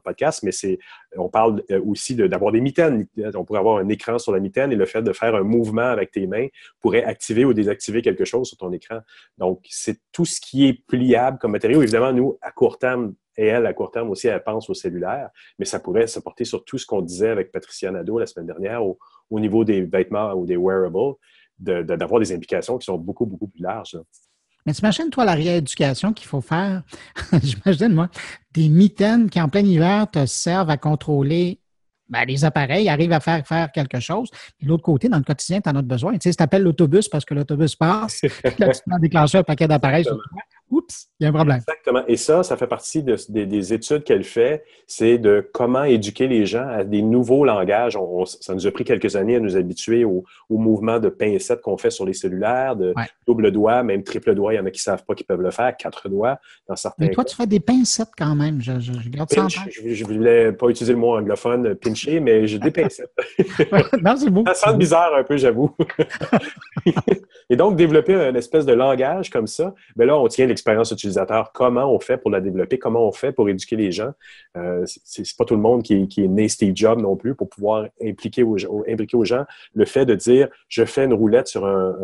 podcast, 0.03 0.43
mais 0.43 0.51
c'est, 0.51 0.79
on 1.17 1.27
parle 1.27 1.61
euh, 1.71 1.81
aussi 1.85 2.15
d'avoir 2.15 2.53
des 2.53 2.61
mitaines. 2.61 3.05
On 3.35 3.43
pourrait 3.43 3.59
avoir 3.59 3.79
un 3.79 3.89
écran 3.89 4.17
sur 4.17 4.31
la 4.31 4.39
mitaine 4.39 4.71
et 4.71 4.75
le 4.75 4.85
fait 4.85 5.01
de 5.01 5.11
faire 5.11 5.35
un 5.35 5.43
mouvement 5.43 5.81
avec 5.81 6.11
tes 6.11 6.25
mains 6.25 6.47
pourrait 6.79 7.03
activer 7.03 7.43
ou 7.43 7.53
désactiver 7.53 8.01
quelque 8.01 8.23
chose 8.23 8.47
sur 8.47 8.57
ton 8.57 8.71
écran. 8.71 8.99
Donc, 9.37 9.59
c'est 9.69 9.99
tout 10.13 10.25
ce 10.25 10.39
qui 10.39 10.67
est 10.67 10.85
pliable 10.87 11.37
comme 11.37 11.51
matériau. 11.51 11.81
Évidemment, 11.81 12.13
nous, 12.13 12.37
à 12.41 12.51
court 12.51 12.77
terme, 12.77 13.13
et 13.35 13.47
elle, 13.47 13.65
à 13.65 13.73
court 13.73 13.91
terme 13.91 14.09
aussi, 14.09 14.27
elle 14.27 14.43
pense 14.43 14.69
au 14.69 14.73
cellulaire, 14.73 15.29
mais 15.57 15.65
ça 15.65 15.79
pourrait 15.79 16.07
se 16.07 16.19
porter 16.19 16.45
sur 16.45 16.63
tout 16.63 16.77
ce 16.77 16.85
qu'on 16.85 17.01
disait 17.01 17.29
avec 17.29 17.51
Patricia 17.51 17.91
Nadeau 17.91 18.19
la 18.19 18.25
semaine 18.25 18.47
dernière 18.47 18.83
au 18.85 19.39
niveau 19.39 19.63
des 19.63 19.81
vêtements 19.81 20.33
ou 20.33 20.45
des 20.45 20.57
wearables, 20.57 21.15
d'avoir 21.59 22.19
des 22.19 22.33
implications 22.33 22.77
qui 22.77 22.85
sont 22.85 22.97
beaucoup, 22.97 23.25
beaucoup 23.25 23.47
plus 23.47 23.61
larges. 23.61 23.97
Mais 24.65 24.73
t'imagines, 24.73 25.09
toi, 25.09 25.25
la 25.25 25.33
rééducation 25.33 26.13
qu'il 26.13 26.27
faut 26.27 26.41
faire, 26.41 26.83
j'imagine, 27.43 27.93
moi, 27.93 28.09
des 28.53 28.69
mitaines 28.69 29.29
qui, 29.29 29.41
en 29.41 29.49
plein 29.49 29.65
hiver, 29.65 30.09
te 30.11 30.25
servent 30.25 30.69
à 30.69 30.77
contrôler 30.77 31.59
ben, 32.09 32.25
les 32.25 32.43
appareils, 32.43 32.89
arrivent 32.89 33.13
à 33.13 33.19
faire, 33.19 33.45
faire 33.45 33.71
quelque 33.71 33.99
chose. 33.99 34.29
De 34.61 34.67
l'autre 34.67 34.83
côté, 34.83 35.09
dans 35.09 35.17
le 35.17 35.23
quotidien, 35.23 35.61
tu 35.61 35.69
en 35.69 35.75
as 35.75 35.81
besoin. 35.83 36.13
Tu 36.13 36.21
sais, 36.23 36.31
si 36.31 36.37
tu 36.37 36.43
appelles 36.43 36.63
l'autobus 36.63 37.07
parce 37.07 37.23
que 37.23 37.35
l'autobus 37.35 37.75
passe, 37.75 38.21
là, 38.57 38.69
tu 38.69 38.81
peux 38.85 38.99
déclencher 38.99 39.37
un 39.37 39.43
paquet 39.43 39.67
d'appareils 39.67 40.03
sur 40.05 40.15
toi 40.15 40.41
oups, 40.71 41.09
il 41.19 41.23
y 41.23 41.25
a 41.25 41.29
un 41.29 41.33
problème. 41.33 41.57
Exactement. 41.57 42.03
Et 42.07 42.17
ça, 42.17 42.43
ça 42.43 42.57
fait 42.57 42.67
partie 42.67 43.03
des 43.03 43.73
études 43.73 44.03
qu'elle 44.03 44.23
fait, 44.23 44.63
c'est 44.87 45.17
de 45.17 45.47
comment 45.53 45.83
éduquer 45.83 46.27
les 46.27 46.45
gens 46.45 46.67
à 46.67 46.83
des 46.83 47.01
nouveaux 47.01 47.45
langages. 47.45 47.97
ça 48.39 48.53
nous 48.53 48.67
a 48.67 48.71
pris 48.71 48.83
quelques 48.83 49.15
années 49.15 49.35
à 49.35 49.39
nous 49.39 49.57
habituer 49.57 50.05
au, 50.05 50.23
mouvement 50.49 50.99
de 50.99 51.09
pincettes 51.09 51.61
qu'on 51.61 51.77
fait 51.77 51.89
sur 51.89 52.05
les 52.05 52.13
cellulaires, 52.13 52.75
de 52.75 52.93
double 53.25 53.51
doigt, 53.51 53.83
même 53.83 54.03
triple 54.03 54.35
doigt. 54.35 54.53
Il 54.53 54.57
y 54.57 54.59
en 54.59 54.65
a 54.65 54.71
qui 54.71 54.79
ne 54.79 54.83
savent 54.83 55.05
pas 55.05 55.15
qu'ils 55.15 55.25
peuvent 55.25 55.41
le 55.41 55.51
faire, 55.51 55.75
quatre 55.77 56.09
doigts 56.09 56.39
dans 56.67 56.75
certains 56.75 57.05
Mais 57.05 57.11
toi, 57.11 57.23
tu 57.23 57.35
fais 57.35 57.47
des 57.47 57.59
pincettes 57.59 58.11
quand 58.17 58.35
même. 58.35 58.61
Je, 58.61 58.71
garde 59.09 59.31
ça 59.31 59.45
en 59.45 59.49
je, 59.49 60.03
ne 60.03 60.07
voulais 60.07 60.51
pas 60.51 60.67
utiliser 60.67 60.93
le 60.93 60.99
mot 60.99 61.17
anglophone, 61.17 61.75
pincher, 61.75 62.19
mais 62.19 62.47
j'ai 62.47 62.59
des 62.59 62.71
pincettes. 62.71 63.11
non, 64.01 64.15
c'est 64.17 64.29
beau. 64.29 64.43
Ça 64.47 64.53
sent 64.53 64.77
bizarre 64.77 65.13
un 65.15 65.23
peu, 65.23 65.37
j'avoue. 65.37 65.75
Et 67.49 67.55
donc, 67.55 67.75
développer 67.75 68.13
un 68.13 68.35
espèce 68.35 68.65
de 68.65 68.73
langage 68.73 69.29
comme 69.29 69.47
ça, 69.47 69.73
mais 69.95 70.05
ben 70.05 70.13
là, 70.13 70.19
on 70.19 70.27
tient 70.27 70.45
expérience 70.59 70.91
utilisateur, 70.91 71.51
comment 71.53 71.93
on 71.93 71.99
fait 71.99 72.17
pour 72.17 72.29
la 72.29 72.41
développer, 72.41 72.77
comment 72.77 73.07
on 73.07 73.11
fait 73.11 73.31
pour 73.31 73.49
éduquer 73.49 73.75
les 73.75 73.91
gens. 73.91 74.11
Euh, 74.57 74.83
c'est 74.85 75.25
pas 75.37 75.45
tout 75.45 75.55
le 75.55 75.61
monde 75.61 75.83
qui, 75.83 76.07
qui 76.07 76.23
est 76.23 76.27
né 76.27 76.47
Steve 76.47 76.73
Jobs 76.75 76.99
non 76.99 77.15
plus 77.15 77.35
pour 77.35 77.49
pouvoir 77.49 77.87
impliquer 78.03 78.43
aux, 78.43 78.57
impliquer 78.87 79.17
aux 79.17 79.25
gens 79.25 79.45
le 79.73 79.85
fait 79.85 80.05
de 80.05 80.15
dire 80.15 80.49
je 80.67 80.85
fais 80.85 81.05
une 81.05 81.13
roulette 81.13 81.47
sur 81.47 81.65
un, 81.65 81.95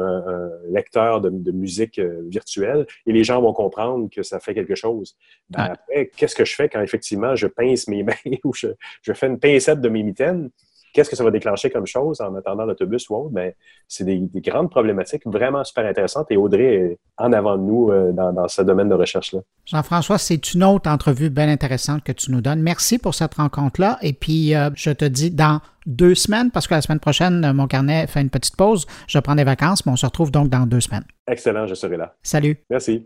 lecteur 0.70 1.22
de, 1.22 1.52
musique 1.52 2.00
euh, 2.00 2.22
virtuelle 2.28 2.86
et 3.06 3.12
les 3.12 3.24
gens 3.24 3.42
vont 3.42 3.54
comprendre 3.54 4.10
que 4.10 4.24
ça 4.24 4.40
fait 4.40 4.54
quelque 4.54 4.76
chose. 4.76 5.16
Ben, 5.50 5.74
après, 5.74 6.10
qu'est-ce 6.16 6.36
que 6.36 6.46
je 6.46 6.56
fais 6.56 6.70
quand 6.70 6.82
effectivement 6.82 7.36
je 7.36 7.48
pince 7.48 7.88
mes 7.88 8.04
mains 8.10 8.14
ou 8.44 8.54
je, 8.54 8.68
je 9.02 9.14
fais 9.14 9.28
une 9.28 9.40
pincette 9.40 9.82
de 9.82 9.90
mes 9.90 10.04
mitaines? 10.04 10.50
Qu'est-ce 10.96 11.10
que 11.10 11.18
ça 11.18 11.26
va 11.26 11.32
déclencher 11.32 11.70
comme 11.70 11.86
chose 11.86 12.22
en 12.22 12.34
attendant 12.36 12.64
l'autobus 12.64 13.10
ou 13.10 13.16
autre? 13.16 13.32
Mais 13.34 13.48
ben, 13.48 13.54
c'est 13.90 14.06
des, 14.06 14.30
grandes 14.36 14.72
problématiques 14.72 15.24
vraiment 15.26 15.62
super 15.66 15.86
intéressantes 15.86 16.28
et 16.30 16.38
Audrey 16.38 16.74
est 16.74 17.00
en 17.18 17.34
avant 17.34 17.58
de 17.58 17.64
nous 17.64 17.92
euh, 17.92 18.14
dans, 18.14 18.48
ce 18.48 18.62
domaine 18.62 18.88
de 18.88 18.94
recherche-là. 18.94 19.42
Jean-François, 19.66 20.18
c'est 20.18 20.54
une 20.54 20.64
autre 20.64 20.90
entrevue 20.90 21.30
bien 21.30 21.50
intéressante 21.50 22.02
que 22.02 22.14
tu 22.14 22.32
nous 22.32 22.40
donnes. 22.40 22.62
Merci 22.62 22.98
pour 22.98 23.14
cette 23.14 23.34
rencontre-là. 23.34 23.98
Et 24.02 24.14
puis, 24.14 24.56
euh, 24.56 24.70
je 24.76 24.92
te 24.92 25.04
dis 25.04 25.32
dans 25.32 25.60
deux 25.86 26.16
semaines, 26.16 26.50
parce 26.50 26.66
que 26.66 26.74
la 26.74 26.82
semaine 26.82 27.02
prochaine, 27.02 27.52
mon 27.52 27.68
carnet 27.68 28.08
fait 28.08 28.22
une 28.22 28.30
petite 28.30 28.56
pause. 28.56 28.86
Je 29.08 29.20
prends 29.20 29.36
des 29.36 29.44
vacances, 29.44 29.86
mais 29.86 29.92
on 29.92 29.98
se 29.98 30.06
retrouve 30.06 30.32
donc 30.32 30.48
dans 30.48 30.66
deux 30.66 30.80
semaines. 30.80 31.04
Excellent, 31.28 31.68
je 31.68 31.76
serai 31.76 31.98
là. 31.98 32.16
Salut. 32.24 32.58
Merci. 32.70 33.06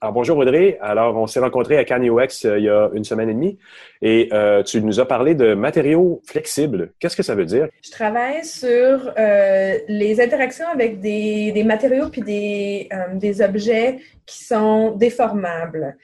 Alors, 0.00 0.14
bonjour 0.14 0.38
Audrey. 0.38 0.78
Alors, 0.80 1.16
on 1.16 1.26
s'est 1.26 1.40
rencontrés 1.40 1.76
à 1.76 1.84
Cannes 1.84 2.08
UX 2.08 2.44
euh, 2.44 2.56
il 2.56 2.66
y 2.66 2.68
a 2.68 2.88
une 2.94 3.02
semaine 3.02 3.30
et 3.30 3.34
demie 3.34 3.58
et 4.00 4.28
euh, 4.32 4.62
tu 4.62 4.80
nous 4.80 5.00
as 5.00 5.06
parlé 5.06 5.34
de 5.34 5.54
matériaux 5.54 6.22
flexibles. 6.24 6.92
Qu'est-ce 7.00 7.16
que 7.16 7.24
ça 7.24 7.34
veut 7.34 7.44
dire? 7.44 7.66
Je 7.82 7.90
travaille 7.90 8.44
sur 8.44 9.12
euh, 9.18 9.76
les 9.88 10.20
interactions 10.20 10.68
avec 10.68 11.00
des, 11.00 11.64
matériaux 11.64 12.10
puis 12.10 12.22
des, 12.22 12.88
des 13.14 13.42
objets 13.42 13.98
qui 14.24 14.44
sont 14.44 14.92
déformables. 14.92 15.96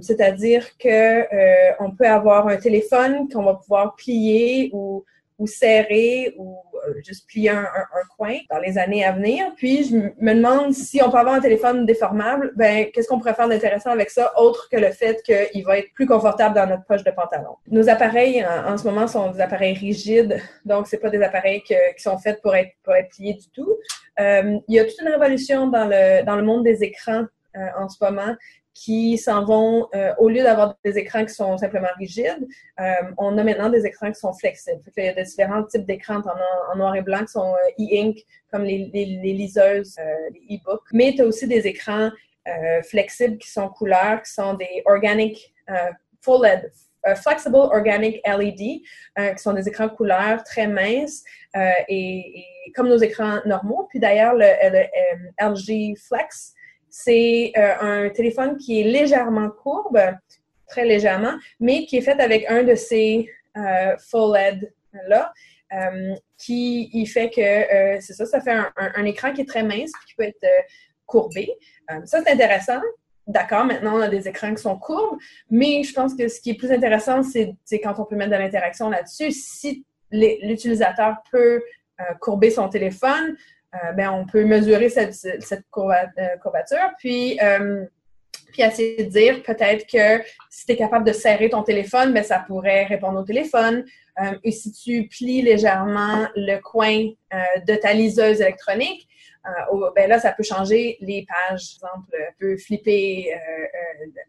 C'est-à-dire 0.00 0.64
que 0.78 1.82
on 1.82 1.90
peut 1.90 2.06
avoir 2.06 2.48
un 2.48 2.56
téléphone 2.56 3.28
qu'on 3.28 3.42
va 3.42 3.54
pouvoir 3.54 3.94
plier 3.96 4.70
ou 4.72 5.04
ou 5.38 5.46
serrer 5.46 6.34
ou 6.38 6.56
euh, 6.86 6.94
juste 7.04 7.26
plier 7.28 7.50
un, 7.50 7.66
coin 8.16 8.36
dans 8.50 8.58
les 8.58 8.78
années 8.78 9.04
à 9.04 9.12
venir. 9.12 9.52
Puis 9.56 9.84
je 9.84 9.96
me 9.96 10.34
demande 10.34 10.72
si 10.72 11.02
on 11.02 11.10
peut 11.10 11.18
avoir 11.18 11.34
un 11.34 11.40
téléphone 11.40 11.86
déformable, 11.86 12.52
ben 12.56 12.86
qu'est-ce 12.92 13.08
qu'on 13.08 13.18
pourrait 13.18 13.34
faire 13.34 13.48
d'intéressant 13.48 13.90
avec 13.90 14.10
ça, 14.10 14.32
autre 14.38 14.68
que 14.70 14.76
le 14.76 14.90
fait 14.90 15.22
qu'il 15.22 15.64
va 15.64 15.78
être 15.78 15.92
plus 15.94 16.06
confortable 16.06 16.54
dans 16.54 16.66
notre 16.66 16.84
poche 16.84 17.02
de 17.02 17.10
pantalon? 17.10 17.56
Nos 17.68 17.88
appareils 17.88 18.44
en, 18.44 18.76
ce 18.78 18.84
moment 18.84 19.06
sont 19.08 19.30
des 19.32 19.40
appareils 19.40 19.74
rigides, 19.74 20.40
donc 20.64 20.86
c'est 20.86 20.98
pas 20.98 21.10
des 21.10 21.22
appareils 21.22 21.62
qui 21.62 21.74
sont 21.98 22.18
faits 22.18 22.40
pour 22.40 22.54
être 22.54 22.72
pour 22.82 22.94
être 22.94 23.08
pliés 23.08 23.34
du 23.34 23.48
tout. 23.50 23.76
Euh, 24.20 24.58
il 24.68 24.74
y 24.74 24.78
a 24.78 24.84
toute 24.84 25.00
une 25.00 25.08
révolution 25.08 25.66
dans 25.68 25.86
le 25.86 26.24
dans 26.24 26.36
le 26.36 26.42
monde 26.42 26.62
des 26.64 26.84
écrans 26.84 27.24
euh, 27.56 27.66
en 27.78 27.88
ce 27.88 28.02
moment 28.02 28.34
qui 28.74 29.16
s'en 29.18 29.44
vont, 29.44 29.88
euh, 29.94 30.12
au 30.18 30.28
lieu 30.28 30.42
d'avoir 30.42 30.76
des 30.84 30.98
écrans 30.98 31.24
qui 31.24 31.32
sont 31.32 31.56
simplement 31.56 31.88
rigides, 31.96 32.46
euh, 32.80 32.84
on 33.18 33.38
a 33.38 33.44
maintenant 33.44 33.70
des 33.70 33.86
écrans 33.86 34.10
qui 34.10 34.18
sont 34.18 34.32
flexibles. 34.32 34.82
il 34.96 35.04
y 35.04 35.08
a 35.08 35.22
différents 35.22 35.62
types 35.62 35.86
d'écrans 35.86 36.20
en, 36.72 36.76
noir 36.76 36.96
et 36.96 37.02
blanc 37.02 37.20
qui 37.20 37.32
sont 37.32 37.54
euh, 37.54 37.82
e-ink, 37.82 38.18
comme 38.50 38.64
les, 38.64 38.90
les, 38.92 39.06
les 39.22 39.32
liseuses, 39.32 39.96
les 40.32 40.56
e-books. 40.56 40.88
Mais 40.92 41.12
tu 41.14 41.22
as 41.22 41.26
aussi 41.26 41.46
des 41.46 41.66
écrans 41.66 42.10
flexibles 42.90 43.38
qui 43.38 43.50
sont 43.50 43.68
couleurs, 43.68 44.22
qui 44.22 44.30
sont 44.30 44.52
des 44.52 44.82
organic 44.84 45.54
full 46.20 46.42
LED, 46.42 46.70
flexible 47.16 47.56
organic 47.56 48.20
LED, 48.26 48.58
qui 48.58 49.38
sont 49.38 49.54
des 49.54 49.66
écrans 49.66 49.88
couleurs 49.88 50.44
très 50.44 50.66
minces 50.68 51.24
et, 51.88 52.44
comme 52.74 52.88
nos 52.88 52.98
écrans 52.98 53.40
normaux. 53.46 53.86
Puis 53.88 53.98
d'ailleurs, 53.98 54.34
le, 54.34 54.46
le 54.62 54.84
LG 55.40 55.96
Flex, 55.96 56.54
c'est 56.96 57.50
euh, 57.56 57.74
un 57.80 58.08
téléphone 58.10 58.56
qui 58.56 58.80
est 58.80 58.84
légèrement 58.84 59.50
courbe, 59.50 59.98
très 60.68 60.84
légèrement, 60.84 61.34
mais 61.58 61.86
qui 61.86 61.96
est 61.96 62.02
fait 62.02 62.20
avec 62.20 62.48
un 62.48 62.62
de 62.62 62.76
ces 62.76 63.28
euh, 63.56 63.96
full 63.98 64.32
LED-là, 64.32 65.32
euh, 65.72 66.14
qui 66.38 67.04
fait 67.06 67.30
que, 67.30 68.00
c'est 68.00 68.12
ça, 68.12 68.26
ça 68.26 68.40
fait 68.40 68.56
un, 68.76 69.04
écran 69.06 69.32
qui 69.32 69.40
est 69.40 69.48
très 69.48 69.64
mince 69.64 69.90
qui 70.06 70.14
peut 70.16 70.22
être 70.22 70.46
courbé. 71.04 71.50
ça, 72.04 72.22
c'est 72.22 72.30
intéressant. 72.30 72.80
D'accord, 73.26 73.64
maintenant 73.64 73.96
on 73.96 74.00
a 74.00 74.08
des 74.08 74.28
écrans 74.28 74.54
qui 74.54 74.62
sont 74.62 74.78
courbes, 74.78 75.18
mais 75.50 75.82
je 75.82 75.92
pense 75.94 76.14
que 76.14 76.28
ce 76.28 76.40
qui 76.40 76.50
est 76.50 76.54
plus 76.54 76.70
intéressant, 76.70 77.22
c'est 77.24 77.80
quand 77.80 77.98
on 77.98 78.04
peut 78.04 78.14
mettre 78.14 78.30
de 78.30 78.36
l'interaction 78.36 78.88
là-dessus. 78.88 79.32
Si 79.32 79.84
l'utilisateur 80.12 81.16
peut 81.32 81.60
courber 82.20 82.50
son 82.50 82.68
téléphone, 82.68 83.36
euh, 83.74 83.92
ben, 83.92 84.10
on 84.10 84.26
peut 84.26 84.44
mesurer 84.44 84.88
cette, 84.88 85.14
euh, 85.26 86.36
courbature, 86.42 86.92
puis, 86.98 87.38
euh, 87.42 87.84
puis 88.52 88.62
essayer 88.62 89.04
de 89.04 89.10
dire 89.10 89.42
peut-être 89.42 89.84
que 89.86 90.24
si 90.48 90.66
tu 90.66 90.72
es 90.72 90.76
capable 90.76 91.04
de 91.04 91.12
serrer 91.12 91.48
ton 91.50 91.62
téléphone, 91.62 92.12
ben, 92.12 92.22
ça 92.22 92.38
pourrait 92.46 92.84
répondre 92.84 93.18
au 93.20 93.24
téléphone. 93.24 93.84
et 94.44 94.52
si 94.52 94.70
tu 94.70 95.08
plies 95.08 95.42
légèrement 95.42 96.28
le 96.36 96.58
coin 96.58 97.08
de 97.66 97.74
ta 97.74 97.92
liseuse 97.92 98.40
électronique, 98.40 99.08
ben 99.96 100.08
là, 100.08 100.20
ça 100.20 100.30
peut 100.30 100.44
changer 100.44 100.96
les 101.00 101.26
pages. 101.26 101.80
Par 101.80 101.90
exemple, 101.90 102.16
peut 102.38 102.56
flipper 102.56 103.34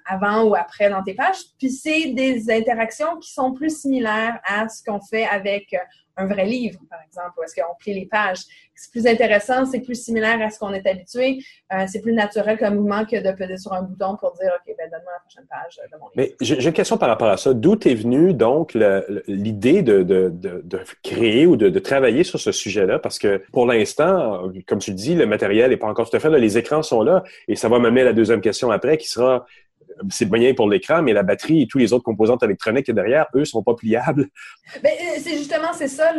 avant 0.05 0.43
ou 0.43 0.55
après 0.55 0.89
dans 0.89 1.03
tes 1.03 1.13
pages. 1.13 1.37
Puis 1.57 1.71
c'est 1.71 2.13
des 2.13 2.51
interactions 2.51 3.17
qui 3.17 3.31
sont 3.31 3.53
plus 3.53 3.81
similaires 3.81 4.39
à 4.45 4.67
ce 4.69 4.83
qu'on 4.83 4.99
fait 5.01 5.25
avec 5.25 5.75
un 6.17 6.27
vrai 6.27 6.45
livre, 6.45 6.79
par 6.89 6.99
exemple, 7.05 7.31
où 7.37 7.43
est-ce 7.43 7.55
qu'on 7.55 7.75
plie 7.77 7.93
les 7.93 8.05
pages. 8.05 8.39
C'est 8.73 8.91
plus 8.91 9.07
intéressant, 9.07 9.65
c'est 9.65 9.79
plus 9.79 9.95
similaire 9.95 10.41
à 10.41 10.49
ce 10.49 10.59
qu'on 10.59 10.73
est 10.73 10.85
habitué. 10.87 11.39
Euh, 11.73 11.85
c'est 11.87 12.01
plus 12.01 12.13
naturel 12.13 12.57
comme 12.57 12.75
mouvement 12.75 13.05
que 13.05 13.21
de 13.21 13.35
peser 13.35 13.57
sur 13.57 13.73
un 13.73 13.81
bouton 13.81 14.17
pour 14.17 14.33
dire, 14.33 14.51
OK, 14.55 14.75
ben 14.77 14.89
donne-moi 14.89 15.11
la 15.13 15.19
prochaine 15.19 15.45
page 15.49 15.79
de 15.91 15.97
mon 15.97 16.05
livre. 16.05 16.13
Mais 16.15 16.35
j'ai 16.41 16.67
une 16.67 16.73
question 16.73 16.97
par 16.97 17.09
rapport 17.09 17.29
à 17.29 17.37
ça. 17.37 17.53
D'où 17.53 17.77
est 17.85 17.95
venue 17.95 18.33
donc 18.33 18.73
l'idée 19.27 19.81
de, 19.81 20.05
créer 21.03 21.45
ou 21.45 21.55
de, 21.55 21.79
travailler 21.79 22.23
sur 22.23 22.39
ce 22.39 22.51
sujet-là? 22.51 22.99
Parce 22.99 23.19
que 23.19 23.43
pour 23.51 23.65
l'instant, 23.65 24.49
comme 24.67 24.79
tu 24.79 24.91
le 24.91 24.97
dis, 24.97 25.15
le 25.15 25.25
matériel 25.25 25.71
n'est 25.71 25.77
pas 25.77 25.87
encore 25.87 26.09
tout 26.09 26.15
à 26.15 26.19
fait 26.19 26.29
là. 26.29 26.37
Les 26.37 26.57
écrans 26.57 26.81
sont 26.81 27.01
là 27.01 27.23
et 27.47 27.55
ça 27.55 27.69
va 27.69 27.79
m'amener 27.79 28.01
à 28.01 28.05
la 28.05 28.13
deuxième 28.13 28.41
question 28.41 28.71
après 28.71 28.97
qui 28.97 29.09
sera 29.09 29.45
c'est 30.09 30.29
bien 30.29 30.53
pour 30.53 30.69
l'écran, 30.69 31.01
mais 31.01 31.13
la 31.13 31.23
batterie 31.23 31.61
et 31.63 31.67
tous 31.67 31.77
les 31.77 31.93
autres 31.93 32.03
composantes 32.03 32.43
électroniques 32.43 32.91
derrière, 32.91 33.27
eux, 33.35 33.45
sont 33.45 33.63
pas 33.63 33.73
pliables. 33.75 34.27
Ben, 34.83 34.91
euh, 34.91 35.19
c'est 35.19 35.37
justement, 35.37 35.73
c'est 35.73 35.87
ça, 35.87 36.11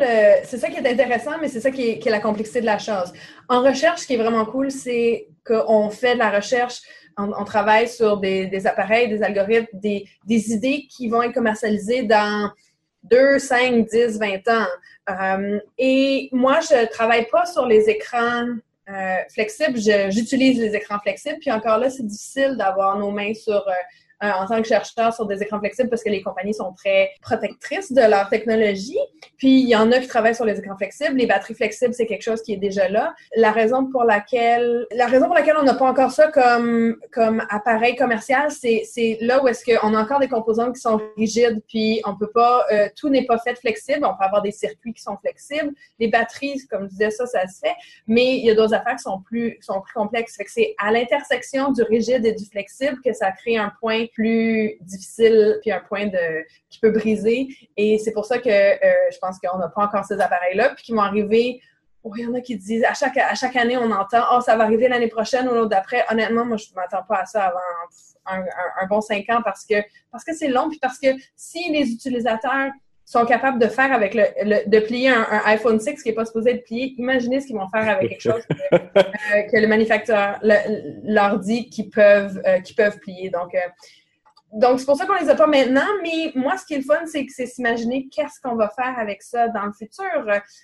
c'est 0.44 0.58
ça 0.58 0.68
qui 0.68 0.76
est 0.76 0.88
intéressant, 0.88 1.32
mais 1.40 1.48
c'est 1.48 1.60
ça 1.60 1.70
qui 1.70 1.90
est, 1.90 2.04
la 2.06 2.20
complexité 2.20 2.60
de 2.60 2.66
la 2.66 2.78
chose. 2.78 3.12
En 3.48 3.62
recherche, 3.62 4.00
ce 4.02 4.06
qui 4.06 4.14
est 4.14 4.18
vraiment 4.18 4.44
cool, 4.44 4.70
c'est 4.70 5.28
qu'on 5.44 5.90
fait 5.90 6.14
de 6.14 6.18
la 6.18 6.30
recherche, 6.30 6.80
on, 7.18 7.44
travaille 7.44 7.88
sur 7.88 8.18
des, 8.18 8.66
appareils, 8.66 9.08
des 9.08 9.22
algorithmes, 9.22 9.66
des, 9.72 10.06
idées 10.26 10.86
qui 10.90 11.08
vont 11.08 11.22
être 11.22 11.32
commercialisées 11.32 12.02
dans 12.02 12.50
2, 13.04 13.38
5, 13.38 13.86
10, 13.88 14.18
20 14.18 14.48
ans. 14.48 14.66
Euh, 15.08 15.60
et 15.78 16.28
moi, 16.32 16.60
je 16.60 16.86
travaille 16.88 17.26
pas 17.30 17.46
sur 17.46 17.64
les 17.64 17.88
écrans 17.88 18.44
euh, 18.88 19.16
flexible, 19.32 19.78
j'utilise 20.10 20.58
les 20.60 20.74
écrans 20.74 20.98
flexibles. 20.98 21.38
Puis 21.40 21.50
encore 21.50 21.78
là, 21.78 21.90
c'est 21.90 22.06
difficile 22.06 22.56
d'avoir 22.56 22.98
nos 22.98 23.10
mains 23.10 23.34
sur 23.34 23.64
euh, 24.22 24.30
en 24.30 24.46
tant 24.46 24.62
que 24.62 24.66
chercheur 24.66 25.12
sur 25.12 25.26
des 25.26 25.42
écrans 25.42 25.58
flexibles 25.58 25.90
parce 25.90 26.02
que 26.02 26.08
les 26.08 26.22
compagnies 26.22 26.54
sont 26.54 26.72
très 26.72 27.10
protectrices 27.20 27.92
de 27.92 28.00
leur 28.00 28.30
technologie. 28.30 28.98
Puis 29.36 29.60
il 29.60 29.68
y 29.68 29.76
en 29.76 29.92
a 29.92 29.98
qui 29.98 30.06
travaillent 30.06 30.34
sur 30.34 30.46
les 30.46 30.58
écrans 30.58 30.76
flexibles. 30.76 31.16
Les 31.16 31.26
batteries 31.26 31.54
flexibles, 31.54 31.92
c'est 31.92 32.06
quelque 32.06 32.22
chose 32.22 32.40
qui 32.40 32.54
est 32.54 32.58
déjà 32.58 32.88
là. 32.88 33.14
La 33.36 33.52
raison 33.52 33.86
pour 33.90 34.04
laquelle, 34.04 34.86
la 34.92 35.06
raison 35.06 35.26
pour 35.26 35.34
laquelle 35.34 35.56
on 35.60 35.64
n'a 35.64 35.74
pas 35.74 35.84
encore 35.84 36.10
ça 36.12 36.28
comme, 36.28 36.96
comme 37.12 37.42
appareil 37.50 37.94
commercial, 37.94 38.50
c'est, 38.50 39.18
là 39.20 39.42
où 39.42 39.48
est-ce 39.48 39.64
qu'on 39.64 39.94
a 39.94 40.02
encore 40.02 40.20
des 40.20 40.28
composants 40.28 40.72
qui 40.72 40.80
sont 40.80 40.98
rigides, 41.18 41.62
puis 41.68 42.00
on 42.06 42.16
peut 42.16 42.30
pas, 42.30 42.64
euh, 42.72 42.88
tout 42.96 43.10
n'est 43.10 43.26
pas 43.26 43.38
fait 43.38 43.54
flexible. 43.56 44.06
On 44.06 44.16
peut 44.16 44.24
avoir 44.24 44.40
des 44.40 44.50
circuits 44.50 44.94
qui 44.94 45.02
sont 45.02 45.18
flexibles. 45.18 45.74
Les 45.98 46.08
batteries, 46.08 46.66
comme 46.70 46.84
je 46.84 46.88
disais, 46.88 47.10
ça, 47.10 47.26
ça 47.26 47.46
se 47.46 47.58
fait. 47.58 47.74
Mais 48.06 48.38
il 48.38 48.46
y 48.46 48.50
a 48.50 48.54
d'autres 48.54 48.74
affaires 48.74 48.96
qui 48.96 49.02
sont 49.02 49.20
plus, 49.20 49.58
sont 49.60 49.82
plus 49.82 49.92
complexes. 49.92 50.36
Fait 50.36 50.44
que 50.44 50.50
c'est 50.50 50.74
à 50.78 50.90
l'intersection 50.90 51.70
du 51.72 51.82
rigide 51.82 52.24
et 52.24 52.32
du 52.32 52.46
flexible 52.46 52.98
que 53.04 53.12
ça 53.12 53.30
crée 53.32 53.58
un 53.58 53.72
point 53.78 54.05
plus 54.12 54.76
difficile, 54.80 55.58
puis 55.62 55.72
un 55.72 55.80
point 55.80 56.06
de 56.06 56.44
qui 56.68 56.78
peut 56.78 56.90
briser. 56.90 57.48
Et 57.76 57.98
c'est 57.98 58.12
pour 58.12 58.24
ça 58.24 58.38
que 58.38 58.48
euh, 58.48 58.92
je 59.12 59.18
pense 59.18 59.38
qu'on 59.38 59.58
n'a 59.58 59.68
pas 59.68 59.84
encore 59.84 60.04
ces 60.04 60.20
appareils-là, 60.20 60.70
puis 60.74 60.84
qui 60.84 60.92
vont 60.92 61.02
arriver. 61.02 61.60
Il 62.16 62.22
y 62.22 62.26
en 62.26 62.34
a 62.34 62.40
qui 62.40 62.56
disent 62.56 62.84
à 62.84 62.94
chaque, 62.94 63.16
à 63.16 63.34
chaque 63.34 63.56
année, 63.56 63.76
on 63.76 63.90
entend 63.90 64.22
Oh, 64.32 64.40
ça 64.40 64.56
va 64.56 64.62
arriver 64.62 64.86
l'année 64.86 65.08
prochaine 65.08 65.48
ou 65.48 65.54
l'autre 65.54 65.70
d'après. 65.70 66.04
Honnêtement, 66.08 66.44
moi, 66.44 66.56
je 66.56 66.70
ne 66.70 66.76
m'attends 66.76 67.02
pas 67.02 67.22
à 67.22 67.24
ça 67.26 67.46
avant 67.46 67.58
un, 68.26 68.44
un, 68.80 68.86
bon 68.86 69.00
cinq 69.00 69.28
ans 69.28 69.40
parce 69.44 69.64
que 69.64 69.74
parce 70.12 70.22
que 70.22 70.32
c'est 70.32 70.48
long, 70.48 70.68
puis 70.68 70.78
parce 70.80 70.98
que 70.98 71.08
si 71.34 71.70
les 71.72 71.90
utilisateurs 71.90 72.70
sont 73.06 73.24
capables 73.24 73.60
de 73.60 73.68
faire 73.68 73.92
avec 73.92 74.14
le, 74.14 74.68
de 74.68 74.78
plier 74.80 75.10
un, 75.10 75.26
iPhone 75.44 75.78
6 75.78 76.02
qui 76.02 76.08
n'est 76.08 76.14
pas 76.14 76.24
supposé 76.26 76.50
être 76.50 76.64
plié, 76.64 76.92
imaginez 76.98 77.40
ce 77.40 77.46
qu'ils 77.46 77.56
vont 77.56 77.68
faire 77.68 77.88
avec 77.88 78.10
quelque 78.10 78.20
chose 78.20 78.42
que, 78.70 78.76
euh, 78.76 79.60
le 79.60 79.66
manufacturier 79.68 80.18
leur 81.04 81.38
dit 81.38 81.70
qu'ils 81.70 81.88
peuvent, 81.88 82.42
euh, 82.44 82.60
qu'ils 82.60 82.74
peuvent 82.74 82.98
plier. 82.98 83.30
Donc, 83.30 83.56
donc, 84.52 84.78
c'est 84.78 84.86
pour 84.86 84.96
ça 84.96 85.06
qu'on 85.06 85.14
les 85.14 85.28
a 85.28 85.34
pas 85.34 85.48
maintenant, 85.48 85.86
mais 86.02 86.30
moi, 86.36 86.56
ce 86.56 86.64
qui 86.64 86.74
est 86.74 86.78
le 86.78 86.84
fun, 86.84 87.04
c'est 87.06 87.26
que 87.26 87.32
c'est 87.32 87.46
s'imaginer 87.46 88.08
qu'est-ce 88.08 88.40
qu'on 88.40 88.54
va 88.54 88.68
faire 88.68 88.96
avec 88.96 89.22
ça 89.22 89.48
dans 89.48 89.66
le 89.66 89.72
futur. 89.72 90.06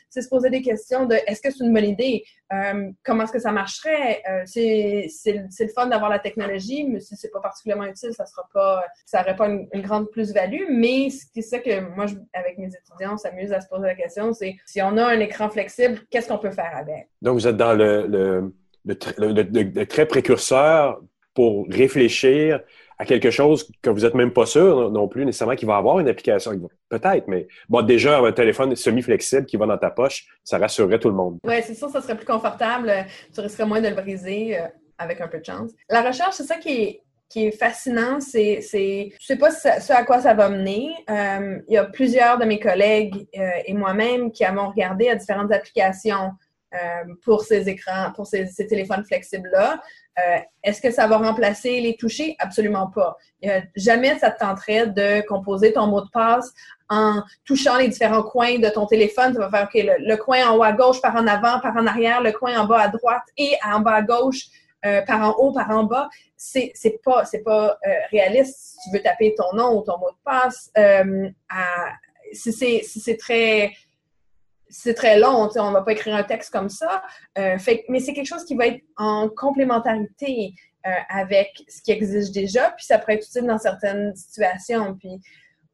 C'est 0.09 0.23
se 0.23 0.29
poser 0.29 0.51
des 0.51 0.63
questions 0.63 1.05
de 1.05 1.17
est-ce 1.27 1.43
que 1.43 1.51
c'est 1.51 1.65
une 1.65 1.75
bonne 1.75 1.87
idée? 1.87 2.25
Euh, 2.53 2.91
comment 3.05 3.25
est-ce 3.25 3.33
que 3.33 3.41
ça 3.41 3.51
marcherait? 3.51 4.23
Euh, 4.31 4.43
c'est 4.47 5.09
le 5.35 5.69
fun 5.75 5.87
d'avoir 5.87 6.11
la 6.11 6.21
technologie, 6.21 6.85
mais 6.85 7.01
si 7.01 7.17
c'est 7.17 7.31
pas 7.31 7.41
particulièrement 7.41 7.87
utile, 7.87 8.13
ça 8.13 8.25
sera 8.25 8.49
pas, 8.55 8.85
ça 9.05 9.21
n'aurait 9.21 9.37
pas 9.37 9.49
une, 9.49 9.69
grande 9.83 10.09
plus-value. 10.11 10.67
Mais 10.71 11.09
c'est 11.11 11.43
ça 11.43 11.59
que 11.59 11.81
moi, 11.81 12.07
avec 12.35 12.59
mes 12.59 12.69
étudiants, 12.69 13.15
on 13.15 13.19
s'amuse 13.19 13.53
à 13.53 13.61
se 13.61 13.69
poser 13.69 13.87
la 13.87 13.97
question, 13.97 14.33
c'est 14.33 14.57
si 14.65 14.81
on 14.81 14.97
a 14.97 15.07
un 15.07 15.19
écran 15.19 15.51
flexible, 15.51 15.99
qu'est-ce 16.09 16.29
qu'on 16.29 16.39
peut 16.39 16.53
faire 16.53 16.73
avec? 16.77 17.09
Donc, 17.21 17.35
vous 17.35 17.49
êtes 17.49 17.57
dans 17.57 17.75
le, 17.75 18.07
le, 18.07 18.55
le 18.85 19.85
très 19.85 20.07
précurseur 20.07 21.01
pour 21.35 21.67
réfléchir 21.69 22.61
à 23.03 23.05
quelque 23.05 23.33
chose 23.33 23.69
que 23.83 23.91
vous 23.91 24.03
n'êtes 24.03 24.15
même 24.15 24.33
pas 24.33 24.47
sûr 24.47 24.89
non 24.93 25.09
plus 25.09 25.25
nécessairement 25.25 25.57
qu'il 25.57 25.67
va 25.67 25.77
avoir 25.77 25.99
une 25.99 26.09
application. 26.09 26.53
Peut-être, 26.89 27.27
mais 27.27 27.49
bon, 27.69 27.83
déjà, 27.83 28.21
un 28.21 28.31
téléphone 28.31 28.77
semi-flexible 28.77 29.45
qui 29.45 29.57
va 29.57 29.67
dans 29.67 29.77
ta 29.77 29.91
poche, 29.91 30.29
ça 30.45 30.57
rassurerait 30.57 31.01
tout 31.01 31.09
le 31.09 31.17
monde. 31.17 31.39
Oui, 31.43 31.57
c'est 31.65 31.75
sûr, 31.75 31.91
ça 31.91 32.01
serait 32.01 32.17
plus 32.17 32.27
confortable. 32.27 32.93
Tu 33.35 33.41
risquerais 33.41 33.67
moins 33.67 33.81
de 33.81 33.89
le 33.89 33.97
briser 33.97 34.57
euh, 34.57 34.69
avec 34.99 35.21
un 35.21 35.27
peu 35.27 35.41
de 35.41 35.45
chance. 35.45 35.73
La 35.91 36.03
recherche, 36.03 36.37
c'est 36.37 36.45
ça 36.45 36.59
qui 36.59 36.71
est, 36.71 37.03
qui 37.29 37.47
est 37.47 37.51
fascinant, 37.51 38.21
c'est, 38.21 38.61
c'est, 38.61 39.11
je 39.19 39.27
sais 39.27 39.37
pas 39.37 39.51
ce 39.51 39.93
à 39.93 40.05
quoi 40.05 40.21
ça 40.21 40.35
va 40.35 40.49
mener. 40.49 40.91
Euh, 41.11 41.59
il 41.67 41.75
y 41.75 41.79
a 41.79 41.85
plusieurs 41.87 42.39
de 42.39 42.45
mes 42.45 42.61
collègues 42.61 43.27
euh, 43.37 43.51
et 43.67 43.75
moi-même 43.75 44.31
qui 44.31 44.45
avons 44.45 44.69
regardé 44.69 45.09
à 45.09 45.17
différentes 45.17 45.53
applications 45.53 46.31
pour 47.23 47.43
ces 47.43 47.69
écrans, 47.69 48.13
pour 48.17 48.27
ces, 48.27 48.47
ces 48.47 48.67
téléphones 48.67 49.05
flexibles-là. 49.05 49.79
Euh, 50.19 50.39
est-ce 50.63 50.83
que 50.83 50.91
ça 50.91 51.07
va 51.07 51.17
remplacer 51.17 51.81
les 51.81 51.97
touchés? 51.97 52.37
Absolument 52.39 52.89
pas. 52.89 53.17
jamais 53.75 54.19
ça 54.19 54.31
te 54.31 54.41
tenterait 54.41 54.87
de 54.87 55.27
composer 55.27 55.73
ton 55.73 55.87
mot 55.87 56.03
de 56.03 56.11
passe 56.11 56.53
en 56.91 57.23
touchant 57.45 57.79
les 57.79 57.89
différents 57.89 58.23
coins 58.23 58.59
de 58.59 58.69
ton 58.69 58.87
téléphone. 58.87 59.33
Tu 59.33 59.39
vas 59.39 59.51
faire, 59.51 59.65
OK, 59.65 59.83
le, 59.83 60.17
coin 60.17 60.47
en 60.47 60.57
haut 60.57 60.63
à 60.63 60.73
gauche 60.73 61.01
par 61.01 61.17
en 61.17 61.27
avant, 61.27 61.61
par 61.61 61.77
en 61.77 61.87
arrière, 61.87 62.21
le 62.21 62.33
coin 62.33 62.59
en 62.61 62.67
bas 62.67 62.81
à 62.81 62.89
droite 62.89 63.23
et 63.39 63.57
en 63.65 63.81
bas 63.81 63.95
à 63.95 64.03
gauche 64.03 64.49
euh, 64.85 65.01
par 65.03 65.23
en 65.23 65.33
haut, 65.39 65.53
par 65.53 65.71
en 65.71 65.85
bas. 65.85 66.09
C'est, 66.37 66.73
pas, 67.05 67.25
pas 67.45 67.79
euh, 67.87 67.91
réaliste 68.11 68.59
si 68.59 68.77
tu 68.91 68.97
veux 68.97 69.03
taper 69.03 69.35
ton 69.35 69.57
nom 69.57 69.79
ou 69.79 69.83
ton 69.83 69.99
mot 69.99 70.11
de 70.11 70.17
passe. 70.25 70.71
c'est, 72.33 72.83
c'est 72.83 73.17
très 73.17 73.73
c'est 74.73 74.95
très 74.95 75.19
long, 75.19 75.49
on 75.55 75.71
va 75.71 75.83
pas 75.83 75.93
écrire 75.93 76.17
un 76.17 76.23
texte 76.23 76.51
comme 76.51 76.71
ça. 76.71 77.03
Euh, 77.39 77.57
mais 77.89 78.01
c'est 78.01 78.15
quelque 78.15 78.27
chose 78.27 78.45
qui 78.45 78.57
va 78.57 78.67
être 78.67 78.83
en 78.97 79.29
complémentarité 79.29 80.55
euh, 80.87 80.91
avec 81.11 81.63
ce 81.69 81.83
qui 81.83 81.93
existe 81.93 82.35
déjà, 82.35 82.71
puis 82.71 82.85
ça 82.87 82.99
pourrait 82.99 83.15
être 83.15 83.27
utile 83.27 83.47
dans 83.47 83.59
certaines 83.59 84.17
situations. 84.17 84.97
Puis 84.99 85.21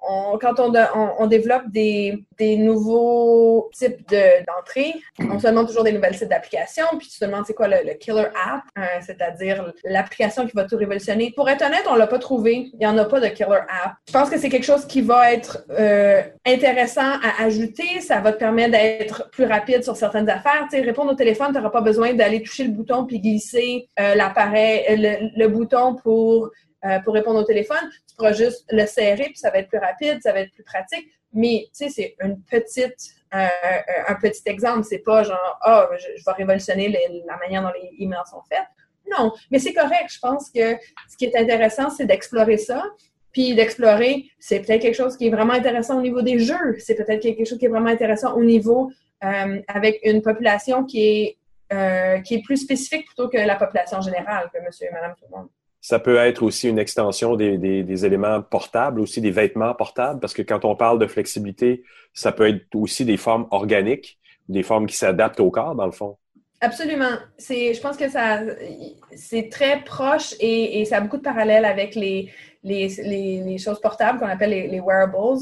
quand 0.01 0.61
on, 0.61 0.73
on, 1.19 1.27
développe 1.27 1.69
des, 1.69 2.25
des, 2.39 2.57
nouveaux 2.57 3.71
types 3.75 4.09
d'entrées, 4.09 4.95
on 5.19 5.39
se 5.39 5.47
demande 5.47 5.67
toujours 5.67 5.85
des 5.85 5.93
nouvelles 5.93 6.15
sites 6.15 6.29
d'applications, 6.29 6.87
puis 6.99 7.09
tu 7.09 7.19
te 7.19 7.25
demandes 7.25 7.45
c'est 7.47 7.55
quoi 7.55 7.69
le, 7.69 7.95
killer 7.95 8.27
app, 8.27 8.63
euh, 8.79 8.83
c'est-à-dire 9.01 9.73
l'application 9.85 10.47
qui 10.47 10.53
va 10.55 10.65
tout 10.65 10.77
révolutionner. 10.77 11.33
Pour 11.35 11.49
être 11.49 11.65
honnête, 11.65 11.85
on 11.91 11.97
l'a 11.97 12.07
pas 12.07 12.19
trouvé. 12.19 12.71
Il 12.73 12.83
y 12.83 12.87
en 12.87 12.97
a 12.97 13.05
pas 13.05 13.21
de 13.21 13.29
killer 13.29 13.59
app. 13.69 13.97
Je 14.07 14.13
pense 14.13 14.31
que 14.31 14.39
c'est 14.39 14.49
quelque 14.49 14.67
chose 14.67 14.87
qui 14.87 15.03
va 15.03 15.33
être 15.33 15.65
euh, 15.71 16.23
intéressant 16.47 17.01
à 17.23 17.45
ajouter. 17.45 18.01
Ça 18.01 18.21
va 18.21 18.33
te 18.33 18.39
permettre 18.39 18.73
d'être 18.73 19.31
plus 19.31 19.45
rapide 19.45 19.83
sur 19.83 19.97
certaines 19.97 20.31
affaires. 20.31 20.67
Tu 20.71 20.77
sais, 20.77 20.83
répondre 20.83 21.13
au 21.13 21.17
téléphone, 21.17 21.49
tu 21.49 21.55
n'auras 21.55 21.71
pas 21.71 21.81
besoin 21.81 22.15
d'aller 22.15 22.43
toucher 22.43 22.65
le 22.65 22.71
bouton 22.71 23.05
puis 23.05 23.21
glisser 23.21 23.89
euh, 24.01 24.15
l'appareil, 24.15 24.85
le, 24.89 25.31
le 25.37 25.49
bouton 25.49 25.97
pour 25.97 26.51
euh, 26.85 27.01
pour 27.01 27.15
répondre 27.15 27.41
au 27.41 27.45
téléphone. 27.45 27.91
Tu 28.09 28.15
pourras 28.17 28.33
juste 28.33 28.65
le 28.71 28.87
serrer, 28.87 29.25
puis 29.25 29.37
ça 29.39 29.51
va 29.51 29.59
être 29.59 29.69
plus 29.69 29.79
rapide, 29.79 30.21
ça 30.23 30.33
va 30.33 30.41
être 30.41 30.53
plus 30.53 30.63
pratique. 30.63 31.09
Mais, 31.33 31.67
tu 31.77 31.89
sais, 31.89 31.89
c'est 31.89 32.17
euh, 32.23 32.29
un 34.07 34.15
petit 34.15 34.43
exemple. 34.47 34.85
C'est 34.89 35.01
pas 35.01 35.25
genre, 35.25 35.59
ah, 35.63 35.89
je, 35.99 36.25
vais 36.25 36.33
révolutionner 36.33 36.97
la 37.27 37.37
manière 37.37 37.63
dont 37.63 37.73
les 37.83 38.05
emails 38.05 38.23
sont 38.31 38.43
faits. 38.49 38.65
Non, 39.11 39.33
mais 39.51 39.59
c'est 39.59 39.73
correct. 39.73 40.09
Je 40.09 40.21
pense 40.21 40.51
que 40.51 40.77
ce 41.11 41.17
qui 41.17 41.25
est 41.25 41.37
intéressant, 41.37 41.91
c'est 41.91 42.07
d'explorer 42.07 42.59
ça. 42.59 42.85
Puis 43.33 43.57
d'explorer, 43.57 44.27
c'est 44.39 44.61
peut-être 44.61 44.83
quelque 44.83 44.95
chose 44.95 45.17
qui 45.17 45.27
est 45.27 45.31
vraiment 45.31 45.55
intéressant 45.55 45.99
au 45.99 46.03
niveau 46.03 46.23
des 46.23 46.39
jeux. 46.39 46.77
C'est 46.79 46.95
peut-être 46.95 47.21
quelque 47.21 47.45
chose 47.45 47.59
qui 47.59 47.65
est 47.65 47.71
vraiment 47.71 47.91
intéressant 47.91 48.35
au 48.37 48.45
niveau 48.45 48.93
euh, 49.25 49.61
avec 49.67 49.99
une 50.05 50.23
population 50.23 50.85
qui 50.85 51.03
est, 51.03 52.23
qui 52.23 52.35
est 52.35 52.43
plus 52.45 52.59
spécifique 52.59 53.07
plutôt 53.07 53.29
que 53.29 53.37
la 53.37 53.57
population 53.57 54.01
générale, 54.01 54.49
que 54.55 54.65
monsieur 54.65 54.87
et 54.87 54.93
madame 54.93 55.15
tout 55.19 55.25
le 55.29 55.37
monde. 55.37 55.49
Ça 55.89 55.99
peut 55.99 56.19
être 56.19 56.43
aussi 56.43 56.69
une 56.69 56.79
extension 56.79 57.35
des, 57.35 57.57
des, 57.57 58.05
éléments 58.05 58.43
portables, 58.43 59.01
aussi 59.01 59.23
des 59.23 59.31
vêtements 59.31 59.73
portables, 59.73 60.21
parce 60.21 60.35
que 60.35 60.43
quand 60.43 60.67
on 60.67 60.77
parle 60.77 60.99
de 60.99 61.07
flexibilité, 61.07 61.83
ça 62.13 62.31
peut 62.31 62.47
être 62.47 62.67
aussi 62.75 63.07
des 63.07 63.17
formes 63.17 63.47
organiques, 63.53 64.19
des 64.51 64.63
formes 64.63 64.87
qui 64.87 64.97
s'adaptent 64.97 65.41
au 65.41 65.51
corps, 65.51 65.75
dans 65.75 65.87
le 65.87 65.93
fond. 65.93 66.19
Absolument. 66.61 67.17
C'est, 67.39 67.73
je 67.73 67.81
pense 67.81 67.97
que 67.97 68.11
ça, 68.11 68.43
c'est 69.17 69.49
très 69.49 69.81
proche 69.83 70.35
et, 70.41 70.79
et, 70.79 70.85
ça 70.85 70.99
a 70.99 71.01
beaucoup 71.01 71.17
de 71.17 71.23
parallèles 71.23 71.65
avec 71.65 71.95
les, 71.95 72.31
les, 72.65 72.89
les, 73.47 73.57
choses 73.57 73.81
portables 73.81 74.19
qu'on 74.19 74.27
appelle 74.27 74.51
les, 74.51 74.81
wearables. 74.81 75.39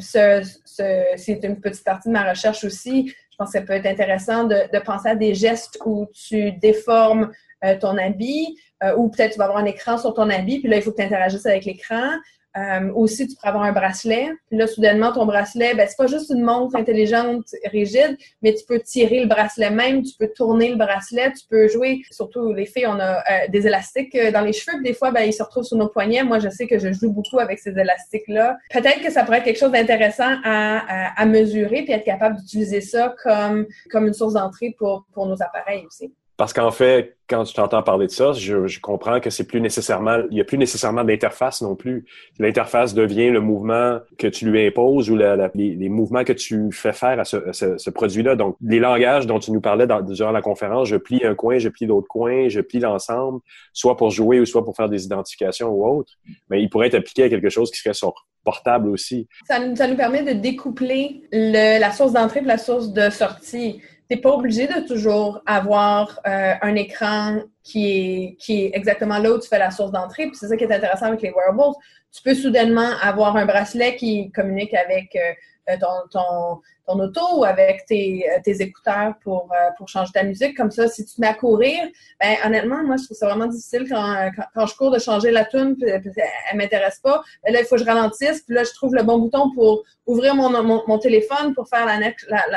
Ce, 0.00 0.42
c'est 0.64 1.40
une 1.42 1.60
petite 1.60 1.84
partie 1.84 2.08
de 2.08 2.14
ma 2.14 2.26
recherche 2.30 2.64
aussi. 2.64 3.14
Je 3.36 3.44
pense 3.44 3.52
que 3.52 3.58
ça 3.58 3.66
peut 3.66 3.74
être 3.74 3.84
intéressant 3.84 4.44
de, 4.44 4.56
de 4.72 4.78
penser 4.78 5.10
à 5.10 5.14
des 5.14 5.34
gestes 5.34 5.78
où 5.84 6.06
tu 6.14 6.52
déformes 6.52 7.32
euh, 7.66 7.78
ton 7.78 7.98
habit, 7.98 8.56
euh, 8.82 8.96
ou 8.96 9.10
peut-être 9.10 9.32
tu 9.32 9.38
vas 9.38 9.44
avoir 9.44 9.58
un 9.58 9.66
écran 9.66 9.98
sur 9.98 10.14
ton 10.14 10.30
habit, 10.30 10.60
puis 10.60 10.70
là, 10.70 10.78
il 10.78 10.82
faut 10.82 10.90
que 10.90 10.96
tu 10.96 11.02
interagisses 11.02 11.44
avec 11.44 11.66
l'écran. 11.66 12.12
Euh, 12.56 12.90
aussi, 12.94 13.28
tu 13.28 13.36
pourrais 13.36 13.48
avoir 13.48 13.64
un 13.64 13.72
bracelet. 13.72 14.30
Puis 14.48 14.58
là, 14.58 14.66
soudainement, 14.66 15.12
ton 15.12 15.26
bracelet, 15.26 15.74
ben, 15.74 15.86
c'est 15.88 15.96
pas 15.96 16.06
juste 16.06 16.30
une 16.30 16.42
montre 16.42 16.76
intelligente, 16.76 17.44
rigide, 17.70 18.16
mais 18.42 18.54
tu 18.54 18.64
peux 18.66 18.80
tirer 18.80 19.20
le 19.20 19.26
bracelet 19.26 19.70
même, 19.70 20.02
tu 20.02 20.14
peux 20.18 20.28
tourner 20.34 20.70
le 20.70 20.76
bracelet, 20.76 21.32
tu 21.32 21.46
peux 21.48 21.68
jouer. 21.68 22.02
Surtout, 22.10 22.52
les 22.52 22.66
filles, 22.66 22.86
on 22.86 22.98
a 22.98 23.22
des 23.48 23.66
élastiques 23.66 24.16
dans 24.32 24.40
les 24.40 24.52
cheveux, 24.52 24.78
puis 24.78 24.92
des 24.92 24.94
fois, 24.94 25.10
ben, 25.10 25.22
ils 25.22 25.32
se 25.32 25.42
retrouvent 25.42 25.64
sur 25.64 25.76
nos 25.76 25.88
poignets. 25.88 26.24
Moi, 26.24 26.38
je 26.38 26.48
sais 26.48 26.66
que 26.66 26.78
je 26.78 26.92
joue 26.92 27.12
beaucoup 27.12 27.38
avec 27.38 27.58
ces 27.58 27.78
élastiques-là. 27.78 28.56
Peut-être 28.70 29.00
que 29.00 29.10
ça 29.10 29.24
pourrait 29.24 29.38
être 29.38 29.44
quelque 29.44 29.58
chose 29.58 29.72
d'intéressant 29.72 30.36
à, 30.44 31.20
à, 31.20 31.26
mesurer, 31.26 31.82
puis 31.82 31.92
être 31.92 32.04
capable 32.04 32.36
d'utiliser 32.36 32.80
ça 32.80 33.14
comme, 33.22 33.66
comme 33.90 34.06
une 34.06 34.14
source 34.14 34.34
d'entrée 34.34 34.74
pour, 34.78 35.06
pour 35.12 35.26
nos 35.26 35.42
appareils 35.42 35.84
aussi. 35.86 36.12
Parce 36.36 36.52
qu'en 36.52 36.70
fait, 36.70 37.16
quand 37.28 37.44
tu 37.44 37.54
t'entends 37.54 37.82
parler 37.82 38.06
de 38.06 38.12
ça, 38.12 38.32
je, 38.32 38.78
comprends 38.80 39.20
que 39.20 39.30
c'est 39.30 39.46
plus 39.46 39.60
nécessairement, 39.60 40.18
il 40.30 40.36
y 40.36 40.40
a 40.40 40.44
plus 40.44 40.58
nécessairement 40.58 41.02
d'interface 41.02 41.62
non 41.62 41.74
plus. 41.74 42.04
L'interface 42.38 42.94
devient 42.94 43.30
le 43.30 43.40
mouvement 43.40 43.98
que 44.18 44.26
tu 44.26 44.48
lui 44.48 44.66
imposes 44.66 45.10
ou 45.10 45.16
les, 45.16 45.88
mouvements 45.88 46.24
que 46.24 46.34
tu 46.34 46.70
fais 46.72 46.92
faire 46.92 47.18
à 47.18 47.24
ce, 47.24 47.90
produit-là. 47.90 48.36
Donc, 48.36 48.56
les 48.60 48.78
langages 48.78 49.26
dont 49.26 49.38
tu 49.38 49.50
nous 49.50 49.62
parlais 49.62 49.86
durant 50.02 50.30
la 50.30 50.42
conférence, 50.42 50.88
je 50.88 50.96
plie 50.96 51.24
un 51.24 51.34
coin, 51.34 51.58
je 51.58 51.70
plie 51.70 51.86
l'autre 51.86 52.08
coin, 52.08 52.48
je 52.48 52.60
plie 52.60 52.80
l'ensemble, 52.80 53.40
soit 53.72 53.96
pour 53.96 54.10
jouer 54.10 54.38
ou 54.38 54.44
soit 54.44 54.64
pour 54.64 54.76
faire 54.76 54.90
des 54.90 55.04
identifications 55.04 55.68
ou 55.68 55.86
autre. 55.86 56.12
Mais 56.50 56.62
il 56.62 56.68
pourrait 56.68 56.88
être 56.88 56.96
appliqué 56.96 57.24
à 57.24 57.28
quelque 57.30 57.48
chose 57.48 57.70
qui 57.70 57.80
serait 57.80 57.94
sur 57.94 58.12
portable 58.44 58.90
aussi. 58.90 59.26
Ça, 59.48 59.56
ça 59.74 59.88
nous 59.88 59.96
permet 59.96 60.22
de 60.22 60.32
découpler 60.32 61.22
la 61.32 61.90
source 61.90 62.12
d'entrée 62.12 62.42
de 62.42 62.46
la 62.46 62.58
source 62.58 62.92
de 62.92 63.10
sortie 63.10 63.80
n'es 64.10 64.16
pas 64.16 64.30
obligé 64.30 64.66
de 64.66 64.86
toujours 64.86 65.40
avoir 65.46 66.20
euh, 66.26 66.54
un 66.62 66.74
écran 66.74 67.40
qui 67.62 67.90
est, 67.90 68.36
qui 68.36 68.64
est 68.64 68.70
exactement 68.74 69.18
là 69.18 69.32
où 69.32 69.40
tu 69.40 69.48
fais 69.48 69.58
la 69.58 69.70
source 69.70 69.90
d'entrée. 69.90 70.26
Puis 70.26 70.36
c'est 70.36 70.48
ça 70.48 70.56
qui 70.56 70.64
est 70.64 70.72
intéressant 70.72 71.06
avec 71.06 71.22
les 71.22 71.30
wearables. 71.30 71.74
Tu 72.12 72.22
peux 72.22 72.34
soudainement 72.34 72.90
avoir 73.02 73.36
un 73.36 73.46
bracelet 73.46 73.96
qui 73.96 74.30
communique 74.30 74.74
avec 74.74 75.16
euh, 75.16 75.72
euh, 75.72 75.76
ton, 75.80 76.08
ton, 76.10 76.60
ton, 76.86 76.98
auto 77.00 77.20
ou 77.38 77.44
avec 77.44 77.84
tes, 77.86 78.26
euh, 78.30 78.52
écouteurs 78.60 79.14
pour, 79.22 79.50
euh, 79.52 79.70
pour 79.76 79.88
changer 79.88 80.12
ta 80.12 80.22
musique. 80.22 80.56
Comme 80.56 80.70
ça, 80.70 80.88
si 80.88 81.04
tu 81.04 81.14
te 81.14 81.20
mets 81.20 81.26
à 81.26 81.34
courir, 81.34 81.88
ben, 82.20 82.36
honnêtement, 82.44 82.82
moi, 82.84 82.96
je 82.96 83.04
trouve 83.04 83.16
ça 83.16 83.26
vraiment 83.26 83.46
difficile 83.46 83.86
quand, 83.88 84.30
quand, 84.54 84.66
je 84.66 84.76
cours 84.76 84.90
de 84.90 84.98
changer 84.98 85.30
la 85.30 85.44
tune, 85.44 85.76
puis, 85.76 85.90
elle 85.90 86.56
m'intéresse 86.56 87.00
pas. 87.02 87.22
Ben 87.44 87.52
là, 87.52 87.60
il 87.60 87.66
faut 87.66 87.76
que 87.76 87.82
je 87.82 87.86
ralentisse, 87.86 88.42
puis 88.42 88.54
là, 88.54 88.64
je 88.64 88.72
trouve 88.72 88.94
le 88.94 89.02
bon 89.02 89.18
bouton 89.18 89.50
pour 89.54 89.84
ouvrir 90.06 90.34
mon, 90.34 90.50
mon, 90.86 90.98
téléphone 90.98 91.52
pour 91.54 91.68
faire 91.68 91.84
la, 91.84 91.98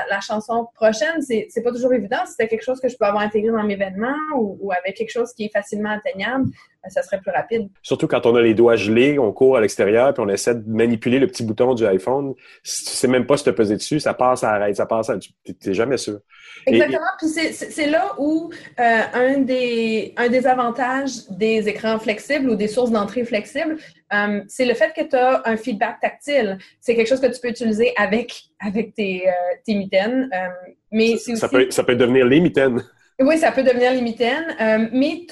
la, 0.10 0.22
chanson 0.22 0.68
prochaine. 0.76 1.22
C'est 1.22 1.64
pas 1.64 1.72
toujours 1.72 1.94
évident. 1.94 2.18
Si 2.26 2.34
c'est 2.38 2.48
quelque 2.48 2.64
chose 2.64 2.80
que 2.80 2.88
je 2.88 2.96
peux 2.96 3.06
avoir 3.06 3.24
intégré 3.24 3.52
dans 3.52 3.64
mes 3.64 3.74
événements 3.74 4.16
ou, 4.38 4.72
avec 4.72 4.96
quelque 4.96 5.12
chose 5.12 5.34
qui 5.34 5.46
est 5.46 5.52
facilement 5.52 5.90
atteignable, 5.90 6.46
ben, 6.84 6.90
ça 6.90 7.02
serait 7.02 7.20
plus 7.20 7.32
rapide. 7.32 7.70
Surtout 7.82 8.08
quand 8.08 8.26
on 8.26 8.36
a 8.36 8.42
les 8.42 8.54
doigts 8.54 8.76
gelés, 8.76 9.18
on 9.18 9.32
court 9.32 9.58
à 9.58 9.62
l'extérieur, 9.62 10.14
puis 10.14 10.24
on 10.26 10.30
essaie 10.30 10.56
de 10.56 10.70
manipuler 10.70 11.20
le 11.20 11.28
petit 11.28 11.44
bouton 11.44 11.74
du 11.74 11.86
iPhone. 11.86 12.36
Si 12.64 12.86
tu 12.86 12.92
sais 12.92 13.08
même 13.08 13.26
pas 13.26 13.38
se 13.38 13.44
te 13.44 13.50
peser 13.50 13.76
dessus, 13.76 14.00
ça 14.00 14.14
passe, 14.20 14.42
ça 14.42 14.52
arrête, 14.52 14.76
ça 14.76 14.86
passe, 14.86 15.12
tu 15.44 15.54
n'es 15.66 15.74
jamais 15.74 15.98
sûr. 15.98 16.20
Exactement. 16.68 17.08
Puis 17.18 17.30
c'est 17.30 17.88
là 17.88 18.14
où 18.20 18.52
euh, 18.80 19.02
un, 19.14 19.38
des, 19.40 20.14
un 20.18 20.28
des 20.28 20.46
avantages 20.46 21.28
des 21.32 21.68
écrans 21.68 21.98
flexibles 21.98 22.50
ou 22.50 22.56
des 22.56 22.68
sources 22.68 22.92
d'entrée 22.92 23.24
flexibles, 23.24 23.78
euh, 24.14 24.42
c'est 24.48 24.66
le 24.66 24.74
fait 24.76 24.94
que 24.96 25.02
tu 25.02 25.16
as 25.16 25.42
un 25.46 25.58
feedback 25.58 26.00
tactile. 26.02 26.60
C'est 26.80 26.96
quelque 26.96 27.08
chose 27.08 27.22
que 27.22 27.34
tu 27.34 27.40
peux 27.42 27.50
utiliser 27.50 27.94
avec, 27.98 28.44
avec 28.60 28.94
tes, 28.94 29.28
euh, 29.28 29.32
tes 29.66 29.74
mitaines. 29.74 30.30
mais 30.92 31.10
ça, 31.10 31.14
aussi... 31.16 31.38
ça, 31.38 31.50
peut, 31.50 31.68
ça 31.72 31.84
peut 31.84 31.96
devenir 31.96 32.26
les 32.26 32.42
mitaines. 32.42 32.84
Oui, 33.22 33.38
ça 33.38 33.52
peut 33.52 33.64
devenir 33.64 33.92
limitaine, 33.92 34.56
euh, 34.62 34.88
mais 34.94 35.26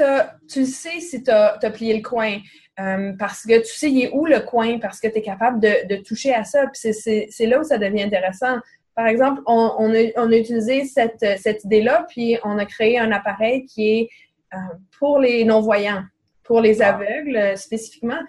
tu 0.50 0.60
le 0.60 0.66
sais 0.66 1.00
si 1.00 1.24
tu 1.24 1.32
as, 1.32 1.58
plié 1.74 1.96
le 1.96 2.02
coin. 2.02 2.38
euh, 2.80 3.14
parce 3.18 3.44
que 3.44 3.60
tu 3.60 3.74
sais, 3.74 3.90
il 3.90 4.04
est 4.04 4.12
où 4.12 4.26
le 4.26 4.42
coin, 4.42 4.78
parce 4.78 5.00
que 5.00 5.08
tu 5.08 5.18
es 5.18 5.22
capable 5.22 5.60
de, 5.62 5.96
toucher 6.04 6.34
à 6.34 6.44
ça. 6.44 6.66
Puis 6.68 6.94
c'est 6.94 7.46
là 7.46 7.62
où 7.62 7.64
ça 7.64 7.78
devient 7.78 8.04
intéressant. 8.04 8.58
Par 8.98 9.08
exemple, 9.08 9.42
on, 9.46 9.94
a, 9.94 10.36
utilisé 10.36 10.84
cette, 10.84 11.24
cette 11.40 11.64
idée-là, 11.64 12.06
puis 12.10 12.38
on 12.44 12.58
a 12.58 12.66
créé 12.66 13.00
un 13.00 13.12
appareil 13.12 13.66
qui 13.66 13.90
est 13.90 14.10
euh, 14.54 14.58
pour 15.00 15.20
les 15.20 15.46
non-voyants, 15.46 16.04
pour 16.44 16.62
les 16.62 16.82
aveugles 16.82 17.38
euh, 17.38 17.56
spécifiquement. 17.56 18.20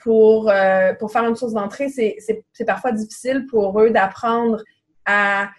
pour, 0.00 0.50
pour 0.98 1.12
faire 1.12 1.24
une 1.24 1.36
source 1.36 1.52
d'entrée, 1.52 1.88
c'est 1.88 2.64
parfois 2.66 2.92
difficile 2.92 3.46
pour 3.46 3.78
eux 3.80 3.90
d'apprendre 3.90 4.64
à 5.04 5.50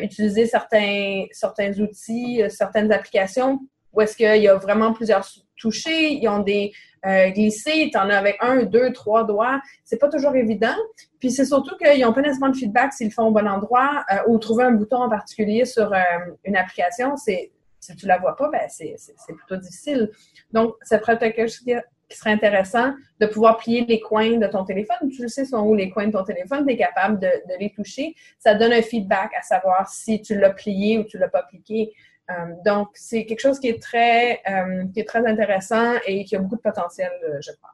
utiliser 0.00 0.46
certains, 0.46 1.26
certains 1.32 1.78
outils, 1.78 2.42
certaines 2.48 2.90
applications 2.90 3.58
où 3.94 4.00
est-ce 4.00 4.16
qu'il 4.16 4.42
y 4.42 4.48
a 4.48 4.56
vraiment 4.56 4.92
plusieurs 4.92 5.24
touchés, 5.56 6.12
ils 6.12 6.28
ont 6.28 6.40
des 6.40 6.72
euh, 7.06 7.30
glissés, 7.30 7.90
tu 7.92 7.98
en 7.98 8.08
as 8.08 8.16
avec 8.16 8.36
un, 8.40 8.62
deux, 8.62 8.92
trois 8.92 9.24
doigts. 9.24 9.60
C'est 9.84 9.98
pas 9.98 10.08
toujours 10.08 10.34
évident. 10.36 10.76
Puis 11.20 11.30
c'est 11.30 11.44
surtout 11.44 11.76
qu'ils 11.76 12.02
n'ont 12.02 12.12
pas 12.12 12.22
nécessairement 12.22 12.52
de 12.52 12.56
feedback 12.56 12.92
s'ils 12.92 13.08
le 13.08 13.12
font 13.12 13.26
au 13.26 13.30
bon 13.30 13.46
endroit 13.46 14.04
euh, 14.12 14.16
ou 14.28 14.38
trouver 14.38 14.64
un 14.64 14.72
bouton 14.72 15.02
en 15.02 15.08
particulier 15.08 15.64
sur 15.64 15.92
euh, 15.92 15.98
une 16.44 16.56
application, 16.56 17.16
c'est 17.16 17.50
si 17.80 17.94
tu 17.96 18.06
la 18.06 18.18
vois 18.18 18.34
pas, 18.34 18.48
ben 18.48 18.62
c'est 18.68 18.96
plutôt 19.36 19.56
difficile. 19.56 20.10
Donc, 20.52 20.74
quelque 20.88 21.42
chose 21.42 21.58
qui 21.58 21.74
serait 22.16 22.30
intéressant 22.30 22.94
de 23.20 23.26
pouvoir 23.26 23.58
plier 23.58 23.84
les 23.86 24.00
coins 24.00 24.38
de 24.38 24.46
ton 24.46 24.64
téléphone. 24.64 25.10
Tu 25.10 25.22
le 25.22 25.28
sais 25.28 25.44
sont 25.44 25.60
où 25.60 25.74
les 25.74 25.90
coins 25.90 26.06
de 26.06 26.12
ton 26.12 26.24
téléphone, 26.24 26.66
tu 26.66 26.72
es 26.72 26.76
capable 26.76 27.18
de, 27.20 27.28
les 27.58 27.70
toucher. 27.70 28.14
Ça 28.38 28.54
donne 28.54 28.72
un 28.72 28.82
feedback 28.82 29.32
à 29.38 29.42
savoir 29.42 29.88
si 29.88 30.20
tu 30.22 30.38
l'as 30.38 30.50
plié 30.50 30.98
ou 30.98 31.04
tu 31.04 31.18
l'as 31.18 31.28
pas 31.28 31.42
plié. 31.42 31.92
Euh, 32.30 32.54
donc, 32.64 32.88
c'est 32.94 33.26
quelque 33.26 33.40
chose 33.40 33.60
qui 33.60 33.68
est 33.68 33.82
très, 33.82 34.40
euh, 34.48 34.84
qui 34.92 35.00
est 35.00 35.04
très 35.04 35.26
intéressant 35.26 35.94
et 36.06 36.24
qui 36.24 36.36
a 36.36 36.38
beaucoup 36.38 36.56
de 36.56 36.62
potentiel, 36.62 37.10
euh, 37.28 37.38
je 37.40 37.52
crois. 37.52 37.70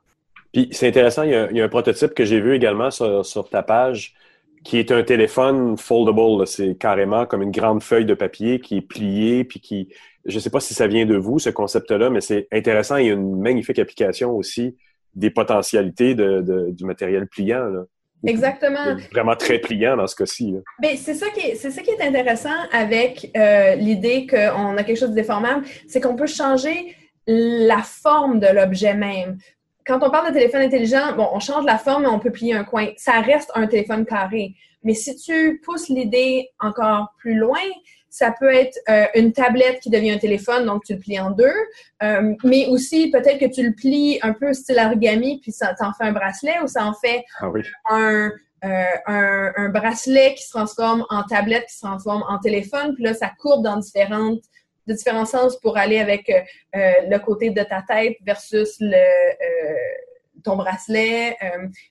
Puis 0.53 0.69
c'est 0.73 0.89
intéressant, 0.89 1.23
il 1.23 1.31
y, 1.31 1.61
a, 1.61 1.65
un 1.65 1.69
prototype 1.69 2.13
que 2.13 2.25
j'ai 2.25 2.41
vu 2.41 2.55
également 2.57 2.91
sur, 2.91 3.49
ta 3.51 3.63
page 3.63 4.15
qui 4.65 4.79
est 4.79 4.91
un 4.91 5.05
téléphone 5.05 5.79
foldable. 5.79 6.47
C'est 6.47 6.75
carrément 6.75 7.25
comme 7.25 7.43
une 7.43 7.53
grande 7.53 7.83
feuille 7.83 8.05
de 8.05 8.15
papier 8.15 8.61
qui 8.61 8.79
est 8.79 8.83
pliée, 8.83 9.45
puis 9.45 9.61
qui, 9.61 9.89
je 10.25 10.35
ne 10.35 10.41
sais 10.41 10.51
pas 10.51 10.59
si 10.59 10.75
ça 10.75 10.89
vient 10.89 11.07
de 11.07 11.17
vous, 11.17 11.39
ce 11.39 11.51
concept-là, 11.51 12.11
mais 12.11 12.21
c'est 12.21 12.49
intéressant. 12.51 12.97
Il 12.97 13.07
y 13.07 13.11
a 13.11 13.13
une 13.13 13.41
magnifique 13.41 13.79
application 13.79 14.33
aussi 14.33 14.77
des 15.15 15.31
potentialités 15.31 16.17
de, 16.17 16.71
du 16.71 16.85
matériel 16.85 17.29
pliant. 17.29 17.85
Exactement. 18.25 18.97
Vraiment 19.13 19.37
très 19.37 19.59
pliant 19.59 19.97
dans 19.97 20.07
ce 20.07 20.15
cas-ci. 20.15 20.55
Ben, 20.79 20.97
c'est 20.97 21.15
ça 21.15 21.29
qui 21.31 21.41
est, 21.41 21.55
c'est 21.55 21.71
ça 21.71 21.83
qui 21.83 21.91
est 21.91 22.03
intéressant 22.03 22.51
avec 22.73 23.31
euh, 23.37 23.75
l'idée 23.77 24.27
qu'on 24.27 24.77
a 24.77 24.83
quelque 24.83 24.99
chose 24.99 25.11
de 25.11 25.15
déformable, 25.15 25.65
c'est 25.89 26.01
qu'on 26.01 26.17
peut 26.17 26.27
changer 26.27 26.95
la 27.27 27.83
forme 27.83 28.41
de 28.41 28.49
l'objet 28.49 28.95
même. 28.95 29.39
Quand 29.87 30.03
on 30.03 30.11
parle 30.11 30.29
de 30.29 30.35
téléphone 30.35 30.63
intelligent, 30.63 31.17
bon, 31.17 31.29
on 31.33 31.41
change 31.41 31.65
la 31.65 31.79
forme, 31.79 32.03
mais 32.03 32.09
on 32.09 32.19
peut 32.19 32.31
plier 32.31 32.55
un 32.55 32.65
coin. 32.65 32.89
Ça 32.97 33.21
reste 33.21 33.51
un 33.55 33.67
téléphone 33.67 34.05
carré. 34.05 34.55
Mais 34.83 34.95
si 34.95 35.17
tu 35.17 35.61
pousses 35.65 35.89
l'idée 35.89 36.49
encore 36.59 37.15
plus 37.19 37.35
loin, 37.35 37.59
ça 38.11 38.35
peut 38.39 38.53
être 38.53 38.77
euh, 38.89 39.07
une 39.15 39.33
tablette 39.33 39.81
qui 39.81 39.89
devient 39.89 40.11
un 40.11 40.19
téléphone, 40.19 40.67
donc 40.67 40.85
tu 40.85 40.95
le 40.95 40.99
plies 40.99 41.21
en 41.21 41.31
deux. 41.31 41.55
Euh, 42.03 42.35
mais 42.43 42.67
aussi, 42.67 43.11
peut-être 43.11 43.39
que 43.39 43.47
tu 43.47 43.67
le 43.67 43.73
plies 43.73 44.19
un 44.23 44.33
peu 44.33 44.53
style 44.53 44.81
origami, 44.85 45.39
puis 45.41 45.53
ça 45.53 45.75
t'en 45.75 45.93
fait 45.93 46.05
un 46.05 46.13
bracelet 46.13 46.59
ou 46.63 46.67
ça 46.67 46.85
en 46.85 46.93
fait 46.93 47.25
ah 47.39 47.49
euh, 47.93 48.85
un, 49.07 49.53
un, 49.57 49.69
bracelet 49.71 50.35
qui 50.35 50.43
se 50.43 50.51
transforme 50.51 51.07
en 51.09 51.23
tablette, 51.23 51.67
qui 51.67 51.77
se 51.77 51.81
transforme 51.81 52.25
en 52.29 52.39
téléphone. 52.39 52.95
Puis 52.95 53.05
là, 53.05 53.15
ça 53.15 53.31
courbe 53.39 53.65
dans 53.65 53.79
différentes 53.79 54.43
de 54.87 54.93
différents 54.93 55.25
sens 55.25 55.57
pour 55.61 55.79
aller 55.79 55.99
avec 55.99 56.31
le 56.75 57.19
côté 57.19 57.51
de 57.51 57.63
ta 57.63 57.83
tête 57.83 58.17
versus 58.27 58.77
le, 58.81 59.03
ton 60.43 60.57
bracelet. 60.57 61.37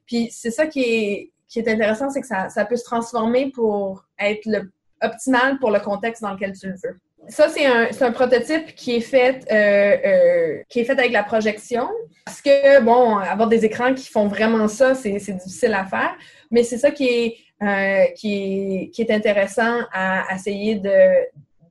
puis 0.05 0.29
c'est 0.31 0.51
ça 0.51 0.67
qui 0.67 0.81
est, 0.81 1.31
qui 1.47 1.59
est 1.59 1.67
intéressant, 1.67 2.09
c'est 2.09 2.21
que 2.21 2.27
ça, 2.27 2.49
ça 2.49 2.65
peut 2.65 2.75
se 2.75 2.83
transformer 2.83 3.51
pour 3.51 4.05
être 4.19 4.45
le 4.45 4.69
optimal 5.01 5.59
pour 5.59 5.71
le 5.71 5.79
contexte 5.79 6.21
dans 6.21 6.33
lequel 6.33 6.53
tu 6.57 6.67
le 6.67 6.73
veux. 6.73 6.99
Ça, 7.27 7.47
c'est 7.47 7.65
un, 8.03 8.11
prototype 8.11 8.73
qui 8.75 8.95
est 8.95 9.01
fait 9.01 9.45
euh, 9.51 9.97
euh, 10.07 10.63
qui 10.67 10.79
est 10.79 10.83
fait 10.83 10.97
avec 10.97 11.11
la 11.11 11.23
projection. 11.23 11.87
Parce 12.25 12.41
que, 12.41 12.81
bon, 12.81 13.17
avoir 13.17 13.47
des 13.47 13.65
écrans 13.65 13.93
qui 13.93 14.07
font 14.07 14.27
vraiment 14.27 14.67
ça, 14.67 14.95
c'est 14.95 15.11
difficile 15.11 15.73
à 15.73 15.85
faire. 15.85 16.15
Mais 16.49 16.63
c'est 16.63 16.77
ça 16.77 16.91
qui 16.91 17.07
est, 17.07 17.35
euh, 17.61 18.05
qui 18.15 18.33
est, 18.33 18.89
qui 18.89 19.01
est 19.01 19.11
intéressant 19.11 19.81
à 19.91 20.33
essayer 20.33 20.81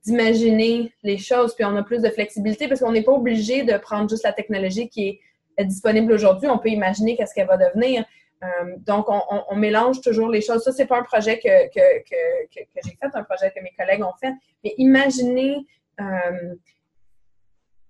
d'imaginer 0.05 0.93
les 1.03 1.17
choses. 1.17 1.53
Puis 1.55 1.65
on 1.65 1.75
a 1.75 1.83
plus 1.83 2.01
de 2.01 2.09
flexibilité 2.09 2.67
parce 2.67 2.79
qu'on 2.79 2.91
n'est 2.91 3.03
pas 3.03 3.11
obligé 3.11 3.63
de 3.63 3.77
prendre 3.77 4.09
juste 4.09 4.23
la 4.23 4.33
technologie 4.33 4.87
qui 4.87 5.19
est 5.57 5.65
disponible 5.65 6.13
aujourd'hui. 6.13 6.47
On 6.47 6.57
peut 6.57 6.69
imaginer 6.69 7.17
qu'est-ce 7.17 7.33
qu'elle 7.33 7.47
va 7.47 7.57
devenir. 7.57 8.05
Euh, 8.43 8.75
donc, 8.77 9.07
on, 9.09 9.55
mélange 9.55 10.01
toujours 10.01 10.29
les 10.29 10.41
choses. 10.41 10.63
Ça, 10.63 10.71
c'est 10.71 10.85
pas 10.85 10.99
un 10.99 11.03
projet 11.03 11.39
que, 11.39 11.49
j'ai 11.75 12.65
fait, 12.73 13.09
un 13.13 13.23
projet 13.23 13.51
que 13.51 13.61
mes 13.61 13.73
collègues 13.77 14.03
ont 14.03 14.13
fait. 14.19 14.33
Mais 14.63 14.73
imaginez 14.77 15.65
euh, 15.99 16.55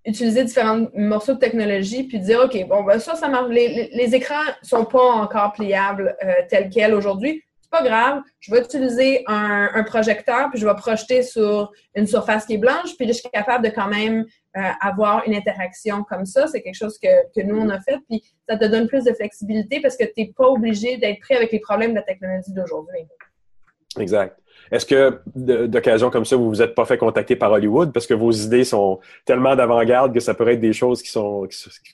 utiliser 0.06 0.44
différents 0.44 0.88
morceaux 0.96 1.34
de 1.34 1.40
technologie 1.40 2.04
puis 2.04 2.20
dire, 2.20 2.42
OK, 2.46 2.68
bon, 2.68 2.84
ben 2.84 3.00
ça, 3.00 3.16
ça 3.16 3.28
marche. 3.28 3.50
Les, 3.50 3.90
les, 3.94 4.16
écrans 4.16 4.36
sont 4.64 4.86
pas 4.86 5.04
encore 5.04 5.54
pliables 5.54 6.16
euh, 6.24 6.34
tels 6.50 6.70
quels 6.70 6.96
aujourd'hui 6.96 7.44
pas 7.70 7.84
grave, 7.84 8.22
je 8.40 8.52
vais 8.52 8.62
utiliser 8.62 9.24
un, 9.28 9.84
projecteur, 9.84 10.50
puis 10.50 10.60
je 10.60 10.68
vais 10.68 10.76
projeter 10.76 11.24
sur 11.24 11.72
une 11.96 12.08
surface 12.08 12.46
qui 12.46 12.56
est 12.56 12.58
blanche, 12.58 12.96
puis 12.98 13.08
je 13.08 13.14
suis 13.14 13.30
capable 13.30 13.66
de 13.66 13.70
quand 13.70 13.88
même 13.88 14.26
euh, 14.58 14.62
avoir 14.82 15.24
une 15.26 15.36
interaction 15.36 16.04
comme 16.04 16.26
ça. 16.26 16.48
C'est 16.48 16.62
quelque 16.62 16.76
chose 16.76 16.98
que, 16.98 17.08
que, 17.36 17.46
nous, 17.46 17.58
on 17.58 17.70
a 17.70 17.80
fait, 17.80 17.98
puis 18.10 18.24
ça 18.48 18.58
te 18.58 18.66
donne 18.66 18.88
plus 18.88 19.04
de 19.04 19.14
flexibilité 19.14 19.82
parce 19.82 19.96
que 19.96 20.06
tu 20.06 20.14
n'es 20.18 20.34
pas 20.36 20.48
obligé 20.48 20.98
d'être 20.98 21.20
prêt 21.20 21.36
avec 21.36 21.52
les 21.52 21.60
problèmes 21.60 21.92
de 21.92 21.98
la 21.98 22.04
technologie 22.04 22.54
d'aujourd'hui. 22.54 23.08
Exact. 23.98 24.38
Est-ce 24.72 24.86
que 24.86 25.22
d'occasion 25.36 26.10
comme 26.10 26.26
ça, 26.26 26.36
vous 26.36 26.48
vous 26.48 26.62
êtes 26.62 26.76
pas 26.76 26.86
fait 26.86 26.98
contacter 26.98 27.36
par 27.36 27.52
Hollywood? 27.52 27.92
Parce 27.92 28.06
que 28.06 28.14
vos 28.14 28.32
idées 28.32 28.64
sont 28.64 29.00
tellement 29.26 29.56
d'avant-garde 29.56 30.14
que 30.14 30.20
ça 30.20 30.34
pourrait 30.34 30.54
être 30.54 30.60
des 30.60 30.74
choses 30.74 31.02
qui 31.02 31.10
sont 31.10 31.48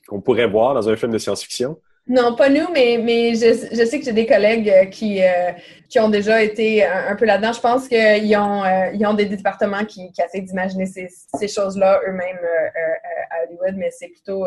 qu'on 0.08 0.22
pourrait 0.22 0.48
voir 0.48 0.74
dans 0.74 0.90
un 0.90 0.96
film 0.96 1.12
de 1.12 1.18
science-fiction? 1.18 1.80
Non, 2.08 2.36
pas 2.36 2.50
nous, 2.50 2.68
mais, 2.72 3.00
mais 3.04 3.34
je, 3.34 3.76
je 3.76 3.86
sais 3.86 3.98
que 3.98 4.06
j'ai 4.06 4.14
des 4.14 4.28
collègues 4.28 4.70
euh, 4.70 4.86
qui, 4.86 5.24
euh, 5.24 5.52
qui 5.90 6.00
ont 6.00 6.10
déjà 6.10 6.44
été 6.44 6.86
un, 6.86 7.16
peu 7.16 7.26
là-dedans. 7.26 7.52
Je 7.52 7.60
pense 7.60 7.88
qu'ils 7.88 8.38
ont, 8.38 8.64
euh, 8.64 8.92
ils 8.94 9.04
ont 9.08 9.16
des 9.16 9.26
départements 9.26 9.84
qui, 9.86 10.12
qui 10.12 10.22
essaient 10.22 10.42
d'imaginer 10.42 10.86
ces, 10.86 11.08
ces 11.10 11.48
choses-là 11.48 12.02
eux-mêmes 12.08 12.40
à 13.32 13.48
Hollywood, 13.48 13.76
mais 13.78 13.90
c'est 13.90 14.10
plutôt, 14.10 14.46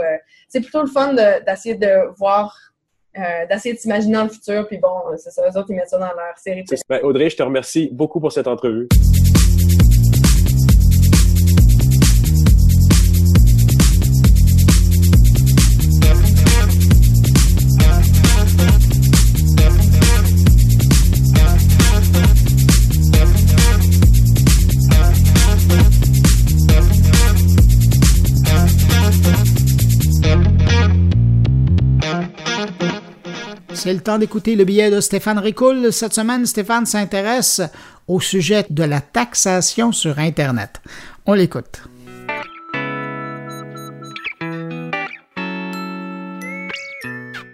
c'est 0.48 0.60
plutôt 0.60 0.82
le 0.82 0.88
fun 0.88 1.14
d'essayer 1.14 1.74
de, 1.74 2.14
voir 2.16 2.56
d'essayer 3.48 3.74
de 3.74 3.80
s'imaginer 3.80 4.14
dans 4.14 4.24
le 4.24 4.30
futur. 4.30 4.68
Puis 4.68 4.78
bon, 4.78 4.94
c'est 5.16 5.30
ça, 5.30 5.42
eux 5.42 5.58
autres, 5.58 5.66
ils 5.70 5.76
mettent 5.76 5.88
ça 5.88 5.98
dans 5.98 6.06
leur 6.06 6.38
série. 6.38 6.64
Ben, 6.88 7.00
Audrey, 7.02 7.28
je 7.28 7.36
te 7.36 7.42
remercie 7.42 7.88
beaucoup 7.92 8.20
pour 8.20 8.30
cette 8.30 8.46
entrevue. 8.46 8.86
Le 33.90 34.00
temps 34.00 34.18
d'écouter 34.18 34.54
le 34.54 34.64
billet 34.64 34.90
de 34.90 35.00
Stéphane 35.00 35.38
Ricoul. 35.38 35.94
Cette 35.94 36.12
semaine, 36.12 36.44
Stéphane 36.44 36.84
s'intéresse 36.84 37.62
au 38.06 38.20
sujet 38.20 38.66
de 38.68 38.84
la 38.84 39.00
taxation 39.00 39.92
sur 39.92 40.18
Internet. 40.18 40.82
On 41.24 41.32
l'écoute. 41.32 41.84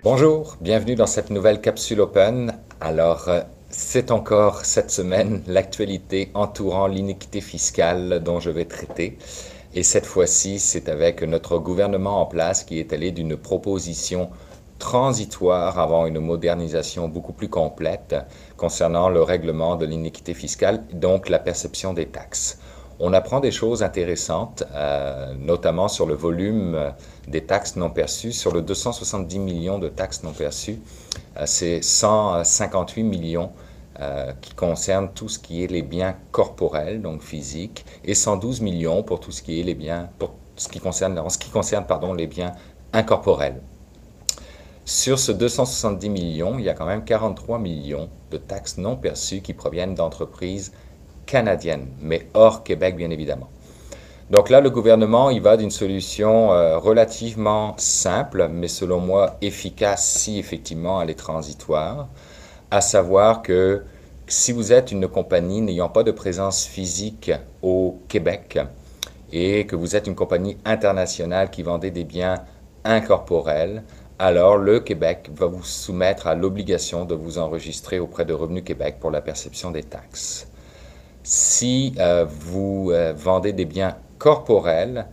Bonjour, 0.02 0.56
bienvenue 0.60 0.96
dans 0.96 1.06
cette 1.06 1.30
nouvelle 1.30 1.60
capsule 1.60 2.00
Open. 2.00 2.52
Alors, 2.80 3.30
c'est 3.70 4.10
encore 4.10 4.64
cette 4.64 4.90
semaine 4.90 5.40
l'actualité 5.46 6.32
entourant 6.34 6.88
l'iniquité 6.88 7.40
fiscale 7.40 8.20
dont 8.24 8.40
je 8.40 8.50
vais 8.50 8.64
traiter. 8.64 9.18
Et 9.76 9.84
cette 9.84 10.06
fois-ci, 10.06 10.58
c'est 10.58 10.88
avec 10.88 11.22
notre 11.22 11.58
gouvernement 11.58 12.20
en 12.20 12.26
place 12.26 12.64
qui 12.64 12.80
est 12.80 12.92
allé 12.92 13.12
d'une 13.12 13.36
proposition 13.36 14.30
transitoire 14.78 15.78
avant 15.78 16.06
une 16.06 16.18
modernisation 16.18 17.08
beaucoup 17.08 17.32
plus 17.32 17.48
complète 17.48 18.16
concernant 18.56 19.08
le 19.08 19.22
règlement 19.22 19.76
de 19.76 19.86
l'iniquité 19.86 20.34
fiscale, 20.34 20.84
donc 20.92 21.28
la 21.28 21.38
perception 21.38 21.94
des 21.94 22.06
taxes. 22.06 22.58
On 23.00 23.12
apprend 23.12 23.40
des 23.40 23.50
choses 23.50 23.82
intéressantes, 23.82 24.62
euh, 24.72 25.34
notamment 25.34 25.88
sur 25.88 26.06
le 26.06 26.14
volume 26.14 26.92
des 27.26 27.44
taxes 27.44 27.74
non 27.74 27.90
perçues. 27.90 28.32
Sur 28.32 28.52
le 28.52 28.62
270 28.62 29.38
millions 29.40 29.78
de 29.78 29.88
taxes 29.88 30.22
non 30.22 30.32
perçues, 30.32 30.78
euh, 31.36 31.42
c'est 31.44 31.82
158 31.82 33.02
millions 33.02 33.50
euh, 34.00 34.32
qui 34.40 34.54
concernent 34.54 35.10
tout 35.12 35.28
ce 35.28 35.38
qui 35.38 35.64
est 35.64 35.66
les 35.66 35.82
biens 35.82 36.16
corporels, 36.30 37.02
donc 37.02 37.22
physiques, 37.22 37.84
et 38.04 38.14
112 38.14 38.60
millions 38.60 39.02
pour 39.02 39.18
tout 39.18 39.32
ce 39.32 39.42
qui 39.42 39.58
est 39.60 39.64
biens, 39.74 40.08
pour 40.18 40.34
concerne, 40.80 41.14
les 42.12 42.28
biens 42.28 42.52
incorporels. 42.92 43.60
Sur 44.86 45.18
ce 45.18 45.32
270 45.32 46.10
millions, 46.10 46.58
il 46.58 46.66
y 46.66 46.68
a 46.68 46.74
quand 46.74 46.84
même 46.84 47.04
43 47.04 47.58
millions 47.58 48.10
de 48.30 48.36
taxes 48.36 48.76
non 48.76 48.96
perçues 48.96 49.40
qui 49.40 49.54
proviennent 49.54 49.94
d'entreprises 49.94 50.72
canadiennes, 51.24 51.88
mais 52.02 52.28
hors 52.34 52.62
Québec 52.62 52.94
bien 52.94 53.08
évidemment. 53.08 53.48
Donc 54.30 54.50
là, 54.50 54.60
le 54.60 54.68
gouvernement, 54.68 55.30
il 55.30 55.40
va 55.40 55.56
d'une 55.56 55.70
solution 55.70 56.52
euh, 56.52 56.76
relativement 56.76 57.74
simple, 57.78 58.48
mais 58.52 58.68
selon 58.68 59.00
moi 59.00 59.38
efficace 59.40 60.06
si 60.06 60.38
effectivement 60.38 61.00
elle 61.00 61.08
est 61.08 61.14
transitoire, 61.14 62.08
à 62.70 62.82
savoir 62.82 63.40
que 63.40 63.84
si 64.26 64.52
vous 64.52 64.70
êtes 64.70 64.92
une 64.92 65.08
compagnie 65.08 65.62
n'ayant 65.62 65.88
pas 65.88 66.02
de 66.02 66.10
présence 66.10 66.66
physique 66.66 67.32
au 67.62 68.00
Québec 68.08 68.58
et 69.32 69.64
que 69.64 69.76
vous 69.76 69.96
êtes 69.96 70.06
une 70.06 70.14
compagnie 70.14 70.58
internationale 70.66 71.50
qui 71.50 71.62
vendait 71.62 71.90
des 71.90 72.04
biens 72.04 72.36
incorporels, 72.84 73.82
alors 74.18 74.56
le 74.56 74.80
Québec 74.80 75.28
va 75.34 75.46
vous 75.46 75.64
soumettre 75.64 76.26
à 76.26 76.34
l'obligation 76.34 77.04
de 77.04 77.14
vous 77.14 77.38
enregistrer 77.38 77.98
auprès 77.98 78.24
de 78.24 78.32
Revenu 78.32 78.62
Québec 78.62 78.96
pour 79.00 79.10
la 79.10 79.20
perception 79.20 79.70
des 79.70 79.82
taxes. 79.82 80.46
Si 81.24 81.94
euh, 81.98 82.24
vous 82.28 82.90
euh, 82.92 83.12
vendez 83.16 83.52
des 83.52 83.64
biens 83.64 83.96
corporels, 84.18 85.06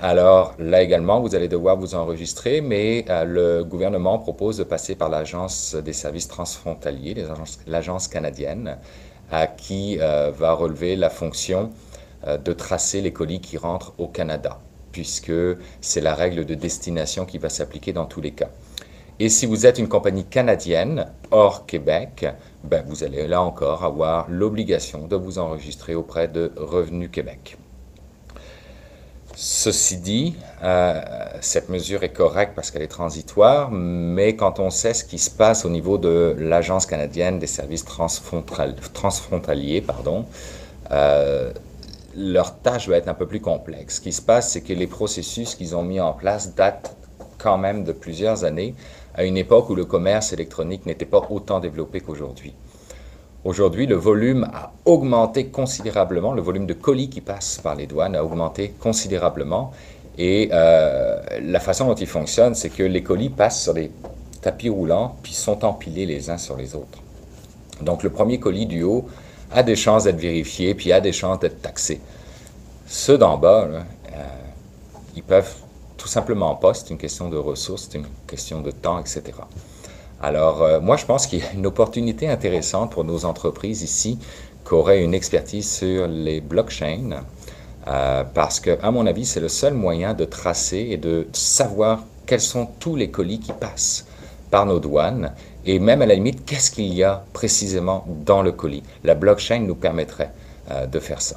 alors 0.00 0.54
là 0.58 0.82
également, 0.82 1.20
vous 1.20 1.34
allez 1.36 1.46
devoir 1.46 1.76
vous 1.76 1.94
enregistrer, 1.94 2.60
mais 2.60 3.04
euh, 3.08 3.24
le 3.24 3.64
gouvernement 3.64 4.18
propose 4.18 4.56
de 4.56 4.64
passer 4.64 4.96
par 4.96 5.08
l'Agence 5.08 5.76
des 5.76 5.92
services 5.92 6.26
transfrontaliers, 6.26 7.24
l'agence 7.66 8.08
canadienne, 8.08 8.78
qui 9.56 9.96
va 9.96 10.52
relever 10.52 10.94
la 10.94 11.08
fonction 11.08 11.70
de 12.26 12.52
tracer 12.52 13.00
les 13.00 13.14
colis 13.14 13.40
qui 13.40 13.56
rentrent 13.56 13.94
au 13.96 14.06
Canada 14.06 14.60
puisque 14.92 15.32
c'est 15.80 16.00
la 16.00 16.14
règle 16.14 16.44
de 16.44 16.54
destination 16.54 17.24
qui 17.24 17.38
va 17.38 17.48
s'appliquer 17.48 17.92
dans 17.92 18.06
tous 18.06 18.20
les 18.20 18.32
cas. 18.32 18.50
Et 19.18 19.28
si 19.28 19.46
vous 19.46 19.66
êtes 19.66 19.78
une 19.78 19.88
compagnie 19.88 20.24
canadienne 20.24 21.06
hors 21.30 21.66
Québec, 21.66 22.26
ben 22.64 22.84
vous 22.86 23.04
allez 23.04 23.26
là 23.26 23.42
encore 23.42 23.84
avoir 23.84 24.28
l'obligation 24.28 25.06
de 25.06 25.16
vous 25.16 25.38
enregistrer 25.38 25.94
auprès 25.94 26.28
de 26.28 26.52
Revenu 26.56 27.08
Québec. 27.08 27.56
Ceci 29.34 29.96
dit, 29.96 30.36
euh, 30.62 31.00
cette 31.40 31.68
mesure 31.68 32.02
est 32.02 32.12
correcte 32.12 32.54
parce 32.54 32.70
qu'elle 32.70 32.82
est 32.82 32.88
transitoire, 32.88 33.70
mais 33.70 34.36
quand 34.36 34.60
on 34.60 34.70
sait 34.70 34.92
ce 34.92 35.04
qui 35.04 35.18
se 35.18 35.30
passe 35.30 35.64
au 35.64 35.70
niveau 35.70 35.98
de 35.98 36.36
l'Agence 36.38 36.84
canadienne 36.84 37.38
des 37.38 37.46
services 37.46 37.84
transfrontaliers, 37.84 39.80
pardon, 39.80 40.26
euh, 40.90 41.52
leur 42.16 42.58
tâche 42.60 42.88
va 42.88 42.96
être 42.96 43.08
un 43.08 43.14
peu 43.14 43.26
plus 43.26 43.40
complexe. 43.40 43.96
Ce 43.96 44.00
qui 44.00 44.12
se 44.12 44.22
passe, 44.22 44.50
c'est 44.50 44.60
que 44.60 44.72
les 44.72 44.86
processus 44.86 45.54
qu'ils 45.54 45.76
ont 45.76 45.82
mis 45.82 46.00
en 46.00 46.12
place 46.12 46.54
datent 46.54 46.96
quand 47.38 47.58
même 47.58 47.84
de 47.84 47.92
plusieurs 47.92 48.44
années, 48.44 48.74
à 49.14 49.24
une 49.24 49.36
époque 49.36 49.68
où 49.70 49.74
le 49.74 49.84
commerce 49.84 50.32
électronique 50.32 50.86
n'était 50.86 51.04
pas 51.06 51.26
autant 51.30 51.60
développé 51.60 52.00
qu'aujourd'hui. 52.00 52.54
Aujourd'hui, 53.44 53.86
le 53.86 53.96
volume 53.96 54.48
a 54.54 54.72
augmenté 54.84 55.46
considérablement, 55.46 56.32
le 56.32 56.42
volume 56.42 56.66
de 56.66 56.74
colis 56.74 57.10
qui 57.10 57.20
passent 57.20 57.58
par 57.62 57.74
les 57.74 57.86
douanes 57.86 58.14
a 58.14 58.24
augmenté 58.24 58.72
considérablement. 58.78 59.72
Et 60.16 60.50
euh, 60.52 61.20
la 61.42 61.58
façon 61.58 61.86
dont 61.86 61.94
il 61.94 62.06
fonctionne, 62.06 62.54
c'est 62.54 62.70
que 62.70 62.84
les 62.84 63.02
colis 63.02 63.30
passent 63.30 63.62
sur 63.62 63.74
des 63.74 63.90
tapis 64.40 64.68
roulants, 64.68 65.16
puis 65.22 65.32
sont 65.32 65.64
empilés 65.64 66.06
les 66.06 66.30
uns 66.30 66.38
sur 66.38 66.56
les 66.56 66.76
autres. 66.76 67.00
Donc 67.80 68.04
le 68.04 68.10
premier 68.10 68.38
colis 68.38 68.66
du 68.66 68.84
haut 68.84 69.06
a 69.52 69.62
des 69.62 69.76
chances 69.76 70.04
d'être 70.04 70.20
vérifiés, 70.20 70.74
puis 70.74 70.92
a 70.92 71.00
des 71.00 71.12
chances 71.12 71.38
d'être 71.40 71.60
taxés. 71.60 72.00
Ceux 72.86 73.18
d'en 73.18 73.38
bas, 73.38 73.68
euh, 73.68 73.82
ils 75.16 75.22
peuvent 75.22 75.54
tout 75.96 76.08
simplement 76.08 76.54
pas. 76.56 76.74
C'est 76.74 76.90
une 76.90 76.98
question 76.98 77.28
de 77.28 77.36
ressources, 77.36 77.88
c'est 77.90 77.98
une 77.98 78.06
question 78.26 78.60
de 78.60 78.70
temps, 78.70 78.98
etc. 78.98 79.22
Alors, 80.20 80.62
euh, 80.62 80.80
moi, 80.80 80.96
je 80.96 81.04
pense 81.04 81.26
qu'il 81.26 81.40
y 81.40 81.42
a 81.42 81.52
une 81.52 81.66
opportunité 81.66 82.28
intéressante 82.28 82.92
pour 82.92 83.04
nos 83.04 83.24
entreprises 83.24 83.82
ici 83.82 84.18
qui 84.66 84.74
auraient 84.74 85.02
une 85.02 85.14
expertise 85.14 85.68
sur 85.68 86.06
les 86.06 86.40
blockchains, 86.40 87.22
euh, 87.88 88.24
parce 88.32 88.60
que, 88.60 88.78
à 88.82 88.90
mon 88.90 89.06
avis, 89.06 89.26
c'est 89.26 89.40
le 89.40 89.48
seul 89.48 89.74
moyen 89.74 90.14
de 90.14 90.24
tracer 90.24 90.88
et 90.90 90.96
de 90.96 91.26
savoir 91.32 92.04
quels 92.26 92.40
sont 92.40 92.66
tous 92.78 92.94
les 92.94 93.10
colis 93.10 93.40
qui 93.40 93.52
passent 93.52 94.06
par 94.50 94.66
nos 94.66 94.78
douanes 94.78 95.32
et 95.64 95.78
même 95.78 96.02
à 96.02 96.06
la 96.06 96.14
limite, 96.14 96.44
qu'est-ce 96.44 96.70
qu'il 96.70 96.92
y 96.92 97.04
a 97.04 97.24
précisément 97.32 98.04
dans 98.08 98.42
le 98.42 98.52
colis? 98.52 98.82
La 99.04 99.14
blockchain 99.14 99.60
nous 99.60 99.76
permettrait 99.76 100.32
euh, 100.70 100.86
de 100.86 100.98
faire 100.98 101.22
ça. 101.22 101.36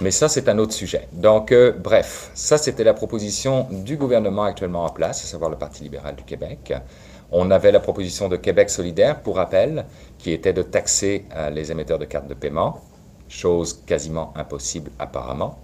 Mais 0.00 0.10
ça, 0.10 0.28
c'est 0.28 0.48
un 0.48 0.58
autre 0.58 0.72
sujet. 0.72 1.08
Donc, 1.12 1.50
euh, 1.50 1.72
bref, 1.72 2.30
ça, 2.34 2.58
c'était 2.58 2.84
la 2.84 2.94
proposition 2.94 3.66
du 3.70 3.96
gouvernement 3.96 4.44
actuellement 4.44 4.84
en 4.84 4.90
place, 4.90 5.24
à 5.24 5.26
savoir 5.26 5.50
le 5.50 5.56
Parti 5.56 5.82
libéral 5.82 6.14
du 6.14 6.22
Québec. 6.22 6.72
On 7.32 7.50
avait 7.50 7.72
la 7.72 7.80
proposition 7.80 8.28
de 8.28 8.36
Québec 8.36 8.70
solidaire, 8.70 9.20
pour 9.22 9.36
rappel, 9.36 9.86
qui 10.18 10.32
était 10.32 10.52
de 10.52 10.62
taxer 10.62 11.24
euh, 11.34 11.50
les 11.50 11.72
émetteurs 11.72 11.98
de 11.98 12.04
cartes 12.04 12.28
de 12.28 12.34
paiement, 12.34 12.80
chose 13.28 13.82
quasiment 13.86 14.32
impossible 14.36 14.90
apparemment. 14.98 15.58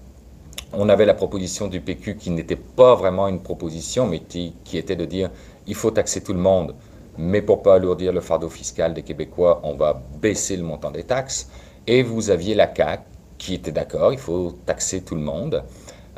On 0.73 0.89
avait 0.89 1.07
la 1.07 1.15
proposition 1.15 1.69
du 1.69 1.81
PQ 1.81 2.17
qui 2.17 2.31
n'était 2.31 2.57
pas 2.57 2.95
vraiment 2.97 3.29
une 3.29 3.41
proposition, 3.41 4.07
mais 4.07 4.21
qui, 4.21 4.55
qui 4.65 4.79
était 4.79 4.97
de 4.97 5.05
dire 5.05 5.31
il 5.67 5.75
faut 5.75 5.91
taxer 5.91 6.23
tout 6.23 6.33
le 6.33 6.41
monde 6.41 6.75
mais 7.19 7.43
pour 7.43 7.63
pas 7.63 7.75
alourdir 7.75 8.13
le 8.13 8.21
fardeau 8.21 8.49
fiscal 8.49 8.95
des 8.95 9.03
Québécois, 9.03 9.61
on 9.63 9.75
va 9.75 10.03
baisser 10.21 10.57
le 10.57 10.63
montant 10.63 10.91
des 10.91 11.05
taxes. 11.05 11.49
Et 11.87 12.03
vous 12.03 12.31
aviez 12.31 12.55
la 12.55 12.73
CAQ 12.75 13.03
qui 13.39 13.55
était 13.55 13.73
d'accord, 13.73 14.13
il 14.13 14.19
faut 14.19 14.57
taxer 14.65 15.03
tout 15.03 15.15
le 15.15 15.21
monde, 15.21 15.63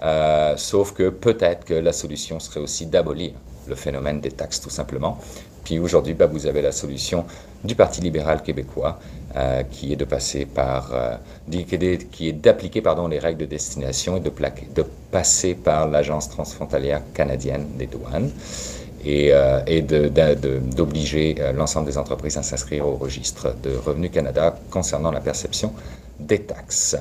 euh, 0.03 0.55
sauf 0.57 0.93
que 0.93 1.09
peut-être 1.09 1.65
que 1.65 1.75
la 1.75 1.93
solution 1.93 2.39
serait 2.39 2.61
aussi 2.61 2.87
d'abolir 2.87 3.33
le 3.67 3.75
phénomène 3.75 4.21
des 4.21 4.31
taxes 4.31 4.61
tout 4.61 4.71
simplement. 4.71 5.19
Puis 5.65 5.81
aujourd'hui, 5.81 6.15
bah, 6.15 6.27
vous 6.27 6.47
avez 6.47 6.63
la 6.63 6.71
solution 6.71 7.25
du 7.65 7.75
Parti 7.75 8.01
libéral 8.01 8.43
québécois 8.43 9.01
euh, 9.35 9.65
qui 9.65 9.93
est 9.93 9.97
de 9.97 10.05
passer 10.05 10.47
par, 10.47 10.95
euh, 10.95 11.17
qui 11.51 12.29
est 12.29 12.33
d'appliquer 12.33 12.81
pardon 12.81 13.09
les 13.09 13.19
règles 13.19 13.41
de 13.41 13.47
destination 13.47 14.17
et 14.17 14.21
de 14.21 14.31
passer 15.11 15.55
par 15.55 15.89
l'agence 15.89 16.29
transfrontalière 16.29 17.03
canadienne 17.13 17.67
des 17.77 17.87
douanes 17.87 18.31
et, 19.07 19.31
euh, 19.33 20.61
d'obliger 20.61 21.37
euh, 21.39 21.53
l'ensemble 21.53 21.87
des 21.87 21.97
entreprises 21.97 22.37
à 22.37 22.43
s'inscrire 22.43 22.87
au 22.87 22.97
registre 22.97 23.55
de 23.63 23.77
Revenu 23.77 24.11
Canada 24.11 24.57
concernant 24.71 25.13
la 25.13 25.21
perception 25.21 25.73
des 26.19 26.43
taxes. 26.43 26.97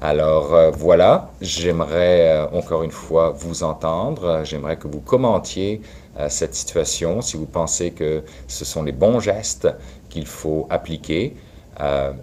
Alors 0.00 0.54
euh, 0.54 0.70
voilà, 0.70 1.30
j'aimerais 1.40 2.48
encore 2.52 2.82
une 2.82 2.90
fois 2.90 3.30
vous 3.30 3.62
entendre, 3.64 4.42
j'aimerais 4.44 4.76
que 4.76 4.88
vous 4.88 5.00
commentiez 5.00 5.80
cette 6.28 6.54
situation, 6.54 7.20
si 7.20 7.36
vous 7.36 7.44
pensez 7.44 7.90
que 7.90 8.22
ce 8.48 8.64
sont 8.64 8.82
les 8.82 8.92
bons 8.92 9.20
gestes 9.20 9.68
qu'il 10.08 10.26
faut 10.26 10.66
appliquer. 10.70 11.36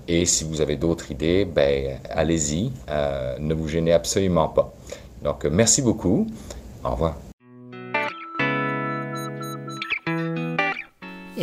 et 0.08 0.26
si 0.26 0.46
vous 0.46 0.62
avez 0.62 0.78
d'autres 0.78 1.12
idées, 1.12 1.46
ben, 1.46 2.00
allez-y, 2.10 2.72
ne 3.40 3.54
vous 3.54 3.68
gênez 3.68 3.94
absolument 3.94 4.48
pas. 4.48 4.74
Donc 5.24 5.46
merci 5.46 5.84
beaucoup, 5.84 6.26
au 6.84 6.90
revoir. 6.90 7.33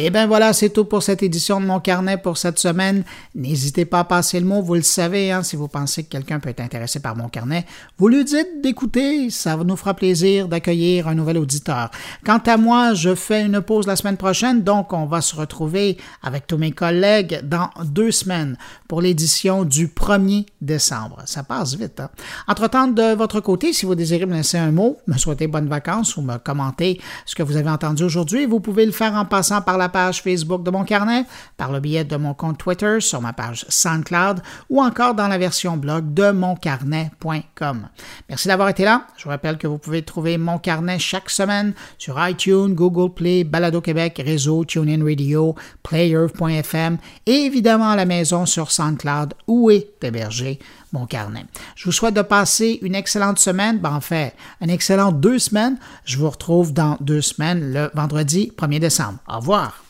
Et 0.01 0.07
eh 0.07 0.11
bien 0.11 0.26
voilà, 0.26 0.55
c'est 0.55 0.70
tout 0.70 0.86
pour 0.86 1.03
cette 1.03 1.22
édition 1.22 1.61
de 1.61 1.66
mon 1.66 1.78
carnet 1.78 2.16
pour 2.16 2.38
cette 2.38 2.59
semaine. 2.59 3.05
N'hésitez 3.34 3.84
pas 3.84 3.98
à 3.98 4.05
passer 4.05 4.40
le 4.40 4.46
mot, 4.46 4.62
vous 4.62 4.76
le 4.76 4.80
savez, 4.80 5.30
hein, 5.30 5.42
si 5.42 5.57
vous 5.57 5.68
pensez 5.68 6.05
que 6.05 6.09
quelqu'un 6.09 6.40
peut 6.40 6.48
être 6.48 6.61
intéressé 6.61 7.01
par 7.01 7.16
mon 7.16 7.28
carnet, 7.28 7.66
vous 7.98 8.09
lui 8.09 8.24
dites 8.24 8.62
d'écouter, 8.62 9.28
ça 9.28 9.59
nous 9.59 9.76
fera 9.76 9.92
plaisir 9.92 10.48
d'accueillir 10.48 11.07
un 11.07 11.14
nouvel 11.14 11.36
auditeur. 11.36 11.90
Quant 12.24 12.40
à 12.46 12.57
moi, 12.57 12.94
je 12.94 13.14
fais 13.14 13.44
une 13.44 13.61
pause 13.61 13.86
la 13.86 13.94
semaine 13.94 14.16
prochaine, 14.16 14.62
donc 14.62 14.94
on 14.94 15.05
va 15.05 15.20
se 15.20 15.36
retrouver 15.36 15.98
avec 16.22 16.46
tous 16.46 16.57
mes 16.57 16.72
collègues 16.72 17.42
dans 17.42 17.68
deux 17.84 18.11
semaines 18.11 18.57
pour 18.88 19.03
l'édition 19.03 19.66
du 19.66 19.88
1er 19.88 20.46
décembre. 20.62 21.18
Ça 21.26 21.42
passe 21.42 21.74
vite. 21.74 22.01
Hein? 22.01 22.09
Entre-temps, 22.48 22.88
de 22.88 23.14
votre 23.14 23.40
côté, 23.40 23.74
si 23.74 23.84
vous 23.84 23.94
désirez 23.94 24.24
me 24.24 24.32
laisser 24.32 24.57
un 24.57 24.72
mot, 24.72 24.96
me 25.07 25.18
souhaiter 25.18 25.46
bonnes 25.46 25.68
vacances 25.68 26.16
ou 26.16 26.22
me 26.22 26.38
commenter 26.38 26.98
ce 27.26 27.34
que 27.34 27.42
vous 27.42 27.59
avez 27.59 27.68
entendu 27.68 28.03
aujourd'hui, 28.03 28.46
vous 28.46 28.61
pouvez 28.61 28.86
le 28.86 28.92
faire 28.92 29.12
en 29.12 29.26
passant 29.26 29.61
par 29.61 29.76
la 29.76 29.89
page 29.91 30.22
Facebook 30.22 30.62
de 30.62 30.70
mon 30.70 30.84
carnet, 30.84 31.24
par 31.57 31.70
le 31.72 31.80
biais 31.80 32.05
de 32.05 32.16
mon 32.16 32.34
compte 32.34 32.59
Twitter, 32.59 33.01
sur 33.01 33.20
ma 33.20 33.32
page 33.32 33.66
SoundCloud 33.68 34.41
ou 34.70 34.80
encore 34.82 35.14
dans 35.14 35.28
la 35.28 35.38
version 35.38 35.76
blog 35.76 36.14
de 36.14 36.30
moncarnet.com. 36.30 37.88
Merci 38.28 38.49
d'avoir 38.49 38.68
été 38.68 38.84
là. 38.84 39.07
Je 39.16 39.24
vous 39.24 39.30
rappelle 39.30 39.59
que 39.59 39.66
vous 39.66 39.78
pouvez 39.78 40.03
trouver 40.03 40.38
mon 40.38 40.59
carnet 40.59 40.99
chaque 40.99 41.30
semaine 41.30 41.74
sur 41.99 42.16
iTunes, 42.26 42.74
Google 42.74 43.12
Play, 43.12 43.45
Balado 43.45 43.80
Québec, 43.80 44.22
Réseau, 44.24 44.64
TuneIn 44.64 45.05
Radio, 45.05 45.55
Player.fm 45.82 46.99
et 47.26 47.32
évidemment 47.32 47.91
à 47.91 47.97
la 47.97 48.07
maison 48.07 48.47
sur 48.47 48.70
SoundCloud 48.70 49.34
où 49.47 49.70
est 49.70 50.03
hébergé 50.03 50.59
mon 50.93 51.07
carnet. 51.07 51.47
Je 51.76 51.84
vous 51.84 51.93
souhaite 51.93 52.14
de 52.14 52.22
passer 52.22 52.78
une 52.82 52.95
excellente 52.95 53.38
semaine, 53.38 53.78
ben, 53.78 53.93
en 53.93 54.01
fait, 54.01 54.34
une 54.61 54.70
excellente 54.70 55.20
deux 55.20 55.38
semaines. 55.38 55.78
Je 56.05 56.18
vous 56.18 56.30
retrouve 56.30 56.72
dans 56.72 56.97
deux 57.01 57.20
semaines, 57.20 57.72
le 57.72 57.91
vendredi 57.95 58.53
1er 58.57 58.78
décembre. 58.80 59.18
Au 59.28 59.36
revoir. 59.36 59.84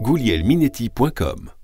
goulielminetti.com. 0.00 1.57